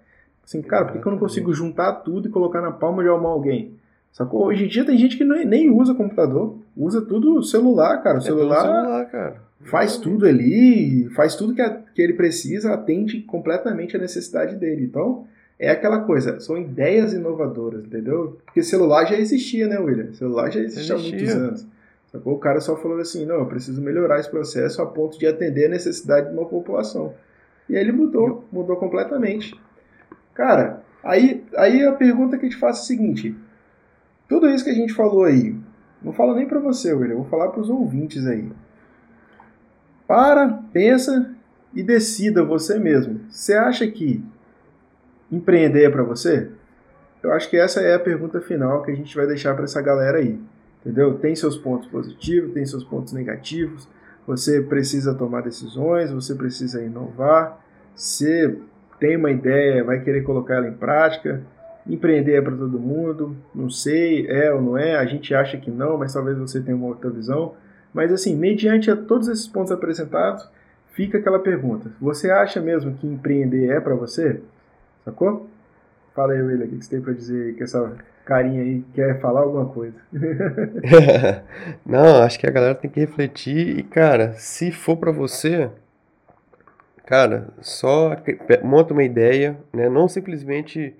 Assim, 0.45 0.61
cara, 0.61 0.85
por 0.85 1.01
que, 1.01 1.07
eu 1.07 1.11
não 1.11 1.19
consigo 1.19 1.53
juntar 1.53 1.93
tudo 1.93 2.27
e 2.27 2.31
colocar 2.31 2.61
na 2.61 2.71
palma 2.71 3.01
de 3.01 3.09
uma 3.09 3.29
alguém? 3.29 3.73
Sacou? 4.11 4.45
Hoje 4.45 4.65
em 4.65 4.67
dia 4.67 4.85
tem 4.85 4.97
gente 4.97 5.17
que 5.17 5.23
nem 5.23 5.71
usa 5.71 5.95
computador, 5.95 6.57
usa 6.75 7.01
tudo 7.01 7.41
celular, 7.41 8.03
cara. 8.03 8.17
O 8.17 8.21
celular, 8.21 8.57
é 8.57 8.61
celular 8.61 9.05
cara. 9.05 9.35
faz 9.61 9.97
tudo 9.97 10.25
ali, 10.25 11.09
faz 11.15 11.35
tudo 11.35 11.55
que, 11.55 11.61
a, 11.61 11.69
que 11.95 12.01
ele 12.01 12.13
precisa, 12.13 12.73
atende 12.73 13.21
completamente 13.21 13.95
a 13.95 13.99
necessidade 13.99 14.57
dele. 14.57 14.83
Então, 14.83 15.25
é 15.57 15.69
aquela 15.69 16.01
coisa, 16.01 16.39
são 16.39 16.57
ideias 16.57 17.13
inovadoras, 17.13 17.85
entendeu? 17.85 18.37
Porque 18.45 18.61
celular 18.61 19.05
já 19.05 19.17
existia, 19.17 19.67
né, 19.67 19.79
William? 19.79 20.11
Celular 20.13 20.51
já 20.51 20.59
existia, 20.59 20.95
existia. 20.95 20.95
há 20.95 21.17
muitos 21.17 21.35
anos. 21.35 21.67
Sacou? 22.11 22.33
O 22.33 22.39
cara 22.39 22.59
só 22.59 22.75
falou 22.75 22.99
assim: 22.99 23.25
não, 23.25 23.35
eu 23.35 23.45
preciso 23.45 23.81
melhorar 23.81 24.19
esse 24.19 24.29
processo 24.29 24.81
a 24.81 24.85
ponto 24.85 25.17
de 25.17 25.25
atender 25.25 25.67
a 25.67 25.69
necessidade 25.69 26.27
de 26.27 26.33
uma 26.33 26.47
população. 26.47 27.13
E 27.69 27.75
aí 27.75 27.81
ele 27.81 27.91
mudou, 27.91 28.45
mudou 28.51 28.75
completamente. 28.75 29.59
Cara, 30.33 30.83
aí, 31.03 31.43
aí 31.55 31.85
a 31.85 31.93
pergunta 31.93 32.37
que 32.37 32.45
eu 32.45 32.49
te 32.49 32.57
faço 32.57 32.81
é 32.81 32.83
a 32.83 32.85
seguinte: 32.85 33.35
tudo 34.27 34.49
isso 34.49 34.63
que 34.63 34.71
a 34.71 34.75
gente 34.75 34.93
falou 34.93 35.23
aí, 35.23 35.55
não 36.01 36.11
falo 36.11 36.35
nem 36.35 36.47
para 36.47 36.59
você, 36.59 36.93
William, 36.93 37.15
vou 37.15 37.25
falar 37.25 37.49
para 37.49 37.61
os 37.61 37.69
ouvintes 37.69 38.25
aí. 38.25 38.51
Para, 40.07 40.61
pensa 40.73 41.33
e 41.73 41.81
decida 41.81 42.43
você 42.43 42.77
mesmo. 42.77 43.21
Você 43.29 43.53
acha 43.53 43.87
que 43.87 44.23
empreender 45.31 45.85
é 45.85 45.89
para 45.89 46.03
você? 46.03 46.49
Eu 47.23 47.31
acho 47.31 47.49
que 47.49 47.55
essa 47.55 47.79
é 47.81 47.93
a 47.93 47.99
pergunta 47.99 48.41
final 48.41 48.81
que 48.81 48.91
a 48.91 48.95
gente 48.95 49.15
vai 49.15 49.27
deixar 49.27 49.53
para 49.53 49.63
essa 49.63 49.81
galera 49.81 50.17
aí. 50.17 50.39
Entendeu? 50.81 51.17
Tem 51.19 51.35
seus 51.35 51.57
pontos 51.57 51.87
positivos, 51.87 52.53
tem 52.53 52.65
seus 52.65 52.83
pontos 52.83 53.13
negativos. 53.13 53.87
Você 54.25 54.61
precisa 54.61 55.13
tomar 55.13 55.41
decisões, 55.41 56.11
você 56.11 56.35
precisa 56.35 56.83
inovar. 56.83 57.59
Você 57.95 58.57
tem 58.99 59.15
uma 59.15 59.31
ideia, 59.31 59.83
vai 59.83 59.99
querer 60.01 60.21
colocar 60.23 60.55
ela 60.55 60.67
em 60.67 60.73
prática. 60.73 61.41
Empreender 61.87 62.33
é 62.35 62.41
para 62.41 62.55
todo 62.55 62.79
mundo, 62.79 63.35
não 63.53 63.69
sei, 63.69 64.27
é 64.27 64.53
ou 64.53 64.61
não 64.61 64.77
é, 64.77 64.95
a 64.95 65.05
gente 65.05 65.33
acha 65.33 65.57
que 65.57 65.71
não, 65.71 65.97
mas 65.97 66.13
talvez 66.13 66.37
você 66.37 66.61
tenha 66.61 66.77
uma 66.77 66.87
outra 66.87 67.09
visão. 67.09 67.55
Mas 67.91 68.11
assim, 68.11 68.35
mediante 68.35 68.89
a 68.91 68.95
todos 68.95 69.27
esses 69.27 69.47
pontos 69.47 69.71
apresentados, 69.71 70.47
fica 70.91 71.17
aquela 71.17 71.39
pergunta: 71.39 71.91
você 71.99 72.29
acha 72.29 72.61
mesmo 72.61 72.95
que 72.95 73.07
empreender 73.07 73.69
é 73.69 73.79
para 73.79 73.95
você? 73.95 74.41
Sacou? 75.03 75.49
Fala 76.13 76.33
aí, 76.33 76.41
William, 76.41 76.65
o 76.65 76.69
que 76.69 76.83
você 76.83 76.89
tem 76.89 77.01
para 77.01 77.13
dizer 77.13 77.55
que 77.55 77.63
essa 77.63 77.95
carinha 78.25 78.61
aí 78.61 78.83
quer 78.93 79.19
falar 79.21 79.41
alguma 79.41 79.65
coisa. 79.67 79.95
Não, 81.85 82.21
acho 82.21 82.37
que 82.37 82.47
a 82.47 82.51
galera 82.51 82.75
tem 82.75 82.89
que 82.89 82.99
refletir 82.99 83.79
e, 83.79 83.83
cara, 83.83 84.33
se 84.33 84.71
for 84.71 84.97
para 84.97 85.11
você, 85.11 85.69
cara, 87.05 87.47
só 87.61 88.15
monta 88.61 88.93
uma 88.93 89.03
ideia, 89.03 89.57
né? 89.73 89.89
Não 89.89 90.07
simplesmente 90.07 90.93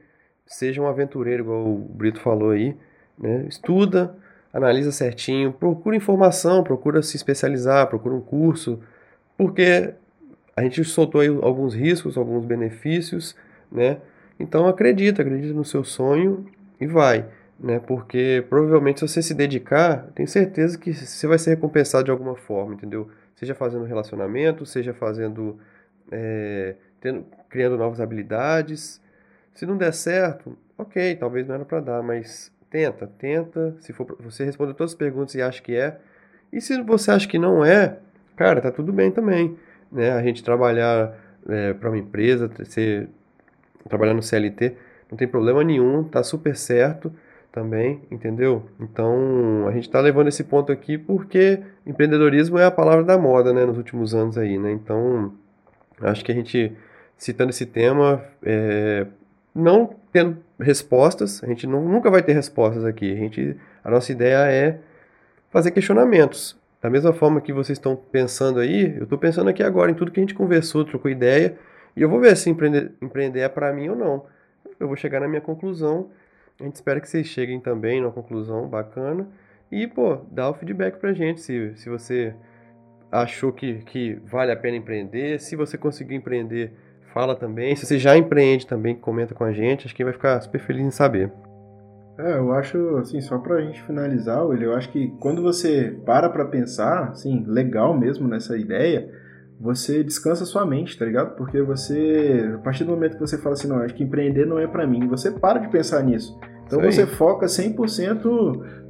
seja 0.46 0.82
um 0.82 0.88
aventureiro, 0.88 1.44
igual 1.44 1.68
o 1.68 1.78
Brito 1.78 2.22
falou 2.22 2.52
aí, 2.52 2.76
né? 3.18 3.46
Estuda, 3.50 4.16
analisa 4.54 4.92
certinho, 4.92 5.52
procura 5.52 5.96
informação, 5.96 6.64
procura 6.64 7.02
se 7.02 7.18
especializar, 7.18 7.88
procura 7.88 8.16
um 8.16 8.22
curso, 8.22 8.80
porque 9.38 9.94
a 10.56 10.62
gente 10.64 10.84
soltou 10.86 11.22
aí 11.22 11.28
alguns 11.28 11.74
riscos, 11.74 12.18
alguns 12.18 12.46
benefícios, 12.46 13.36
né? 13.72 13.98
Então 14.42 14.68
acredita, 14.68 15.22
acredita 15.22 15.54
no 15.54 15.64
seu 15.64 15.84
sonho 15.84 16.46
e 16.80 16.88
vai, 16.88 17.26
né? 17.60 17.80
Porque 17.80 18.44
provavelmente 18.50 19.00
se 19.00 19.08
você 19.08 19.22
se 19.22 19.34
dedicar, 19.34 20.08
tenho 20.16 20.28
certeza 20.28 20.78
que 20.78 20.94
você 20.94 21.28
vai 21.28 21.38
ser 21.38 21.52
recompensado 21.52 22.06
de 22.06 22.12
alguma 22.12 22.36
forma, 22.36 22.74
entendeu? 22.74 23.10
Seja 23.36 23.54
fazendo 23.54 23.86
relacionamento, 23.86 24.66
seja 24.66 24.94
fazendo, 24.94 25.60
é, 26.12 26.76
tendo, 27.00 27.26
criando 27.50 27.78
novas 27.78 28.00
habilidades. 28.02 29.02
Se 29.54 29.66
não 29.66 29.78
der 29.78 29.94
certo, 29.94 30.58
ok, 30.78 31.16
talvez 31.16 31.48
não 31.48 31.56
era 31.56 31.66
para 31.66 31.80
dar, 31.80 32.04
mas 32.04 32.52
tenta, 32.70 33.08
tenta. 33.08 33.76
Se 33.80 33.94
for 33.94 34.18
você 34.20 34.44
responder 34.44 34.74
todas 34.74 34.92
as 34.92 34.98
perguntas 34.98 35.36
e 35.36 35.42
acha 35.42 35.62
que 35.62 35.76
é, 35.76 36.00
e 36.52 36.60
se 36.60 36.82
você 36.82 37.12
acha 37.12 37.28
que 37.28 37.40
não 37.40 37.64
é, 37.64 37.98
cara, 38.36 38.60
tá 38.60 38.72
tudo 38.72 38.92
bem 38.92 39.12
também, 39.12 39.58
né? 39.92 40.12
A 40.12 40.22
gente 40.24 40.44
trabalhar 40.44 41.16
é, 41.48 41.74
para 41.74 41.90
uma 41.90 41.98
empresa, 41.98 42.50
ser, 42.66 43.08
trabalhar 43.90 44.14
no 44.14 44.22
CLT 44.22 44.76
não 45.12 45.18
tem 45.18 45.28
problema 45.28 45.64
nenhum, 45.64 46.04
tá 46.04 46.24
super 46.24 46.56
certo 46.56 47.12
também, 47.52 48.02
entendeu? 48.10 48.66
Então, 48.80 49.68
a 49.68 49.72
gente 49.74 49.84
está 49.84 50.00
levando 50.00 50.30
esse 50.30 50.46
ponto 50.46 50.72
aqui 50.72 50.98
porque 50.98 51.60
empreendedorismo 51.86 52.58
é 52.58 52.64
a 52.64 52.72
palavra 52.72 53.04
da 53.04 53.18
moda, 53.18 53.52
né, 53.52 53.66
nos 53.66 53.78
últimos 53.78 54.16
anos 54.16 54.38
aí, 54.38 54.58
né? 54.58 54.72
Então, 54.72 55.34
acho 56.02 56.24
que 56.24 56.32
a 56.32 56.36
gente, 56.36 56.72
citando 57.18 57.50
esse 57.50 57.66
tema, 57.66 58.24
é, 58.42 59.06
não 59.54 59.94
tendo 60.14 60.38
respostas, 60.58 61.44
a 61.44 61.48
gente 61.48 61.68
não, 61.68 61.84
nunca 61.84 62.10
vai 62.10 62.24
ter 62.24 62.32
respostas 62.32 62.86
aqui. 62.86 63.12
A, 63.12 63.16
gente, 63.18 63.58
a 63.84 63.92
nossa 63.92 64.14
ideia 64.14 64.50
é 64.50 64.80
fazer 65.50 65.72
questionamentos. 65.72 66.58
Da 66.82 66.90
mesma 66.90 67.12
forma 67.12 67.42
que 67.42 67.52
vocês 67.52 67.78
estão 67.78 67.96
pensando 67.96 68.62
aí, 68.62 68.96
eu 68.98 69.04
estou 69.04 69.18
pensando 69.18 69.50
aqui 69.50 69.62
agora 69.62 69.92
em 69.92 69.94
tudo 69.94 70.10
que 70.10 70.22
a 70.22 70.24
gente 70.24 70.34
conversou, 70.34 70.86
trocou 70.86 71.12
ideia, 71.12 71.58
e 71.96 72.02
eu 72.02 72.10
vou 72.10 72.20
ver 72.20 72.36
se 72.38 72.50
empreender, 72.50 72.92
empreender 73.02 73.42
é 73.42 73.50
para 73.50 73.74
mim 73.74 73.90
ou 73.90 73.96
não. 73.96 74.26
Eu 74.80 74.88
vou 74.88 74.96
chegar 74.96 75.20
na 75.20 75.28
minha 75.28 75.42
conclusão. 75.42 76.10
A 76.60 76.64
gente 76.64 76.76
espera 76.76 77.00
que 77.00 77.10
vocês 77.10 77.28
cheguem 77.28 77.60
também 77.60 78.02
numa 78.02 78.12
conclusão 78.12 78.68
bacana. 78.68 79.28
E, 79.72 79.88
pô, 79.88 80.18
dá 80.30 80.50
o 80.50 80.54
feedback 80.54 80.98
pra 80.98 81.14
gente 81.14 81.42
se, 81.42 81.74
se 81.76 81.90
você 81.90 82.34
achou 83.12 83.52
que, 83.52 83.80
que 83.86 84.16
vale 84.26 84.52
a 84.52 84.56
pena 84.56 84.78
empreender. 84.78 85.40
Se 85.40 85.56
você 85.56 85.78
conseguir 85.78 86.16
empreender, 86.16 86.74
fala 87.14 87.36
também. 87.36 87.76
Se 87.76 87.86
você 87.86 87.98
já 87.98 88.18
empreende 88.18 88.68
também, 88.68 88.96
comenta 88.96 89.34
com 89.34 89.44
a 89.44 89.52
gente. 89.52 89.86
Acho 89.86 89.96
que 89.96 90.04
vai 90.04 90.14
ficar 90.14 90.40
super 90.42 90.60
feliz 90.60 90.84
em 90.84 90.92
saber. 90.92 91.32
É, 92.18 92.38
eu 92.38 92.52
acho, 92.54 92.98
assim, 92.98 93.20
só 93.22 93.38
pra 93.40 93.62
gente 93.62 93.82
finalizar, 93.84 94.46
William, 94.46 94.68
eu 94.68 94.76
acho 94.76 94.92
que 94.92 95.08
quando 95.20 95.42
você 95.42 95.98
para 96.06 96.30
pra 96.30 96.46
pensar, 96.46 97.10
assim, 97.10 97.44
legal 97.48 97.98
mesmo 97.98 98.28
nessa 98.28 98.58
ideia, 98.58 99.10
você 99.62 100.04
descansa 100.04 100.44
sua 100.44 100.66
mente, 100.66 100.98
tá 100.98 101.06
ligado? 101.06 101.36
Porque 101.36 101.62
você, 101.62 102.52
a 102.56 102.58
partir 102.58 102.84
do 102.84 102.92
momento 102.92 103.14
que 103.14 103.20
você 103.20 103.38
fala 103.38 103.54
assim, 103.54 103.68
não, 103.68 103.78
acho 103.78 103.94
que 103.94 104.04
empreender 104.04 104.46
não 104.46 104.58
é 104.58 104.66
para 104.66 104.88
mim, 104.88 105.08
você 105.08 105.30
para 105.30 105.60
de 105.60 105.70
pensar 105.70 106.02
nisso. 106.04 106.38
Então 106.78 106.92
você 106.92 107.06
foca 107.06 107.46
100% 107.46 108.24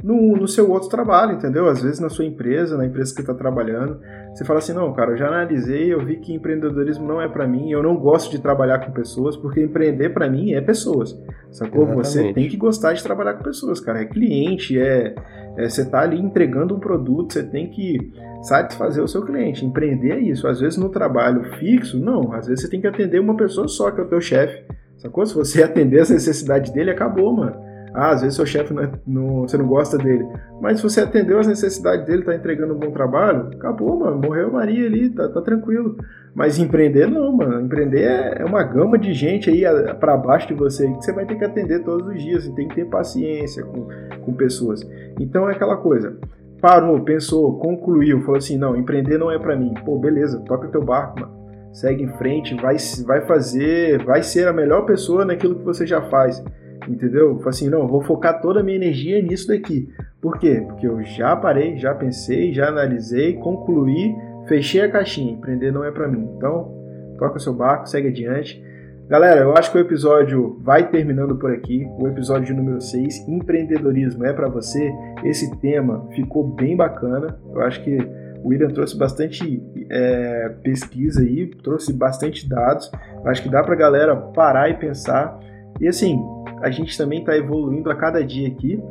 no, 0.04 0.36
no 0.36 0.48
seu 0.48 0.70
outro 0.70 0.90
trabalho, 0.90 1.34
entendeu? 1.34 1.68
Às 1.68 1.82
vezes 1.82 2.00
na 2.00 2.10
sua 2.10 2.26
empresa, 2.26 2.78
na 2.78 2.86
empresa 2.86 3.14
que 3.14 3.22
está 3.22 3.34
trabalhando, 3.34 4.00
você 4.34 4.46
fala 4.46 4.60
assim, 4.60 4.74
não, 4.74 4.94
cara, 4.94 5.12
eu 5.12 5.18
já 5.18 5.28
analisei, 5.28 5.94
eu 5.94 6.04
vi 6.04 6.18
que 6.18 6.34
empreendedorismo 6.34 7.08
não 7.08 7.22
é 7.22 7.28
para 7.28 7.48
mim, 7.48 7.72
eu 7.72 7.84
não 7.84 7.96
gosto 7.98 8.32
de 8.32 8.40
trabalhar 8.40 8.80
com 8.80 8.92
pessoas, 8.92 9.36
porque 9.36 9.62
empreender 9.62 10.10
para 10.10 10.30
mim 10.30 10.54
é 10.54 10.62
pessoas, 10.62 11.20
sacou? 11.52 11.84
Exatamente. 11.84 12.08
Você 12.08 12.34
tem 12.34 12.50
que 12.50 12.58
gostar 12.58 12.94
de 12.94 13.04
trabalhar 13.04 13.34
com 13.34 13.44
pessoas, 13.44 13.80
cara, 13.80 14.02
é 14.02 14.06
cliente, 14.06 14.80
é, 14.80 15.16
é 15.58 15.70
você 15.70 15.84
tá 15.84 16.02
ali 16.02 16.20
entregando 16.20 16.76
um 16.76 16.80
produto, 16.80 17.34
você 17.34 17.44
tem 17.44 17.70
que 17.70 17.98
satisfazer 18.42 19.04
o 19.04 19.08
seu 19.08 19.24
cliente, 19.24 19.66
empreender 19.66 20.12
é 20.12 20.20
isso. 20.20 20.48
Às 20.48 20.60
vezes 20.60 20.78
no 20.78 20.90
trabalho 20.90 21.44
fixo, 21.58 22.00
não, 22.00 22.34
às 22.34 22.48
vezes 22.48 22.64
você 22.64 22.70
tem 22.70 22.82
que 22.82 22.88
atender 22.88 23.20
uma 23.20 23.36
pessoa 23.36 23.68
só, 23.68 23.92
que 23.92 24.02
é 24.02 24.04
o 24.04 24.08
teu 24.08 24.22
chefe, 24.22 24.64
sacou? 24.98 25.26
Se 25.26 25.36
você 25.36 25.62
atender 25.64 26.00
as 26.00 26.10
necessidades 26.10 26.72
dele, 26.72 26.92
acabou, 26.92 27.36
mano. 27.36 27.71
Ah, 27.94 28.12
às 28.12 28.22
vezes 28.22 28.36
seu 28.36 28.46
chefe 28.46 28.74
não, 28.74 28.84
é, 28.84 28.92
não, 29.06 29.42
você 29.42 29.58
não 29.58 29.68
gosta 29.68 29.98
dele. 29.98 30.26
Mas 30.62 30.78
se 30.78 30.84
você 30.84 31.02
atendeu 31.02 31.40
as 31.40 31.48
necessidades 31.48 32.06
dele, 32.06 32.24
tá 32.24 32.34
entregando 32.34 32.74
um 32.74 32.80
bom 32.80 32.92
trabalho, 32.92 33.50
acabou, 33.54 34.00
mano. 34.00 34.18
Morreu 34.18 34.48
a 34.48 34.52
Maria 34.52 34.86
ali, 34.86 35.10
tá, 35.10 35.28
tá 35.28 35.42
tranquilo. 35.42 35.98
Mas 36.34 36.58
empreender 36.58 37.08
não, 37.08 37.36
mano. 37.36 37.60
Empreender 37.60 38.04
é, 38.04 38.42
é 38.42 38.46
uma 38.46 38.64
gama 38.64 38.98
de 38.98 39.14
gente 39.14 39.50
aí 39.50 39.64
para 40.00 40.16
baixo 40.16 40.48
de 40.48 40.54
você 40.54 40.88
que 40.88 41.04
você 41.04 41.12
vai 41.12 41.26
ter 41.26 41.36
que 41.36 41.44
atender 41.44 41.84
todos 41.84 42.08
os 42.08 42.22
dias. 42.22 42.46
Você 42.46 42.54
tem 42.54 42.68
que 42.68 42.76
ter 42.76 42.86
paciência 42.86 43.64
com, 43.64 43.88
com 44.22 44.34
pessoas. 44.34 44.82
Então 45.20 45.50
é 45.50 45.54
aquela 45.54 45.76
coisa. 45.76 46.18
Parou, 46.62 47.02
pensou, 47.02 47.58
concluiu, 47.60 48.22
falou 48.22 48.38
assim: 48.38 48.58
não, 48.58 48.78
empreender 48.78 49.18
não 49.18 49.30
é 49.30 49.38
para 49.38 49.58
mim. 49.58 49.74
Pô, 49.84 50.00
beleza, 50.00 50.40
toca 50.46 50.70
teu 50.70 50.84
barco, 50.84 51.20
mano. 51.20 51.42
Segue 51.74 52.04
em 52.04 52.18
frente, 52.18 52.54
vai, 52.56 52.76
vai 53.06 53.22
fazer, 53.22 54.04
vai 54.04 54.22
ser 54.22 54.48
a 54.48 54.54
melhor 54.54 54.86
pessoa 54.86 55.24
naquilo 55.24 55.56
que 55.56 55.64
você 55.64 55.88
já 55.88 56.02
faz 56.02 56.44
entendeu? 56.88 57.38
Falei 57.38 57.50
assim, 57.50 57.70
não, 57.70 57.88
vou 57.88 58.02
focar 58.02 58.42
toda 58.42 58.60
a 58.60 58.64
minha 58.64 58.78
energia 58.78 59.22
nisso 59.22 59.48
daqui. 59.48 59.90
Por 60.22 60.38
quê? 60.38 60.64
Porque 60.68 60.88
eu 60.88 61.02
já 61.04 61.36
parei, 61.36 61.78
já 61.78 61.94
pensei, 61.94 62.54
já 62.54 62.68
analisei, 62.68 63.34
concluí, 63.34 64.16
fechei 64.48 64.82
a 64.82 64.92
caixinha. 64.92 65.34
Empreender 65.34 65.72
não 65.72 65.84
é 65.84 65.92
para 65.92 66.08
mim. 66.08 66.30
Então, 66.38 66.72
toca 67.18 67.38
o 67.38 67.40
seu 67.40 67.54
barco, 67.54 67.88
segue 67.88 68.10
adiante. 68.10 68.64
Galera, 69.12 69.42
eu 69.42 69.54
acho 69.58 69.70
que 69.72 69.78
o 69.78 69.82
episódio 69.82 70.58
vai 70.62 70.90
terminando 70.90 71.36
por 71.36 71.52
aqui. 71.52 71.86
O 72.00 72.08
episódio 72.08 72.56
número 72.56 72.80
6, 72.80 73.28
empreendedorismo 73.28 74.26
é 74.26 74.32
para 74.32 74.48
você. 74.48 74.90
Esse 75.24 75.54
tema 75.60 76.08
ficou 76.16 76.48
bem 76.48 76.78
bacana. 76.78 77.38
Eu 77.54 77.62
acho 77.62 77.84
que 77.84 77.98
o 78.42 78.48
William 78.48 78.70
trouxe 78.70 78.98
bastante 78.98 79.62
é, 79.90 80.50
pesquisa 80.64 81.22
aí, 81.22 81.48
trouxe 81.62 81.92
bastante 81.92 82.48
dados. 82.48 82.90
Eu 83.24 83.30
acho 83.30 83.44
que 83.44 83.50
dá 83.50 83.62
para 83.62 83.76
galera 83.76 84.16
parar 84.16 84.70
e 84.70 84.76
pensar. 84.76 85.38
E 85.80 85.88
assim, 85.88 86.18
a 86.62 86.70
gente 86.70 86.98
também 86.98 87.20
está 87.20 87.36
evoluindo 87.38 87.90
a 87.90 87.96
cada 87.96 88.24
dia 88.24 88.48
aqui. 88.48 88.82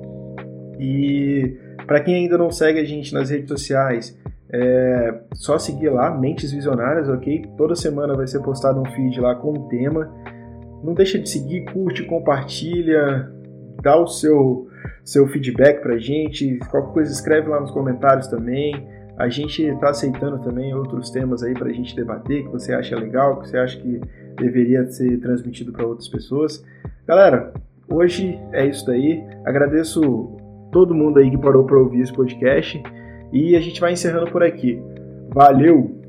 E 0.79 1.57
para 1.87 2.01
quem 2.01 2.15
ainda 2.15 2.39
não 2.39 2.51
segue 2.51 2.79
a 2.79 2.85
gente 2.85 3.13
nas 3.13 3.31
redes 3.31 3.49
sociais, 3.49 4.19
é 4.53 5.21
só 5.35 5.59
seguir 5.59 5.91
lá, 5.91 6.11
Mentes 6.11 6.53
Visionárias, 6.53 7.09
ok? 7.09 7.45
Toda 7.57 7.75
semana 7.75 8.15
vai 8.15 8.27
ser 8.27 8.41
postado 8.41 8.81
um 8.81 8.85
feed 8.85 9.21
lá 9.21 9.35
com 9.35 9.53
um 9.53 9.69
tema. 9.69 10.13
Não 10.83 10.95
deixa 10.95 11.19
de 11.19 11.29
seguir, 11.29 11.65
curte, 11.73 12.05
compartilha, 12.05 13.31
dá 13.83 13.97
o 13.97 14.07
seu, 14.07 14.69
seu 15.05 15.27
feedback 15.29 15.83
pra 15.83 15.99
gente. 15.99 16.59
Qualquer 16.71 16.93
coisa 16.93 17.13
escreve 17.13 17.49
lá 17.49 17.61
nos 17.61 17.71
comentários 17.71 18.27
também. 18.27 18.89
A 19.19 19.29
gente 19.29 19.63
está 19.63 19.91
aceitando 19.91 20.39
também 20.39 20.75
outros 20.75 21.11
temas 21.11 21.43
aí 21.43 21.53
para 21.53 21.69
a 21.69 21.73
gente 21.73 21.95
debater, 21.95 22.43
que 22.45 22.51
você 22.51 22.73
acha 22.73 22.97
legal, 22.97 23.41
que 23.41 23.49
você 23.49 23.59
acha 23.59 23.79
que 23.79 24.01
deveria 24.41 24.87
ser 24.87 25.19
transmitido 25.21 25.73
para 25.73 25.87
outras 25.87 26.09
pessoas. 26.09 26.65
Galera, 27.07 27.53
hoje 27.89 28.39
é 28.53 28.67
isso 28.67 28.87
daí. 28.87 29.23
Agradeço 29.45 30.01
todo 30.73 30.95
mundo 30.95 31.19
aí 31.19 31.31
que 31.31 31.39
parou 31.39 31.65
para 31.65 31.79
ouvir 31.79 32.01
esse 32.01 32.13
podcast 32.13 32.83
e 33.33 33.55
a 33.55 33.61
gente 33.61 33.81
vai 33.81 33.93
encerrando 33.93 34.31
por 34.31 34.43
aqui. 34.43 34.81
Valeu! 35.33 36.00